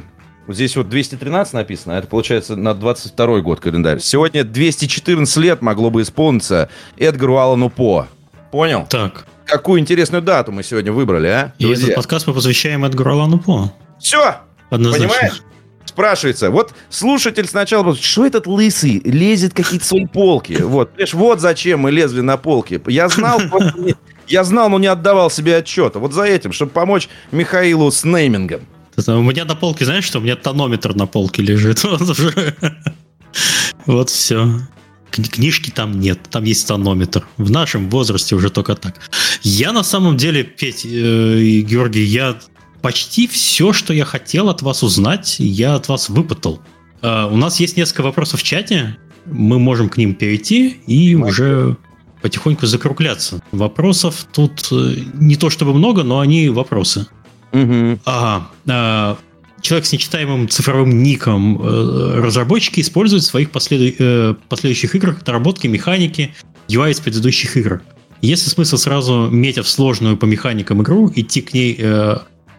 [0.48, 4.00] здесь вот 213 написано, а это получается на 22 год календарь.
[4.00, 8.06] Сегодня 214 лет могло бы исполниться Эдгару Аллану По.
[8.50, 8.86] Понял?
[8.88, 9.26] Так.
[9.44, 11.52] Какую интересную дату мы сегодня выбрали, а?
[11.58, 11.84] И друзья?
[11.84, 13.72] этот подкаст мы посвящаем Эдгару Аллану По.
[13.98, 14.36] Все!
[14.70, 15.08] Однозначно.
[15.08, 15.42] Понимаешь?
[15.96, 20.58] спрашивается, вот слушатель сначала, что этот лысый лезет какие-то свои полки?
[20.60, 22.78] Вот, понимаешь, вот зачем мы лезли на полки.
[22.86, 23.40] Я знал,
[24.28, 25.98] я знал, но не отдавал себе отчета.
[25.98, 28.60] Вот за этим, чтобы помочь Михаилу с неймингом.
[29.06, 30.18] У меня на полке, знаешь что?
[30.18, 31.82] У меня тонометр на полке лежит.
[33.84, 34.60] Вот все.
[35.10, 37.26] Книжки там нет, там есть тонометр.
[37.36, 38.96] В нашем возрасте уже только так.
[39.42, 42.36] Я на самом деле, Петь э, и Георгий, я
[42.82, 46.60] почти все, что я хотел от вас узнать, я от вас выпытал.
[47.02, 48.96] Uh, у нас есть несколько вопросов в чате,
[49.26, 51.76] мы можем к ним перейти и уже
[52.22, 53.40] потихоньку закругляться.
[53.52, 57.06] Вопросов тут э, не то чтобы много, но они вопросы.
[57.62, 58.00] Угу.
[58.04, 58.48] Ага.
[58.66, 59.16] Uh,
[59.62, 63.96] человек с нечитаемым цифровым ником uh, разработчики используют в своих послед...
[64.48, 66.34] последующих играх доработки механики
[66.68, 67.82] UI из предыдущих игр.
[68.22, 71.78] Есть ли смысл сразу, метя в сложную по механикам игру, идти к ней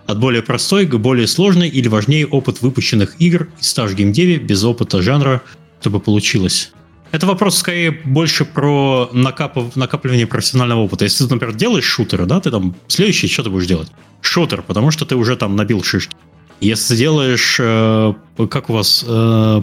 [0.07, 4.63] от более простой к более сложной или важнее опыт выпущенных игр и стаж геймдеве без
[4.63, 5.41] опыта жанра,
[5.81, 6.71] чтобы получилось?
[7.11, 9.75] Это вопрос скорее больше про накап...
[9.75, 11.05] накапливание профессионального опыта.
[11.05, 13.91] Если ты, например, делаешь шутеры, да, ты там следующее, что ты будешь делать?
[14.21, 16.15] Шутер, потому что ты уже там набил шишки.
[16.59, 18.13] Если делаешь, э,
[18.49, 19.61] как у вас, э,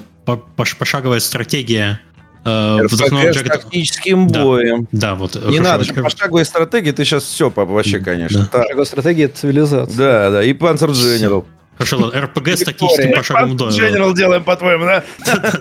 [0.56, 2.00] пошаговая стратегия
[2.44, 4.86] Э, РПГ с тактическим боем.
[4.92, 5.34] Да, да вот.
[5.46, 8.40] Не надо, пошаговая стратегия, ты сейчас все вообще, конечно.
[8.52, 8.58] Да.
[8.58, 9.96] Пошаговая стратегия— это цивилизация.
[9.96, 11.44] Да, да, и Panzer General.
[11.78, 13.72] Хорошо, ладно, РПГ с тактическим пошаговым боем.
[13.72, 15.04] General делаем, по-твоему, да?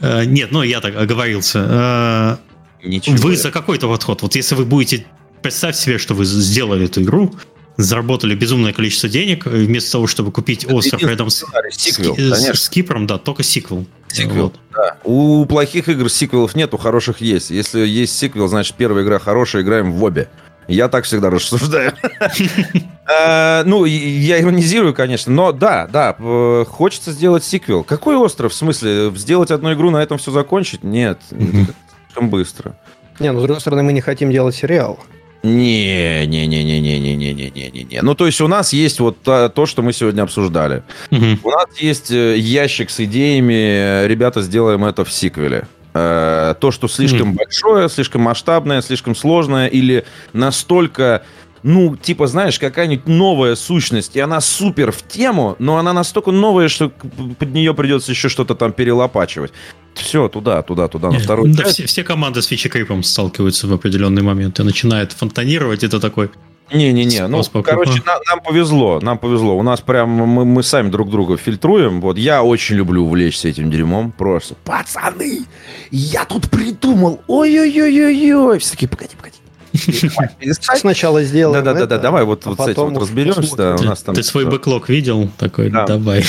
[0.00, 2.38] Э, нет, ну я так оговорился.
[2.82, 3.16] Э, Ничего.
[3.16, 4.22] Вы за какой-то подход.
[4.22, 5.06] Вот если вы будете...
[5.42, 7.32] Представь себе, что вы сделали эту игру,
[7.76, 13.06] заработали безумное количество денег, вместо того, чтобы купить остров рядом с, сиквел, с, с Кипром,
[13.06, 13.86] да, только сиквел.
[14.08, 14.60] Сиквел, вот.
[14.74, 14.96] да.
[15.04, 17.50] У плохих игр сиквелов нет, у хороших есть.
[17.50, 20.28] Если есть сиквел, значит первая игра хорошая, играем в обе.
[20.68, 21.94] Я так всегда рассуждаю.
[23.06, 26.14] А, ну, я иронизирую, конечно, но да, да,
[26.68, 27.82] хочется сделать сиквел.
[27.82, 28.52] Какой остров?
[28.52, 30.84] В смысле, сделать одну игру, на этом все закончить?
[30.84, 32.76] Нет, слишком быстро.
[33.18, 35.00] Не, ну, с другой стороны, мы не хотим делать сериал.
[35.42, 38.02] Не, не, не, не, не, не, не, не, не, не, не.
[38.02, 40.82] Ну, то есть у нас есть вот то, что мы сегодня обсуждали.
[41.10, 41.38] Угу.
[41.44, 45.66] У нас есть э, ящик с идеями, ребята, сделаем это в сиквеле.
[45.94, 47.34] Э, то, что слишком mm.
[47.34, 51.22] большое, слишком масштабное, слишком сложное или настолько
[51.62, 56.68] ну, типа, знаешь, какая-нибудь новая сущность, и она супер в тему, но она настолько новая,
[56.68, 59.52] что под нее придется еще что-то там перелопачивать.
[59.94, 64.22] Все, туда, туда, туда, на второй Да, все, все команды с фичекрипом сталкиваются в определенный
[64.22, 65.82] момент и начинают фонтанировать.
[65.82, 66.30] Это такой
[66.72, 69.56] не-не-не, ну, короче, нам, нам повезло, нам повезло.
[69.56, 72.00] У нас прям, мы, мы сами друг друга фильтруем.
[72.00, 74.12] Вот я очень люблю увлечься этим дерьмом.
[74.12, 75.46] Просто, пацаны,
[75.90, 78.58] я тут придумал, ой-ой-ой-ой-ой.
[78.58, 79.38] Все таки погоди, погоди.
[80.52, 83.56] Сначала сделаем Да, да, да, давай вот, вот с этим вот разберемся.
[83.56, 85.30] Да, у нас там ты свой бэклог видел?
[85.38, 86.24] Такой, давай.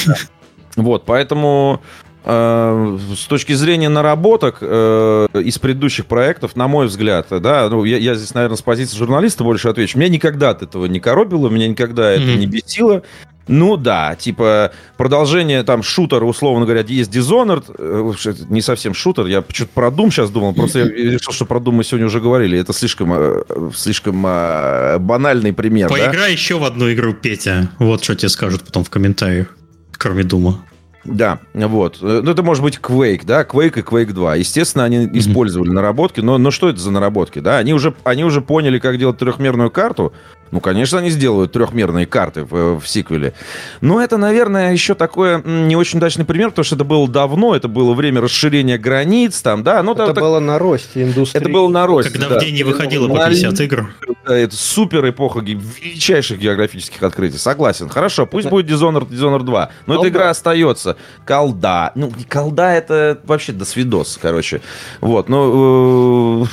[0.76, 1.82] Вот, поэтому
[2.26, 8.16] с точки зрения наработок э, из предыдущих проектов, на мой взгляд, да, ну, я, я
[8.16, 9.98] здесь, наверное, с позиции журналиста больше отвечу.
[9.98, 12.24] Меня никогда от этого не коробило, меня никогда mm-hmm.
[12.24, 13.04] это не бесило.
[13.48, 19.44] Ну да, типа продолжение там шутера, условно говоря, есть Dishonored, э, не совсем шутер, я
[19.52, 22.60] что-то про Doom сейчас думал, просто я решил, что про Doom мы сегодня уже говорили,
[22.60, 23.44] это слишком, э,
[23.76, 25.90] слишком банальный пример.
[25.90, 26.28] Поиграй да?
[26.28, 29.58] еще в одну игру, Петя, вот что тебе скажут потом в комментариях,
[29.98, 30.64] кроме Дума.
[31.06, 31.98] Да, вот.
[32.02, 34.36] Ну, это может быть Quake, да, Quake и Quake 2.
[34.36, 35.18] Естественно, они mm-hmm.
[35.18, 37.58] использовали наработки, но, но что это за наработки, да?
[37.58, 40.14] Они уже, они уже поняли, как делать трехмерную карту.
[40.52, 43.34] Ну, конечно, они сделают трехмерные карты в, в сиквеле.
[43.82, 47.68] Но это, наверное, еще такой не очень удачный пример, потому что это было давно, это
[47.68, 49.84] было время расширения границ, там, да.
[49.84, 50.48] Ну, это там, было так...
[50.48, 51.42] на росте индустрии.
[51.42, 52.40] Это было на росте, Когда да.
[52.40, 53.94] в день не выходило по 50 игр.
[54.08, 57.38] это, это супер эпоха величайших географических открытий.
[57.38, 57.90] Согласен.
[57.90, 58.56] Хорошо, пусть это...
[58.56, 59.70] будет Dishonored, Dishonored 2.
[59.86, 60.08] Но колда.
[60.08, 60.89] эта игра остается.
[61.26, 61.92] Колда.
[61.96, 64.62] Ну, колда это вообще до свидос, короче.
[65.02, 66.48] Вот, ну, э,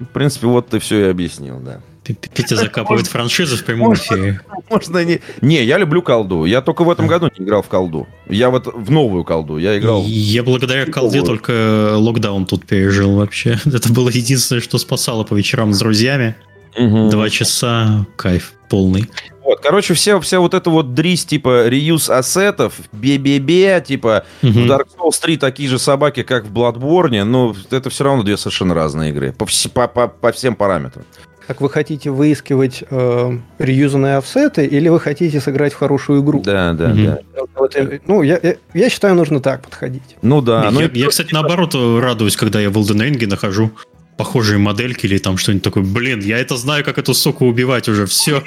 [0.00, 1.80] в принципе, вот ты все и объяснил, да.
[2.14, 4.40] Петя закапывает франшизу в прямом эфире.
[4.70, 5.20] Можно не...
[5.40, 6.44] Не, я люблю колду.
[6.44, 8.06] Я только в этом году не играл в колду.
[8.28, 9.58] Я вот в новую колду.
[9.58, 10.02] Я играл...
[10.04, 13.58] Я благодаря колде только локдаун тут пережил вообще.
[13.64, 16.36] Это было единственное, что спасало по вечерам с друзьями.
[16.76, 19.08] Два часа, кайф полный.
[19.44, 24.52] Вот, короче, вся, вся вот эта вот дрись, типа, реюз ассетов, бе-бе-бе, типа, угу.
[24.52, 28.36] в Dark Souls 3 такие же собаки, как в Bloodborne, но это все равно две
[28.36, 31.04] совершенно разные игры по, по, по, по всем параметрам.
[31.46, 36.42] Так вы хотите выискивать э, реюзанные офсеты или вы хотите сыграть в хорошую игру?
[36.42, 37.02] Да, да, угу.
[37.04, 37.18] да.
[37.54, 37.76] Вот,
[38.08, 40.16] ну, я, я, я считаю, нужно так подходить.
[40.22, 40.64] Ну да.
[40.64, 43.70] Я, ну, я, я, кстати, наоборот радуюсь, когда я в Elden Ring нахожу
[44.16, 45.82] похожие модельки или там что-нибудь такое.
[45.82, 48.42] Блин, я это знаю, как эту суку убивать уже, все.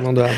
[0.00, 0.30] Ну да.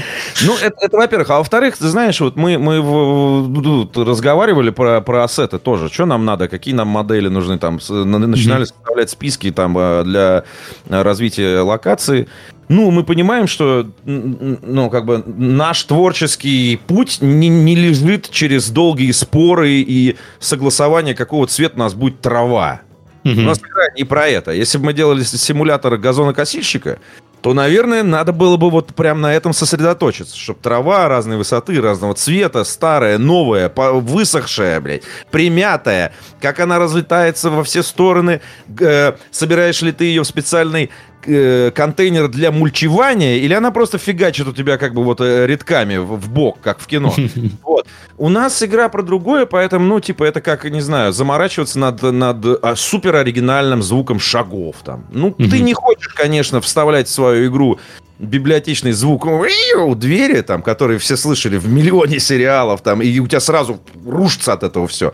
[0.43, 1.31] Ну, это, это во-первых.
[1.31, 5.89] А во-вторых, ты знаешь, вот мы, мы в, тут разговаривали про, про ассеты тоже.
[5.89, 7.75] Что нам надо, какие нам модели нужны там.
[7.77, 8.67] Начинали mm-hmm.
[8.67, 10.45] составлять списки там э, для
[10.89, 12.27] развития локации.
[12.69, 19.13] Ну, мы понимаем, что ну, как бы наш творческий путь не, не лежит через долгие
[19.13, 22.81] споры и согласование, какого цвета у нас будет трава.
[23.25, 23.41] Угу.
[23.41, 24.53] У нас игра не про это.
[24.53, 26.99] Если бы мы делали симулятор газонокосильщика,
[27.45, 32.15] то, наверное, надо было бы вот прям на этом сосредоточиться, чтобы трава разной высоты, разного
[32.15, 38.41] цвета, старая, новая, высохшая, блядь, примятая, как она разлетается во все стороны,
[38.81, 40.91] э, собираешь ли ты ее в специальный
[41.27, 45.97] э, контейнер для мульчевания, или она просто фигачит у тебя как бы вот э, редками
[45.97, 47.15] в, в бок, как в кино.
[47.63, 47.87] Вот.
[48.19, 52.45] У нас игра про другое, поэтому, ну, типа, это как, не знаю, заморачиваться над, над
[52.63, 55.07] а, супер оригинальным звуком шагов там.
[55.11, 57.79] Ну, ты не хочешь, конечно, вставлять в свою игру
[58.19, 63.41] библиотечный звук у двери, там, который все слышали в миллионе сериалов, там, и у тебя
[63.41, 65.13] сразу рушится от этого все.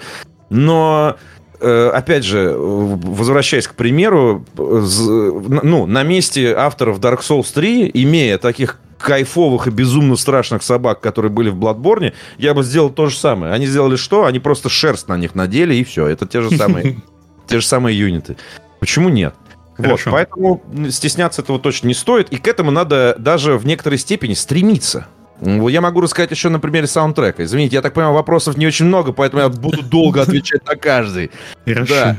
[0.50, 1.16] Но
[1.60, 9.66] опять же, возвращаясь к примеру, ну, на месте авторов Dark Souls 3, имея таких кайфовых
[9.66, 13.52] и безумно страшных собак, которые были в Bloodborne, я бы сделал то же самое.
[13.52, 14.26] Они сделали что?
[14.26, 16.06] Они просто шерсть на них надели, и все.
[16.06, 16.98] Это те же самые,
[17.46, 18.36] те же самые юниты.
[18.78, 19.34] Почему нет?
[19.78, 24.34] Вот, поэтому стесняться этого точно не стоит, и к этому надо даже в некоторой степени
[24.34, 25.06] стремиться.
[25.40, 27.44] Я могу рассказать еще на примере саундтрека.
[27.44, 31.30] Извините, я так понимаю, вопросов не очень много, поэтому я буду долго отвечать на каждый.
[31.64, 31.94] Хорошо.
[31.94, 32.16] Да.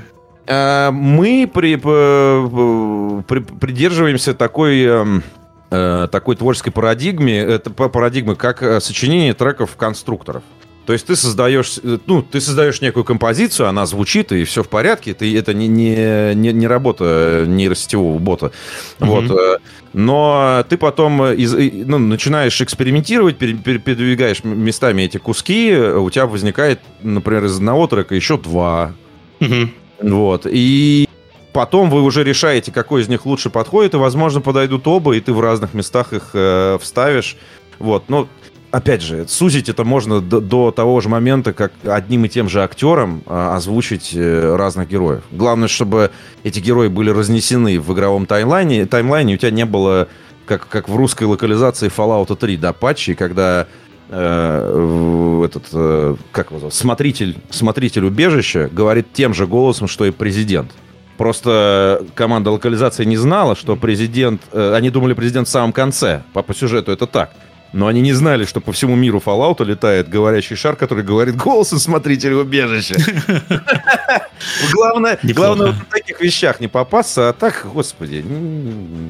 [0.48, 5.24] А, мы при, при, придерживаемся такой эм,
[5.70, 10.44] э, такой творческой парадигме, это парадигмы как э, сочинение треков конструкторов.
[10.86, 14.70] То есть ты создаешь, э, ну, ты создаешь некую композицию, она звучит, и все в
[14.70, 15.14] порядке.
[15.14, 18.52] Ты, это не, не, не, не работа нейросетевого бота.
[19.00, 19.06] Mm-hmm.
[19.08, 19.62] Вот.
[19.94, 27.46] Но ты потом из, ну, начинаешь экспериментировать, передвигаешь местами эти куски, у тебя возникает, например,
[27.46, 28.94] из одного трека еще два.
[29.42, 29.70] Угу.
[30.02, 30.48] Вот.
[30.50, 31.10] И
[31.52, 35.34] потом вы уже решаете, какой из них лучше подходит, и, возможно, подойдут оба, и ты
[35.34, 37.36] в разных местах их э, вставишь.
[37.78, 38.06] Вот.
[38.08, 38.30] Но
[38.72, 42.64] опять же, сузить это можно до, до того же момента, как одним и тем же
[42.64, 45.24] актером а, озвучить э, разных героев.
[45.32, 46.12] Главное, чтобы
[46.44, 50.08] эти герои были разнесены в игровом таймлайне, таймлайне у тебя не было,
[50.46, 53.68] как, как в русской локализации Fallout 3, да, патчи, когда
[54.10, 60.12] э, этот, э, как его зовут, смотритель, смотритель убежища говорит тем же голосом, что и
[60.12, 60.72] президент.
[61.18, 64.42] Просто команда локализации не знала, что президент...
[64.52, 66.24] Они думали, президент в самом конце.
[66.34, 67.32] По, по сюжету это так.
[67.74, 71.80] Но они не знали, что по всему миру Fallout летает говорящий шар, который говорит голосом
[71.80, 72.96] смотрителя убежища.
[74.74, 78.26] Главное, главное в таких вещах не попасться, а так, господи,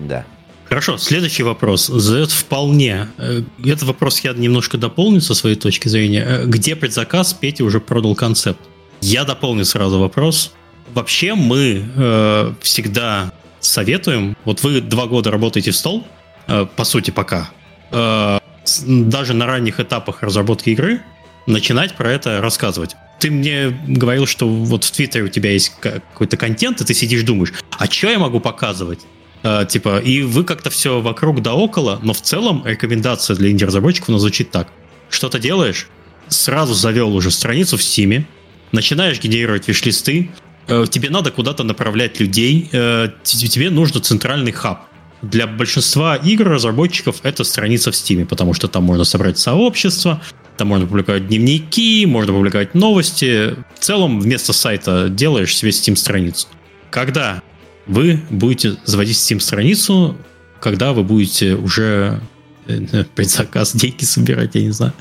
[0.08, 0.26] да.
[0.66, 3.08] Хорошо, следующий вопрос задает вполне.
[3.18, 6.26] Э, этот вопрос я немножко дополню со своей точки зрения.
[6.26, 8.60] Э, где предзаказ Петя уже продал концепт?
[9.02, 10.54] Я дополню сразу вопрос.
[10.94, 16.06] Вообще мы э, всегда советуем, вот вы два года работаете в стол,
[16.48, 17.50] э, по сути пока,
[17.92, 18.40] э,
[18.80, 21.02] даже на ранних этапах разработки игры
[21.48, 22.96] начинать про это рассказывать.
[23.20, 27.24] Ты мне говорил, что вот в Твиттере у тебя есть какой-то контент, и ты сидишь
[27.24, 29.02] думаешь, а что я могу показывать?
[29.44, 34.10] Uh, типа, и вы как-то все вокруг да около, но в целом рекомендация для инди-разработчиков
[34.10, 34.68] она звучит так.
[35.10, 35.88] Что-то делаешь,
[36.28, 38.26] сразу завел уже страницу в Steam,
[38.72, 40.30] начинаешь генерировать виш-листы,
[40.68, 44.91] uh, тебе надо куда-то направлять людей, uh, тебе нужно центральный хаб
[45.22, 50.22] для большинства игр разработчиков это страница в Steam, потому что там можно собрать сообщество,
[50.58, 53.56] там можно публиковать дневники, можно публиковать новости.
[53.76, 56.48] В целом, вместо сайта делаешь себе Steam-страницу.
[56.90, 57.42] Когда
[57.88, 60.18] вы будете заводить Steam-страницу,
[60.60, 62.20] когда вы будете уже
[62.68, 64.94] э, предзаказ деньги собирать, я не знаю.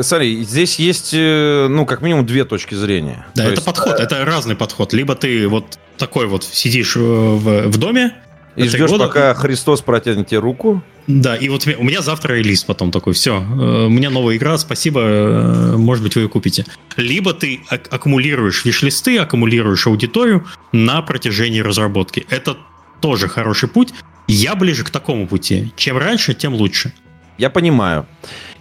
[0.00, 3.26] Смотри, здесь есть, ну, как минимум две точки зрения.
[3.34, 3.66] Да, То это есть...
[3.66, 4.94] подход, это разный подход.
[4.94, 8.14] Либо ты вот такой вот сидишь в, в доме,
[8.56, 9.06] и ждешь, года...
[9.06, 10.82] пока Христос протянет тебе руку.
[11.06, 14.56] Да, и вот у меня завтра релиз потом такой, все, э, у меня новая игра,
[14.58, 16.64] спасибо, э, может быть, вы ее купите.
[16.96, 22.26] Либо ты аккумулируешь виш-листы, аккумулируешь аудиторию на протяжении разработки.
[22.30, 22.56] Это
[23.00, 23.92] тоже хороший путь.
[24.28, 25.72] Я ближе к такому пути.
[25.76, 26.92] Чем раньше, тем лучше.
[27.38, 28.06] Я понимаю.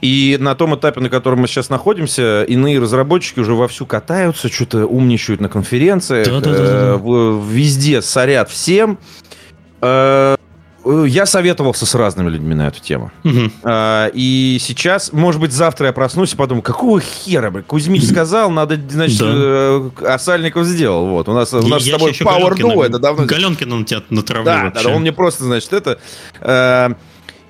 [0.01, 4.87] И на том этапе, на котором мы сейчас находимся, иные разработчики уже вовсю катаются, что-то
[4.87, 7.01] умничают на конференциях, да, да, да, да.
[7.03, 8.97] Э, везде сорят всем.
[9.81, 10.35] Э,
[10.83, 13.11] я советовался с разными людьми на эту тему.
[13.23, 13.51] Угу.
[14.13, 18.79] И сейчас, может быть, завтра я проснусь и подумаю, какого хера, блин, Кузьмич сказал, надо,
[18.89, 19.27] значит, да.
[19.27, 21.07] Э, а Сальников сделал.
[21.07, 23.25] Вот, у нас, у нас я с тобой Power Duo, это давно...
[23.25, 25.99] Галенкин он тебя натравил Да, да, он мне просто, значит, это...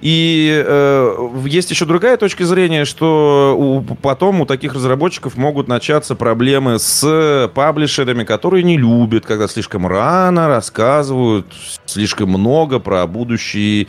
[0.02, 6.16] И э, есть еще другая точка зрения, что у, потом у таких разработчиков могут начаться
[6.16, 11.46] проблемы с паблишерами, которые не любят, когда слишком рано рассказывают
[11.86, 13.88] слишком много про будущие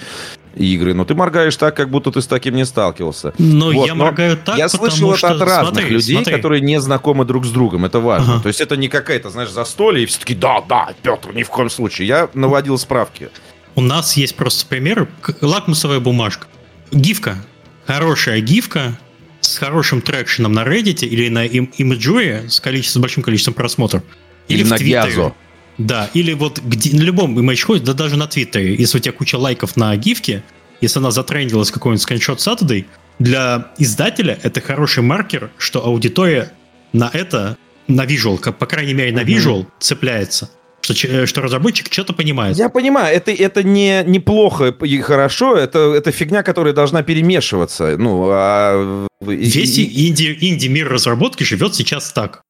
[0.54, 0.94] игры.
[0.94, 3.32] Но ты моргаешь так, как будто ты с таким не сталкивался.
[3.38, 3.86] Но вот.
[3.86, 6.34] я моргаю так, Я слышал это от разных смотри, людей, смотри.
[6.34, 7.84] которые не знакомы друг с другом.
[7.84, 8.34] Это важно.
[8.34, 8.42] Ага.
[8.42, 11.48] То есть это не какая-то, знаешь, застолье, и все таки да, да, Петр, ни в
[11.48, 12.08] коем случае.
[12.08, 13.30] Я наводил справки.
[13.74, 15.08] У нас есть просто пример.
[15.40, 16.46] Лакмусовая бумажка.
[16.90, 17.44] Гифка.
[17.86, 18.98] Хорошая гифка
[19.40, 24.02] с хорошим трекшеном на Reddit или на Imagery с, количеством, с большим количеством просмотров.
[24.48, 25.32] Или, или в на Твиттере.
[25.78, 29.36] Да, или вот где, на любом ходе, да даже на Твиттере, если у тебя куча
[29.36, 30.42] лайков на гифке,
[30.80, 32.84] если она затрендилась какой-нибудь скриншот Saturday,
[33.18, 36.52] для издателя это хороший маркер, что аудитория
[36.92, 37.56] на это,
[37.88, 40.50] на visual, по крайней мере на visual, цепляется
[40.82, 42.56] что, что разработчик что-то понимает.
[42.56, 47.96] Я понимаю, это, это не неплохо и хорошо, это, это фигня, которая должна перемешиваться.
[47.96, 49.06] Ну, а...
[49.20, 52.42] Весь инди, инди-мир разработки живет сейчас так,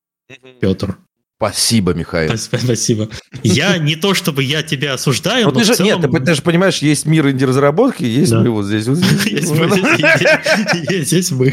[0.61, 0.97] Петр.
[1.43, 2.39] Спасибо, Михаил.
[2.39, 3.09] Спасибо.
[3.43, 6.01] Я не то, чтобы я тебя осуждаю, но, но ты же, целом...
[6.01, 8.43] Нет, ты, ты же понимаешь, есть мир инди-разработки, есть да.
[8.43, 8.87] мы вот здесь.
[9.27, 9.69] Есть мы,
[11.05, 11.53] здесь мы.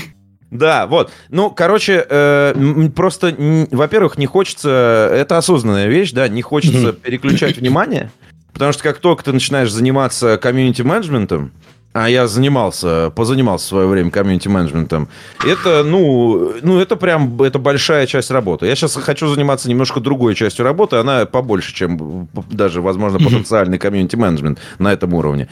[0.51, 1.11] Да, вот.
[1.29, 3.35] Ну, короче, э, просто,
[3.71, 5.11] во-первых, не хочется...
[5.13, 8.11] Это осознанная вещь, да, не хочется переключать внимание,
[8.53, 11.51] потому что как только ты начинаешь заниматься комьюнити-менеджментом,
[11.91, 15.07] а я занимался, позанимался в свое время комьюнити-менеджментом.
[15.45, 18.67] Это, ну, ну, это прям, это большая часть работы.
[18.67, 24.59] Я сейчас хочу заниматься немножко другой частью работы, она побольше, чем даже, возможно, потенциальный комьюнити-менеджмент
[24.77, 25.47] на этом уровне.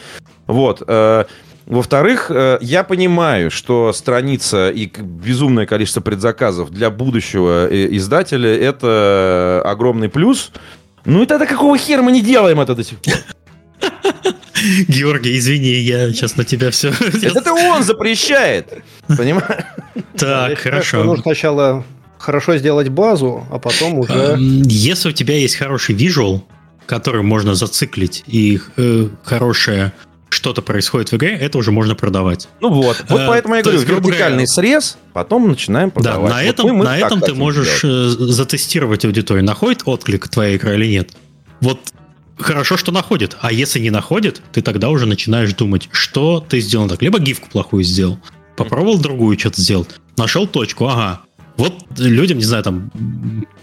[0.45, 0.83] Вот.
[1.67, 9.61] Во-вторых, э, я понимаю, что страница и безумное количество предзаказов для будущего э, издателя– это
[9.65, 10.51] огромный плюс.
[11.03, 13.15] Ну и тогда какого хера мы не делаем это до сих пор?
[14.87, 16.89] Георгий, извини, я сейчас на тебя все...
[17.21, 19.65] Это он запрещает, понимаешь?
[20.17, 21.03] Так, хорошо.
[21.03, 21.83] Нужно сначала
[22.17, 24.35] хорошо сделать базу, а потом уже...
[24.39, 26.43] Если у тебя есть хороший визуал,
[26.85, 29.93] который можно зациклить, и э, хорошая
[30.29, 32.47] что-то происходит в игре, это уже можно продавать.
[32.59, 36.29] Ну вот, вот а, поэтому я говорю, есть, вертикальный говоря, срез, потом начинаем продавать.
[36.29, 38.15] Да, на этом, вот мы, мы на этом ты можешь делать.
[38.19, 41.11] Э, затестировать аудиторию, находит отклик твоя игра или нет.
[41.61, 41.79] Вот
[42.37, 46.87] хорошо, что находит, а если не находит, ты тогда уже начинаешь думать, что ты сделал
[46.87, 47.01] так.
[47.01, 48.19] Либо гифку плохую сделал,
[48.55, 51.21] попробовал другую что-то сделать, нашел точку, ага,
[51.57, 52.91] вот людям, не знаю, там,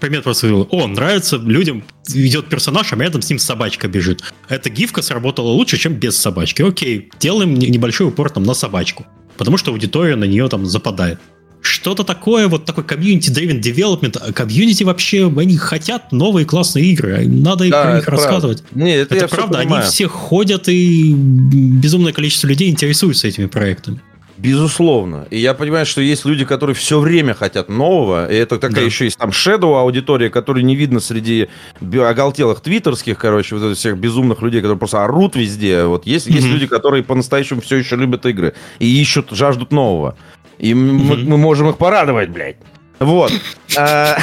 [0.00, 4.22] пример просто говорил, о, нравится людям, идет персонаж, а рядом с ним собачка бежит.
[4.48, 6.62] Эта гифка сработала лучше, чем без собачки.
[6.62, 9.06] Окей, делаем небольшой упор там на собачку,
[9.36, 11.20] потому что аудитория на нее там западает.
[11.60, 14.18] Что-то такое, вот такой community-driven development.
[14.20, 17.26] А комьюнити вообще, они хотят новые классные игры.
[17.26, 18.62] Надо да, про них рассказывать.
[18.74, 24.02] Нет, это, это правда, они все ходят и безумное количество людей интересуются этими проектами.
[24.44, 25.26] Безусловно.
[25.30, 28.30] И я понимаю, что есть люди, которые все время хотят нового.
[28.30, 28.82] И это такая да.
[28.82, 31.48] еще есть там shadow аудитория, которую не видно среди
[31.80, 35.84] оголтелых твиттерских, короче, вот этих всех безумных людей, которые просто орут везде.
[35.84, 36.34] Вот есть, mm-hmm.
[36.34, 40.14] есть люди, которые по-настоящему все еще любят игры и ищут, жаждут нового.
[40.58, 40.74] И mm-hmm.
[40.74, 42.56] мы, мы можем их порадовать, блядь.
[42.98, 43.32] Вот.
[43.78, 44.18] А,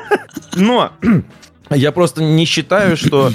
[0.56, 0.92] но
[1.70, 3.32] я просто не считаю, что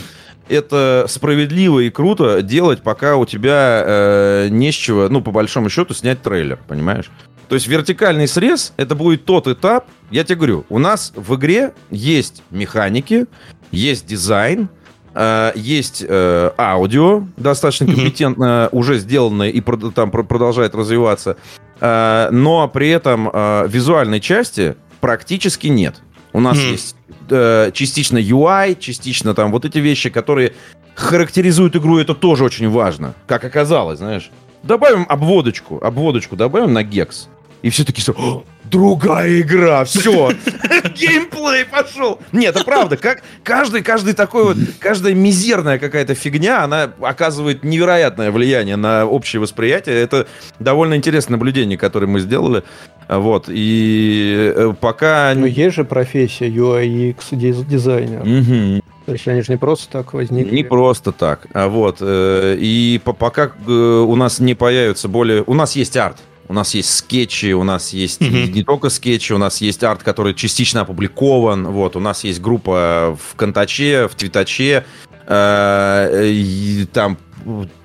[0.49, 5.69] это справедливо и круто делать, пока у тебя э, не с чего, ну, по большому
[5.69, 7.09] счету, снять трейлер, понимаешь?
[7.47, 9.85] То есть вертикальный срез это будет тот этап.
[10.09, 13.25] Я тебе говорю, у нас в игре есть механики,
[13.71, 14.69] есть дизайн,
[15.13, 18.69] э, есть э, аудио достаточно компетентно mm-hmm.
[18.71, 21.37] уже сделанное и там продолжает развиваться,
[21.79, 26.01] э, но при этом э, визуальной части практически нет.
[26.33, 26.71] У нас mm-hmm.
[26.71, 26.95] есть
[27.29, 30.53] э, частично UI, частично там вот эти вещи, которые
[30.95, 34.31] характеризует игру, это тоже очень важно, как оказалось, знаешь.
[34.63, 37.27] Добавим обводочку, обводочку добавим на гекс.
[37.61, 38.43] И все таки что,
[38.73, 40.31] другая игра, все,
[40.95, 42.19] геймплей пошел.
[42.31, 48.31] Нет, это правда, как каждый, каждый такой вот, каждая мизерная какая-то фигня, она оказывает невероятное
[48.31, 50.01] влияние на общее восприятие.
[50.01, 50.27] Это
[50.59, 52.63] довольно интересное наблюдение, которое мы сделали.
[53.07, 55.33] Вот, и э, пока...
[55.35, 58.21] Но есть же профессия UI UX дизайнер.
[58.21, 58.83] Угу.
[59.05, 60.55] То есть они же не просто так возникли.
[60.55, 61.47] Не просто так.
[61.53, 61.97] А вот.
[61.99, 65.43] Э, и пока э, у нас не появится более...
[65.45, 66.17] У нас есть арт.
[66.47, 68.51] У нас есть скетчи, у нас есть mm-hmm.
[68.51, 71.67] не только скетчи, у нас есть арт, который частично опубликован.
[71.67, 74.85] Вот, у нас есть группа в Контаче, в Твитаче.
[75.27, 77.17] Э, там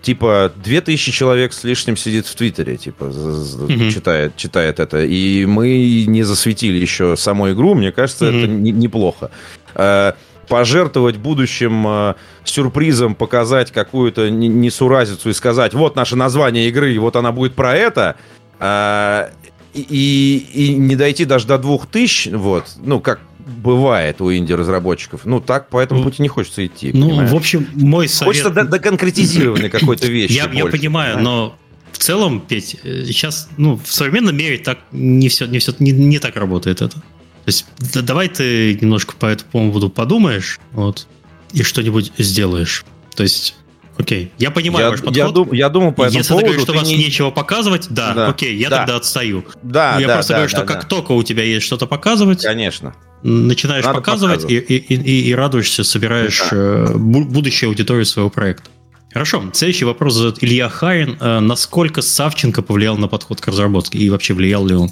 [0.02, 3.90] типа 2000 человек с лишним сидит в Твиттере, типа, mm-hmm.
[3.90, 5.04] читает, читает это.
[5.04, 8.38] И мы не засветили еще саму игру, мне кажется, mm-hmm.
[8.44, 9.30] это не, неплохо.
[9.74, 10.12] Э,
[10.48, 12.14] пожертвовать будущим э,
[12.44, 18.16] сюрпризом, показать какую-то несуразицу и сказать, вот наше название игры, вот она будет про это,
[18.60, 19.30] э,
[19.74, 25.22] и, и не дойти даже до двух тысяч, вот, ну, как бывает у инди-разработчиков.
[25.24, 26.90] Ну, так по этому пути не хочется идти.
[26.92, 27.30] Ну, понимаешь?
[27.30, 28.28] в общем, мой совет...
[28.28, 30.32] Хочется до, до конкретизированной какой-то вещи.
[30.32, 31.56] Я, я понимаю, но
[31.92, 36.18] в целом, Петь, сейчас, ну, в современном мире так не все, не все, не, не
[36.18, 36.96] так работает это.
[36.96, 41.06] То есть да, давай ты немножко по этому поводу подумаешь, вот,
[41.52, 42.84] и что-нибудь сделаешь.
[43.16, 43.56] То есть
[43.98, 45.16] Окей, я понимаю я, ваш подход.
[45.16, 46.46] Я, дум, я думаю, по этому Если поводу...
[46.46, 46.96] ты говоришь, что у вас не...
[46.96, 48.78] нечего показывать, да, да, окей, я да.
[48.78, 49.44] тогда отстаю.
[49.62, 50.74] Да, Я да, просто да, говорю, да, что да.
[50.74, 52.42] как только у тебя есть что-то показывать...
[52.42, 52.94] Конечно.
[53.24, 56.56] Начинаешь Надо показывать и, и, и, и радуешься, собираешь да.
[56.56, 58.70] э, будущую аудиторию своего проекта.
[59.12, 61.16] Хорошо, следующий вопрос задает Илья Харин.
[61.20, 64.90] Э, насколько Савченко повлиял на подход к разработке и вообще влиял ли он?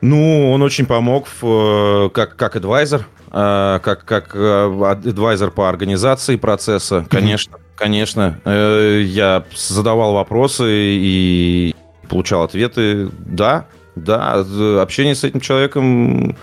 [0.00, 6.36] Ну, он очень помог в, э, как, как адвайзер, э, как, как адвайзер по организации
[6.36, 7.58] процесса, конечно.
[7.76, 8.40] Конечно.
[8.46, 11.74] Я задавал вопросы и
[12.08, 13.10] получал ответы.
[13.18, 13.66] Да,
[13.96, 14.44] да,
[14.80, 16.36] общение с этим человеком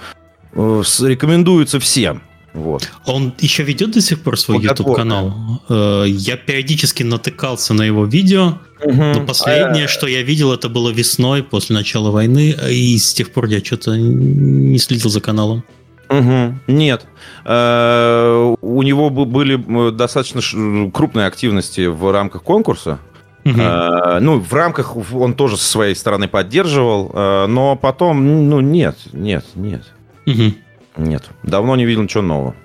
[0.55, 2.21] рекомендуется всем.
[2.53, 2.89] Вот.
[3.05, 5.33] Он еще ведет до сих пор свой YouTube канал.
[5.69, 9.03] Я периодически натыкался на его видео, угу.
[9.03, 9.87] но последнее, а...
[9.87, 13.97] что я видел, это было весной после начала войны, и с тех пор я что-то
[13.97, 15.63] не следил за каналом.
[16.09, 16.59] Угу.
[16.67, 17.07] Нет.
[17.45, 20.41] Э, у него были достаточно
[20.91, 22.99] крупные активности в рамках конкурса.
[23.45, 23.61] Угу.
[24.21, 29.45] Ну, в рамках он тоже со своей стороны поддерживал, э, но потом, ну, нет, нет,
[29.55, 29.83] нет.
[30.25, 30.53] Угу.
[30.97, 32.55] Нет, давно не видел ничего нового.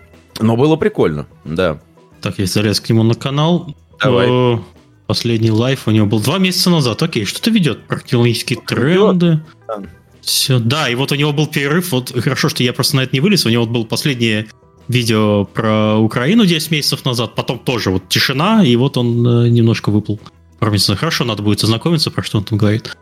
[0.41, 1.81] Но было прикольно, да.
[2.21, 3.75] Так, я залез к нему на канал.
[4.03, 4.61] Давай.
[5.07, 7.03] Последний лайф у него был два месяца назад.
[7.03, 9.41] Окей, что-то ведет про технологические тренды.
[9.67, 9.83] Да.
[10.21, 11.93] Все, да, и вот у него был перерыв.
[11.93, 13.47] Вот хорошо, что я просто на это не вылез.
[13.47, 14.47] У него вот был последнее
[14.87, 17.35] видео про Украину 10 месяцев назад.
[17.35, 20.21] Потом тоже вот тишина, и вот он э, немножко выплыл.
[20.61, 22.97] Хорошо, надо будет ознакомиться, про что он там говорит.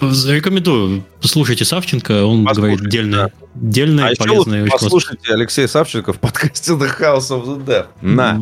[0.00, 1.04] Рекомендую.
[1.20, 3.32] Послушайте Савченко, он Послушайте, говорит дельное, да.
[3.54, 4.64] дельное а полезное.
[4.64, 7.86] Еще послушайте Алексея Савченко в подкасте The House of the Dead.
[8.00, 8.40] На.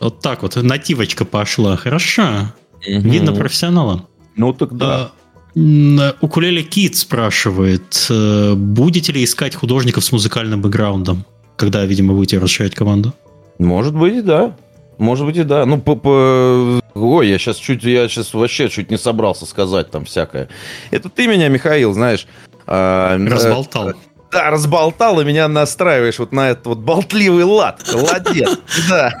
[0.00, 1.76] Вот так вот, нативочка пошла.
[1.76, 2.52] Хорошо.
[2.86, 3.08] Угу.
[3.08, 4.06] Видно профессионала.
[4.36, 5.12] Ну тогда.
[5.56, 11.24] А, Укулеле Кит спрашивает, э, будете ли искать художников с музыкальным бэкграундом,
[11.56, 13.12] когда, видимо, будете расширять команду?
[13.58, 14.56] Может быть, да.
[14.98, 15.64] Может быть и да.
[15.64, 16.82] Ну, по, по...
[16.94, 20.48] ой, я сейчас чуть, я сейчас вообще чуть не собрался сказать там всякое.
[20.90, 22.26] Это ты меня, Михаил, знаешь...
[22.66, 23.90] Э, разболтал.
[23.90, 23.94] Э,
[24.32, 27.82] да, разболтал, и меня настраиваешь вот на этот вот болтливый лад.
[27.92, 28.58] Молодец.
[28.88, 29.12] Да.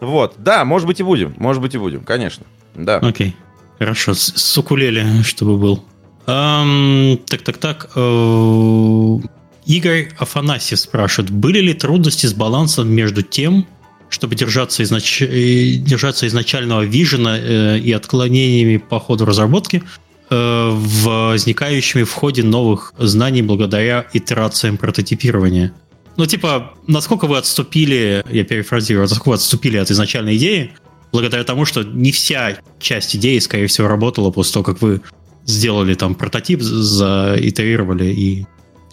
[0.00, 2.46] Вот, да, может быть и будем, может быть и будем, конечно.
[2.74, 2.98] Да.
[2.98, 3.34] Окей,
[3.78, 5.84] хорошо, с укулеле, чтобы был.
[6.24, 7.90] так, так, так.
[7.96, 9.18] Э,
[9.66, 13.66] Игорь Афанасьев спрашивает, были ли трудности с балансом между тем,
[14.08, 15.22] чтобы держаться, изнач...
[15.22, 19.82] Э, держаться изначального вижена э, и отклонениями по ходу разработки,
[20.30, 25.72] э, возникающими в ходе новых знаний благодаря итерациям прототипирования.
[26.16, 30.72] Ну, типа, насколько вы отступили, я перефразирую, насколько вы отступили от изначальной идеи,
[31.12, 35.00] благодаря тому, что не вся часть идеи, скорее всего, работала после того, как вы
[35.44, 38.46] сделали там прототип, заитерировали и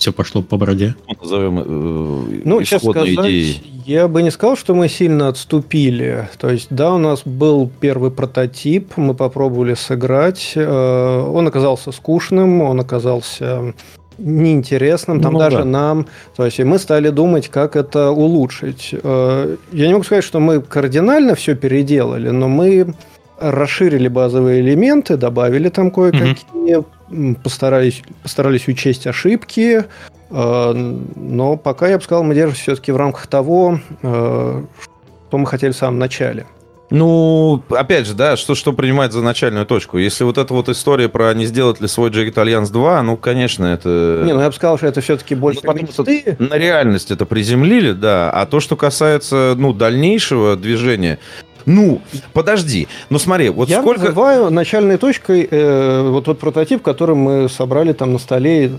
[0.06, 0.94] все пошло по бороде.
[1.20, 3.82] Назовем э, ну, сейчас сказать, идеей.
[3.88, 6.30] я бы не сказал, что мы сильно отступили.
[6.38, 10.52] То есть, да, у нас был первый прототип, мы попробовали сыграть.
[10.56, 13.74] Э, он оказался скучным, он оказался
[14.20, 15.66] неинтересным, там ну, даже да.
[15.66, 16.06] нам.
[16.36, 18.94] То есть, и мы стали думать, как это улучшить.
[18.94, 22.94] Э, я не могу сказать, что мы кардинально все переделали, но мы
[23.40, 26.86] расширили базовые элементы, добавили там кое-какие, угу.
[27.44, 29.84] Постарались, постарались учесть ошибки,
[30.30, 30.74] э,
[31.16, 34.64] но пока, я бы сказал, мы держимся все-таки в рамках того, э,
[35.28, 36.46] что мы хотели в самом начале.
[36.92, 39.98] Ну, опять же, да, что, что принимать за начальную точку?
[39.98, 43.66] Если вот эта вот история про не сделать ли свой Jagged Alliance 2, ну, конечно,
[43.66, 44.22] это...
[44.24, 46.36] Не, ну я бы сказал, что это все-таки больше ну, мечты.
[46.38, 48.30] На реальность это приземлили, да.
[48.30, 51.18] А то, что касается, ну, дальнейшего движения,
[51.66, 52.02] ну,
[52.34, 52.88] подожди.
[53.10, 54.02] Ну, смотри, вот Я сколько...
[54.02, 58.72] называю начальной точкой э, вот тот прототип, который мы собрали там на столе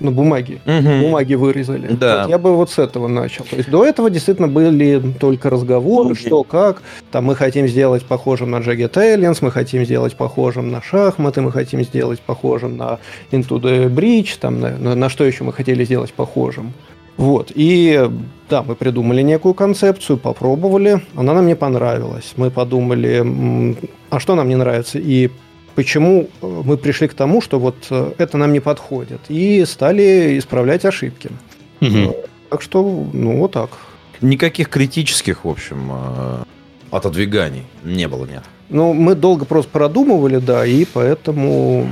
[0.00, 0.60] на бумаге.
[0.66, 1.04] Угу.
[1.04, 1.88] Бумаги вырезали.
[1.88, 2.22] Да.
[2.22, 3.44] Вот я бы вот с этого начал.
[3.44, 6.14] То есть до этого действительно были только разговоры, угу.
[6.14, 6.82] что как.
[7.10, 11.52] Там мы хотим сделать похожим на Jagged Aliens, мы хотим сделать похожим на шахматы, мы
[11.52, 12.98] хотим сделать похожим на
[13.30, 16.72] Into the Bridge, там на, на, на что еще мы хотели сделать похожим.
[17.20, 17.52] Вот.
[17.54, 18.10] И
[18.48, 22.32] да, мы придумали некую концепцию, попробовали, она нам не понравилась.
[22.36, 23.76] Мы подумали,
[24.08, 24.98] а что нам не нравится?
[24.98, 25.30] И
[25.74, 30.38] почему э, мы пришли к тому, что вот э, это нам не подходит, и стали
[30.38, 31.28] исправлять ошибки.
[31.82, 32.16] Угу.
[32.48, 32.82] Так что,
[33.12, 33.68] ну, вот так.
[34.22, 35.92] Никаких критических, в общем,
[36.90, 38.44] отодвиганий не было, нет.
[38.70, 41.86] Ну, мы долго просто продумывали, да, и поэтому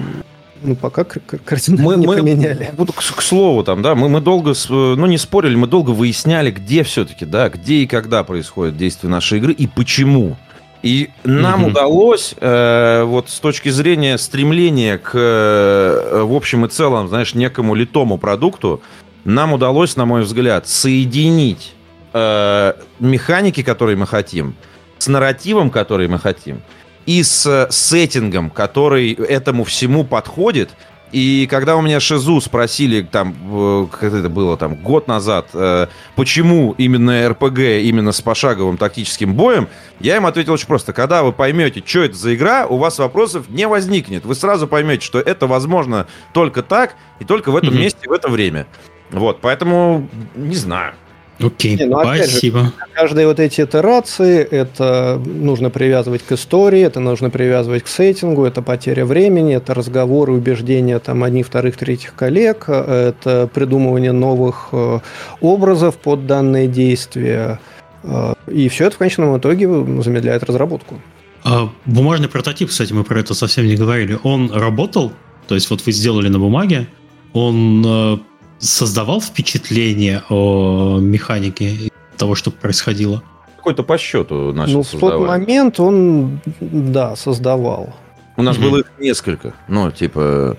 [0.62, 2.70] ну, пока картинку мы, не мы, поменяли.
[2.76, 6.50] Вот, к, к слову, там, да, мы, мы долго, ну, не спорили, мы долго выясняли,
[6.50, 10.36] где все-таки, да, где и когда происходит действие нашей игры и почему.
[10.82, 11.70] И нам mm-hmm.
[11.70, 17.74] удалось, э, вот с точки зрения стремления к, э, в общем и целом, знаешь, некому
[17.74, 18.80] литому продукту,
[19.24, 21.74] нам удалось, на мой взгляд, соединить
[22.12, 24.54] э, механики, которые мы хотим,
[24.98, 26.62] с нарративом, который мы хотим,
[27.08, 30.70] и с сеттингом, который этому всему подходит–
[31.10, 35.86] и когда у меня Шизу спросили, там, как это было, там, год назад, э,
[36.16, 39.68] почему именно РПГ, именно с пошаговым тактическим боем,
[40.00, 40.92] я им ответил очень просто.
[40.92, 44.26] Когда вы поймете, что это за игра, у вас вопросов не возникнет.
[44.26, 47.78] Вы сразу поймете, что это возможно только так и только в этом mm-hmm.
[47.78, 48.66] месте, в это время.
[49.10, 50.92] Вот, поэтому не знаю.
[51.40, 52.64] Окей, Не, ну, спасибо.
[52.64, 58.44] Же, каждые вот эти итерации, это нужно привязывать к истории, это нужно привязывать к сеттингу,
[58.44, 64.98] это потеря времени, это разговоры, убеждения там одних, вторых, третьих коллег, это придумывание новых э,
[65.40, 67.60] образов под данные действия.
[68.02, 69.68] Э, и все это в конечном итоге
[70.02, 71.00] замедляет разработку.
[71.44, 75.12] А бумажный прототип, кстати, мы про это совсем не говорили, он работал?
[75.46, 76.88] То есть вот вы сделали на бумаге,
[77.32, 78.18] он э,
[78.58, 83.22] создавал впечатление о механике того, что происходило?
[83.56, 85.14] Какой-то по счету начал Ну, создавать.
[85.14, 87.94] в тот момент он, да, создавал.
[88.36, 89.54] У нас было их несколько.
[89.66, 90.56] Ну, типа,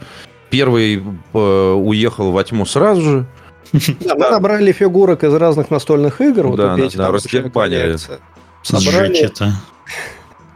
[0.49, 1.01] первый
[1.33, 3.25] э, уехал во тьму сразу же.
[3.99, 6.55] Да, мы набрали фигурок из разных настольных игр.
[6.55, 7.19] Да, вот да, да,
[8.63, 9.29] Собрали...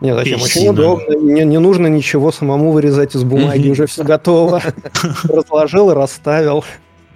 [0.02, 0.42] Нет, зачем?
[0.42, 1.16] Очень удобно.
[1.16, 4.62] Не, не нужно ничего самому вырезать из бумаги, уже все готово.
[5.24, 6.66] Разложил, расставил.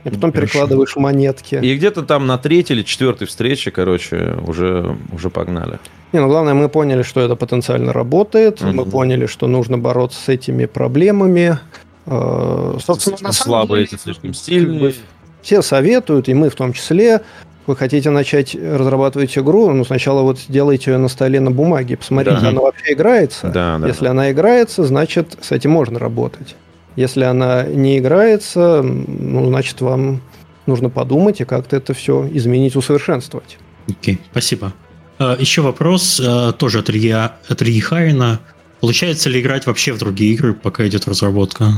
[0.04, 0.54] И потом Хорошо.
[0.54, 1.56] перекладываешь монетки.
[1.56, 5.80] И где-то там на третьей или четвертой встрече, короче, уже, уже погнали.
[6.14, 8.62] Не, ну главное, мы поняли, что это потенциально работает.
[8.62, 8.72] Угу.
[8.72, 11.60] Мы поняли, что нужно бороться с этими проблемами.
[12.06, 14.94] Э, собственно, слабые, деле, слишком сильные.
[15.42, 17.22] Все советуют, и мы в том числе.
[17.66, 22.40] Вы хотите начать разрабатывать игру, ну сначала вот сделайте ее на столе на бумаге, посмотрите,
[22.40, 22.48] да.
[22.48, 23.50] она вообще играется.
[23.50, 24.12] Да, да, Если да.
[24.12, 26.56] она играется, значит с этим можно работать.
[26.98, 30.20] Если она не играется, ну, значит, вам
[30.66, 33.60] нужно подумать и как-то это все изменить, усовершенствовать.
[33.88, 34.74] Окей, okay, спасибо.
[35.20, 38.40] А, еще вопрос а, тоже от Ильи, от Ильи Харина.
[38.82, 41.70] Получается ли играть вообще в другие игры, пока идет разработка?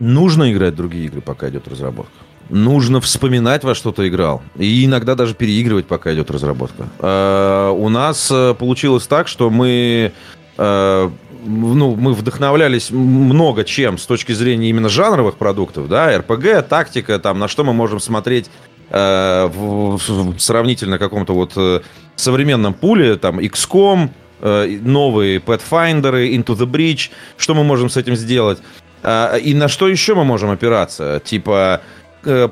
[0.00, 2.12] Нужно играть в другие игры, пока идет разработка.
[2.48, 4.42] Нужно вспоминать, во что ты играл.
[4.56, 6.88] И иногда даже переигрывать, пока идет разработка.
[7.00, 10.12] А, у нас э, получилось так, что мы
[10.56, 11.10] э,
[11.44, 17.38] ну, мы вдохновлялись много чем с точки зрения именно жанровых продуктов, да, РПГ, тактика, там,
[17.38, 18.50] на что мы можем смотреть
[18.90, 21.80] э, в, в сравнительно каком-то вот э,
[22.16, 24.10] современном пуле, там, XCOM,
[24.40, 28.58] э, новые Pathfinder, Into the Breach, что мы можем с этим сделать?
[29.02, 31.20] Э, и на что еще мы можем опираться?
[31.24, 31.80] Типа,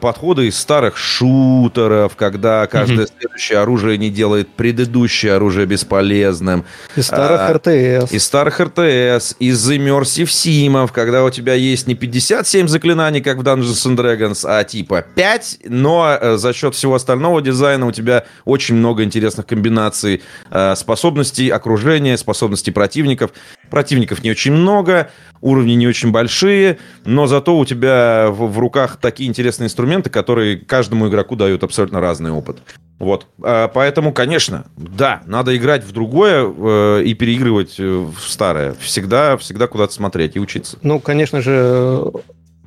[0.01, 3.12] подходы из старых шутеров, когда каждое mm-hmm.
[3.19, 6.65] следующее оружие не делает предыдущее оружие бесполезным.
[6.97, 8.12] Из старых а, РТС.
[8.12, 13.43] Из старых РТС, из Immersive Симов, когда у тебя есть не 57 заклинаний, как в
[13.43, 18.24] Dungeons and Dragons, а типа 5, но э, за счет всего остального дизайна у тебя
[18.44, 23.31] очень много интересных комбинаций э, способностей окружения, способностей противников.
[23.70, 28.99] Противников не очень много, уровни не очень большие, но зато у тебя в, в руках
[29.01, 32.59] такие интересные инструменты, которые каждому игроку дают абсолютно разный опыт.
[32.98, 33.26] Вот.
[33.43, 38.76] А, поэтому, конечно, да, надо играть в другое э, и переигрывать э, в старое.
[38.80, 40.78] Всегда, всегда куда-то смотреть и учиться.
[40.82, 42.12] Ну, конечно же,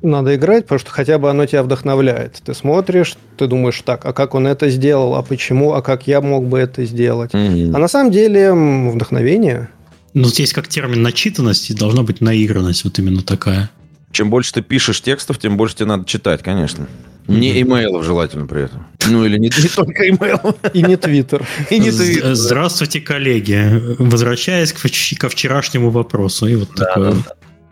[0.02, 2.42] надо играть, потому что хотя бы оно тебя вдохновляет.
[2.44, 6.20] Ты смотришь, ты думаешь, так, а как он это сделал, а почему, а как я
[6.20, 7.32] мог бы это сделать.
[7.32, 7.72] Mm-hmm.
[7.74, 9.70] А на самом деле вдохновение
[10.12, 13.70] Ну, здесь как термин начитанность, и должна быть наигранность, вот именно такая.
[14.16, 16.88] Чем больше ты пишешь текстов, тем больше тебе надо читать, конечно.
[17.28, 18.86] Не имейлов желательно при этом.
[19.06, 20.56] Ну или не, не только имейл.
[20.72, 21.46] И не твиттер.
[21.70, 22.34] И не твиттер.
[22.34, 23.82] Здравствуйте, коллеги.
[23.98, 24.80] Возвращаясь к,
[25.18, 26.46] ко вчерашнему вопросу.
[26.46, 27.12] И вот да, такое.
[27.12, 27.18] Да,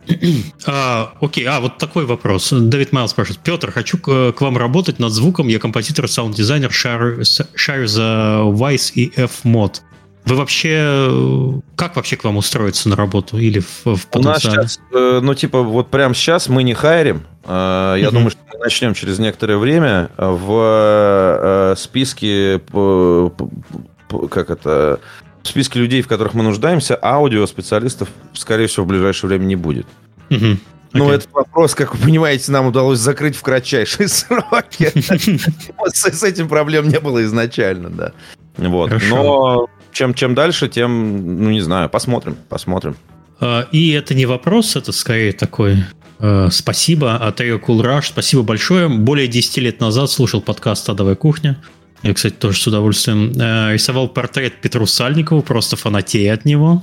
[0.07, 0.17] да.
[0.67, 2.53] А, окей, а вот такой вопрос.
[2.53, 3.41] Давид Майл спрашивает.
[3.43, 5.49] Петр, хочу к, к вам работать над звуком.
[5.49, 7.23] Я композитор, саунд-дизайнер, шарю,
[7.55, 9.81] шарю за Vice и F-мод.
[10.25, 11.61] Вы вообще...
[11.77, 13.39] Как вообще к вам устроиться на работу?
[13.39, 17.25] Или в, в У нас сейчас, э, ну, типа, вот прямо сейчас мы не хайрим.
[17.45, 22.61] Э, я думаю, что мы начнем через некоторое время в э, списке...
[24.31, 25.01] Как это...
[25.43, 29.57] В списке людей, в которых мы нуждаемся, аудио специалистов, скорее всего, в ближайшее время не
[29.57, 29.87] будет.
[30.31, 30.57] Угу.
[30.95, 31.17] Ну, okay.
[31.17, 34.91] этот вопрос, как вы понимаете, нам удалось закрыть в кратчайшие сроки.
[35.93, 38.13] С этим проблем не было изначально, да.
[38.57, 38.93] Вот.
[39.11, 42.97] Но чем, чем дальше, тем, ну, не знаю, посмотрим, посмотрим.
[43.41, 45.85] А, и это не вопрос, это скорее такой
[46.19, 48.89] э, спасибо от Cool Rush, спасибо большое.
[48.89, 51.59] Более 10 лет назад слушал подкаст «Адовая кухня».
[52.03, 56.83] Я, кстати, тоже с удовольствием э, рисовал портрет Петру Сальникову, просто фанатея от него.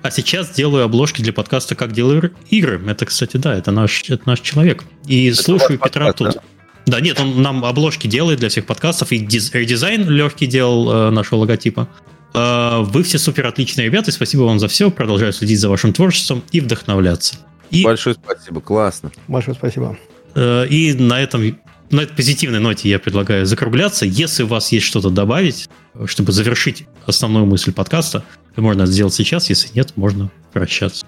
[0.00, 2.82] А сейчас делаю обложки для подкаста «Как делаю игры».
[2.88, 4.84] Это, кстати, да, это наш, это наш человек.
[5.06, 6.42] И это слушаю Петра подкаст, тут.
[6.42, 6.51] Да?
[6.86, 11.40] Да, нет, он нам обложки делает для всех подкастов, и дизайн легкий делал э, нашего
[11.40, 11.88] логотипа.
[12.34, 14.90] Э, вы все супер отличные ребята, и спасибо вам за все.
[14.90, 17.36] Продолжаю следить за вашим творчеством и вдохновляться.
[17.70, 19.12] И, Большое спасибо, классно.
[19.28, 19.96] Большое спасибо.
[20.34, 21.56] Э, и на этом
[21.90, 24.06] на этой позитивной ноте я предлагаю закругляться.
[24.06, 25.68] Если у вас есть что-то добавить,
[26.06, 29.50] чтобы завершить основную мысль подкаста, то можно это сделать сейчас.
[29.50, 31.04] Если нет, можно прощаться.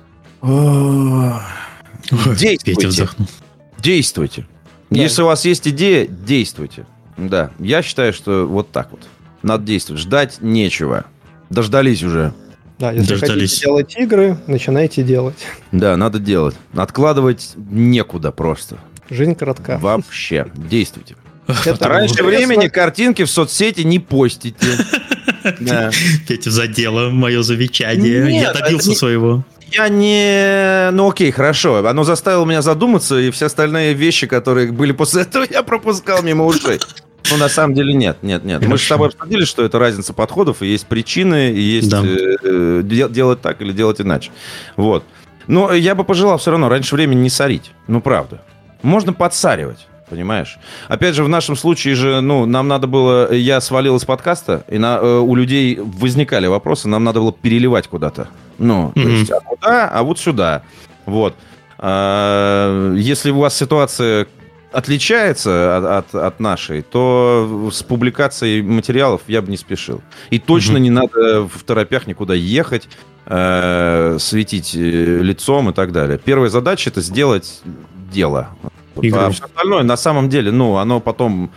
[2.38, 3.08] Действуйте.
[3.78, 4.46] Действуйте.
[4.94, 5.00] Да.
[5.02, 6.86] Если у вас есть идея, действуйте.
[7.16, 9.00] Да, я считаю, что вот так вот.
[9.42, 10.00] Надо действовать.
[10.02, 11.04] Ждать нечего.
[11.50, 12.32] Дождались уже.
[12.78, 13.50] Да, если Дождались.
[13.50, 15.36] хотите делать игры, начинайте делать.
[15.70, 16.56] Да, надо делать.
[16.74, 18.78] Откладывать некуда просто.
[19.10, 19.78] Жизнь коротка.
[19.78, 20.46] Вообще.
[20.54, 21.14] Действуйте.
[21.64, 24.66] Это Раньше времени картинки в соцсети не постите.
[26.28, 28.40] Петя задела мое замечание.
[28.40, 29.44] Я добился своего.
[29.70, 30.90] Я не...
[30.92, 31.84] Ну окей, хорошо.
[31.86, 36.44] Оно заставило меня задуматься, и все остальные вещи, которые были после этого, я пропускал мимо
[36.44, 36.78] ушей.
[37.30, 38.58] Ну, на самом деле нет, нет, нет.
[38.58, 38.70] Хорошо.
[38.70, 42.02] Мы же с тобой обсудили, что это разница подходов, и есть причины, и есть да.
[42.04, 44.30] э, э, делать так или делать иначе.
[44.76, 45.04] Вот.
[45.46, 47.72] Но я бы пожелал все равно раньше времени не сорить.
[47.88, 48.42] Ну, правда.
[48.82, 49.86] Можно подсаривать.
[50.08, 50.58] Понимаешь?
[50.88, 54.78] Опять же, в нашем случае же, ну, нам надо было, я свалил из подкаста, и
[54.78, 58.28] на, э, у людей возникали вопросы, нам надо было переливать куда-то.
[58.58, 59.02] Ну, mm-hmm.
[59.02, 60.62] то есть, а куда, а вот сюда.
[61.06, 61.34] Вот.
[61.78, 64.26] А, если у вас ситуация
[64.72, 70.02] отличается от, от, от нашей, то с публикацией материалов я бы не спешил.
[70.30, 70.80] И точно mm-hmm.
[70.80, 72.88] не надо в торопях никуда ехать,
[73.26, 76.18] э, светить э, лицом и так далее.
[76.18, 77.62] Первая задача это сделать
[78.12, 78.48] дело.
[79.02, 79.20] Игры.
[79.20, 81.50] А все остальное, на самом деле, ну, оно потом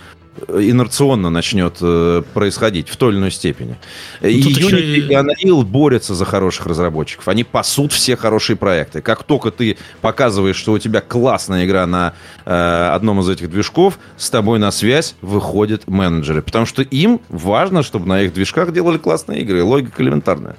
[0.48, 3.78] инерционно начнет э, происходить в той или иной степени.
[4.22, 7.28] Ну, и Unity и Unreal борются за хороших разработчиков.
[7.28, 9.02] Они пасут все хорошие проекты.
[9.02, 12.14] Как только ты показываешь, что у тебя классная игра на
[12.46, 16.42] э, одном из этих движков, с тобой на связь выходят менеджеры.
[16.42, 19.64] Потому что им важно, чтобы на их движках делали классные игры.
[19.64, 20.56] Логика элементарная.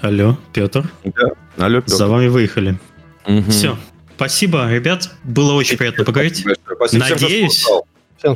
[0.00, 0.88] Алло, Петр.
[1.04, 1.94] Да, алло, Петр.
[1.94, 2.78] За вами выехали.
[3.26, 3.50] Угу.
[3.50, 3.76] Все.
[4.18, 5.12] Спасибо, ребят.
[5.22, 6.44] Было очень приятно поговорить.
[6.74, 7.04] Спасибо.
[7.08, 7.64] Надеюсь,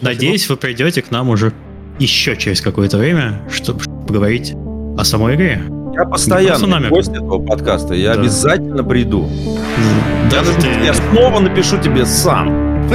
[0.01, 1.53] надеюсь, вы придете к нам уже
[1.99, 4.55] еще через какое-то время, чтобы поговорить
[4.97, 5.61] о самой игре.
[5.93, 7.95] Я постоянно гость этого подкаста.
[7.95, 8.21] Я да.
[8.21, 9.29] обязательно приду.
[10.31, 10.69] Даже я, ты...
[10.85, 12.89] я снова напишу тебе сам.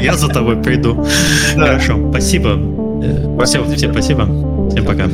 [0.00, 1.06] Я за тобой приду.
[1.54, 2.58] Хорошо, спасибо.
[3.44, 4.68] Всем спасибо.
[4.68, 5.08] Всем пока.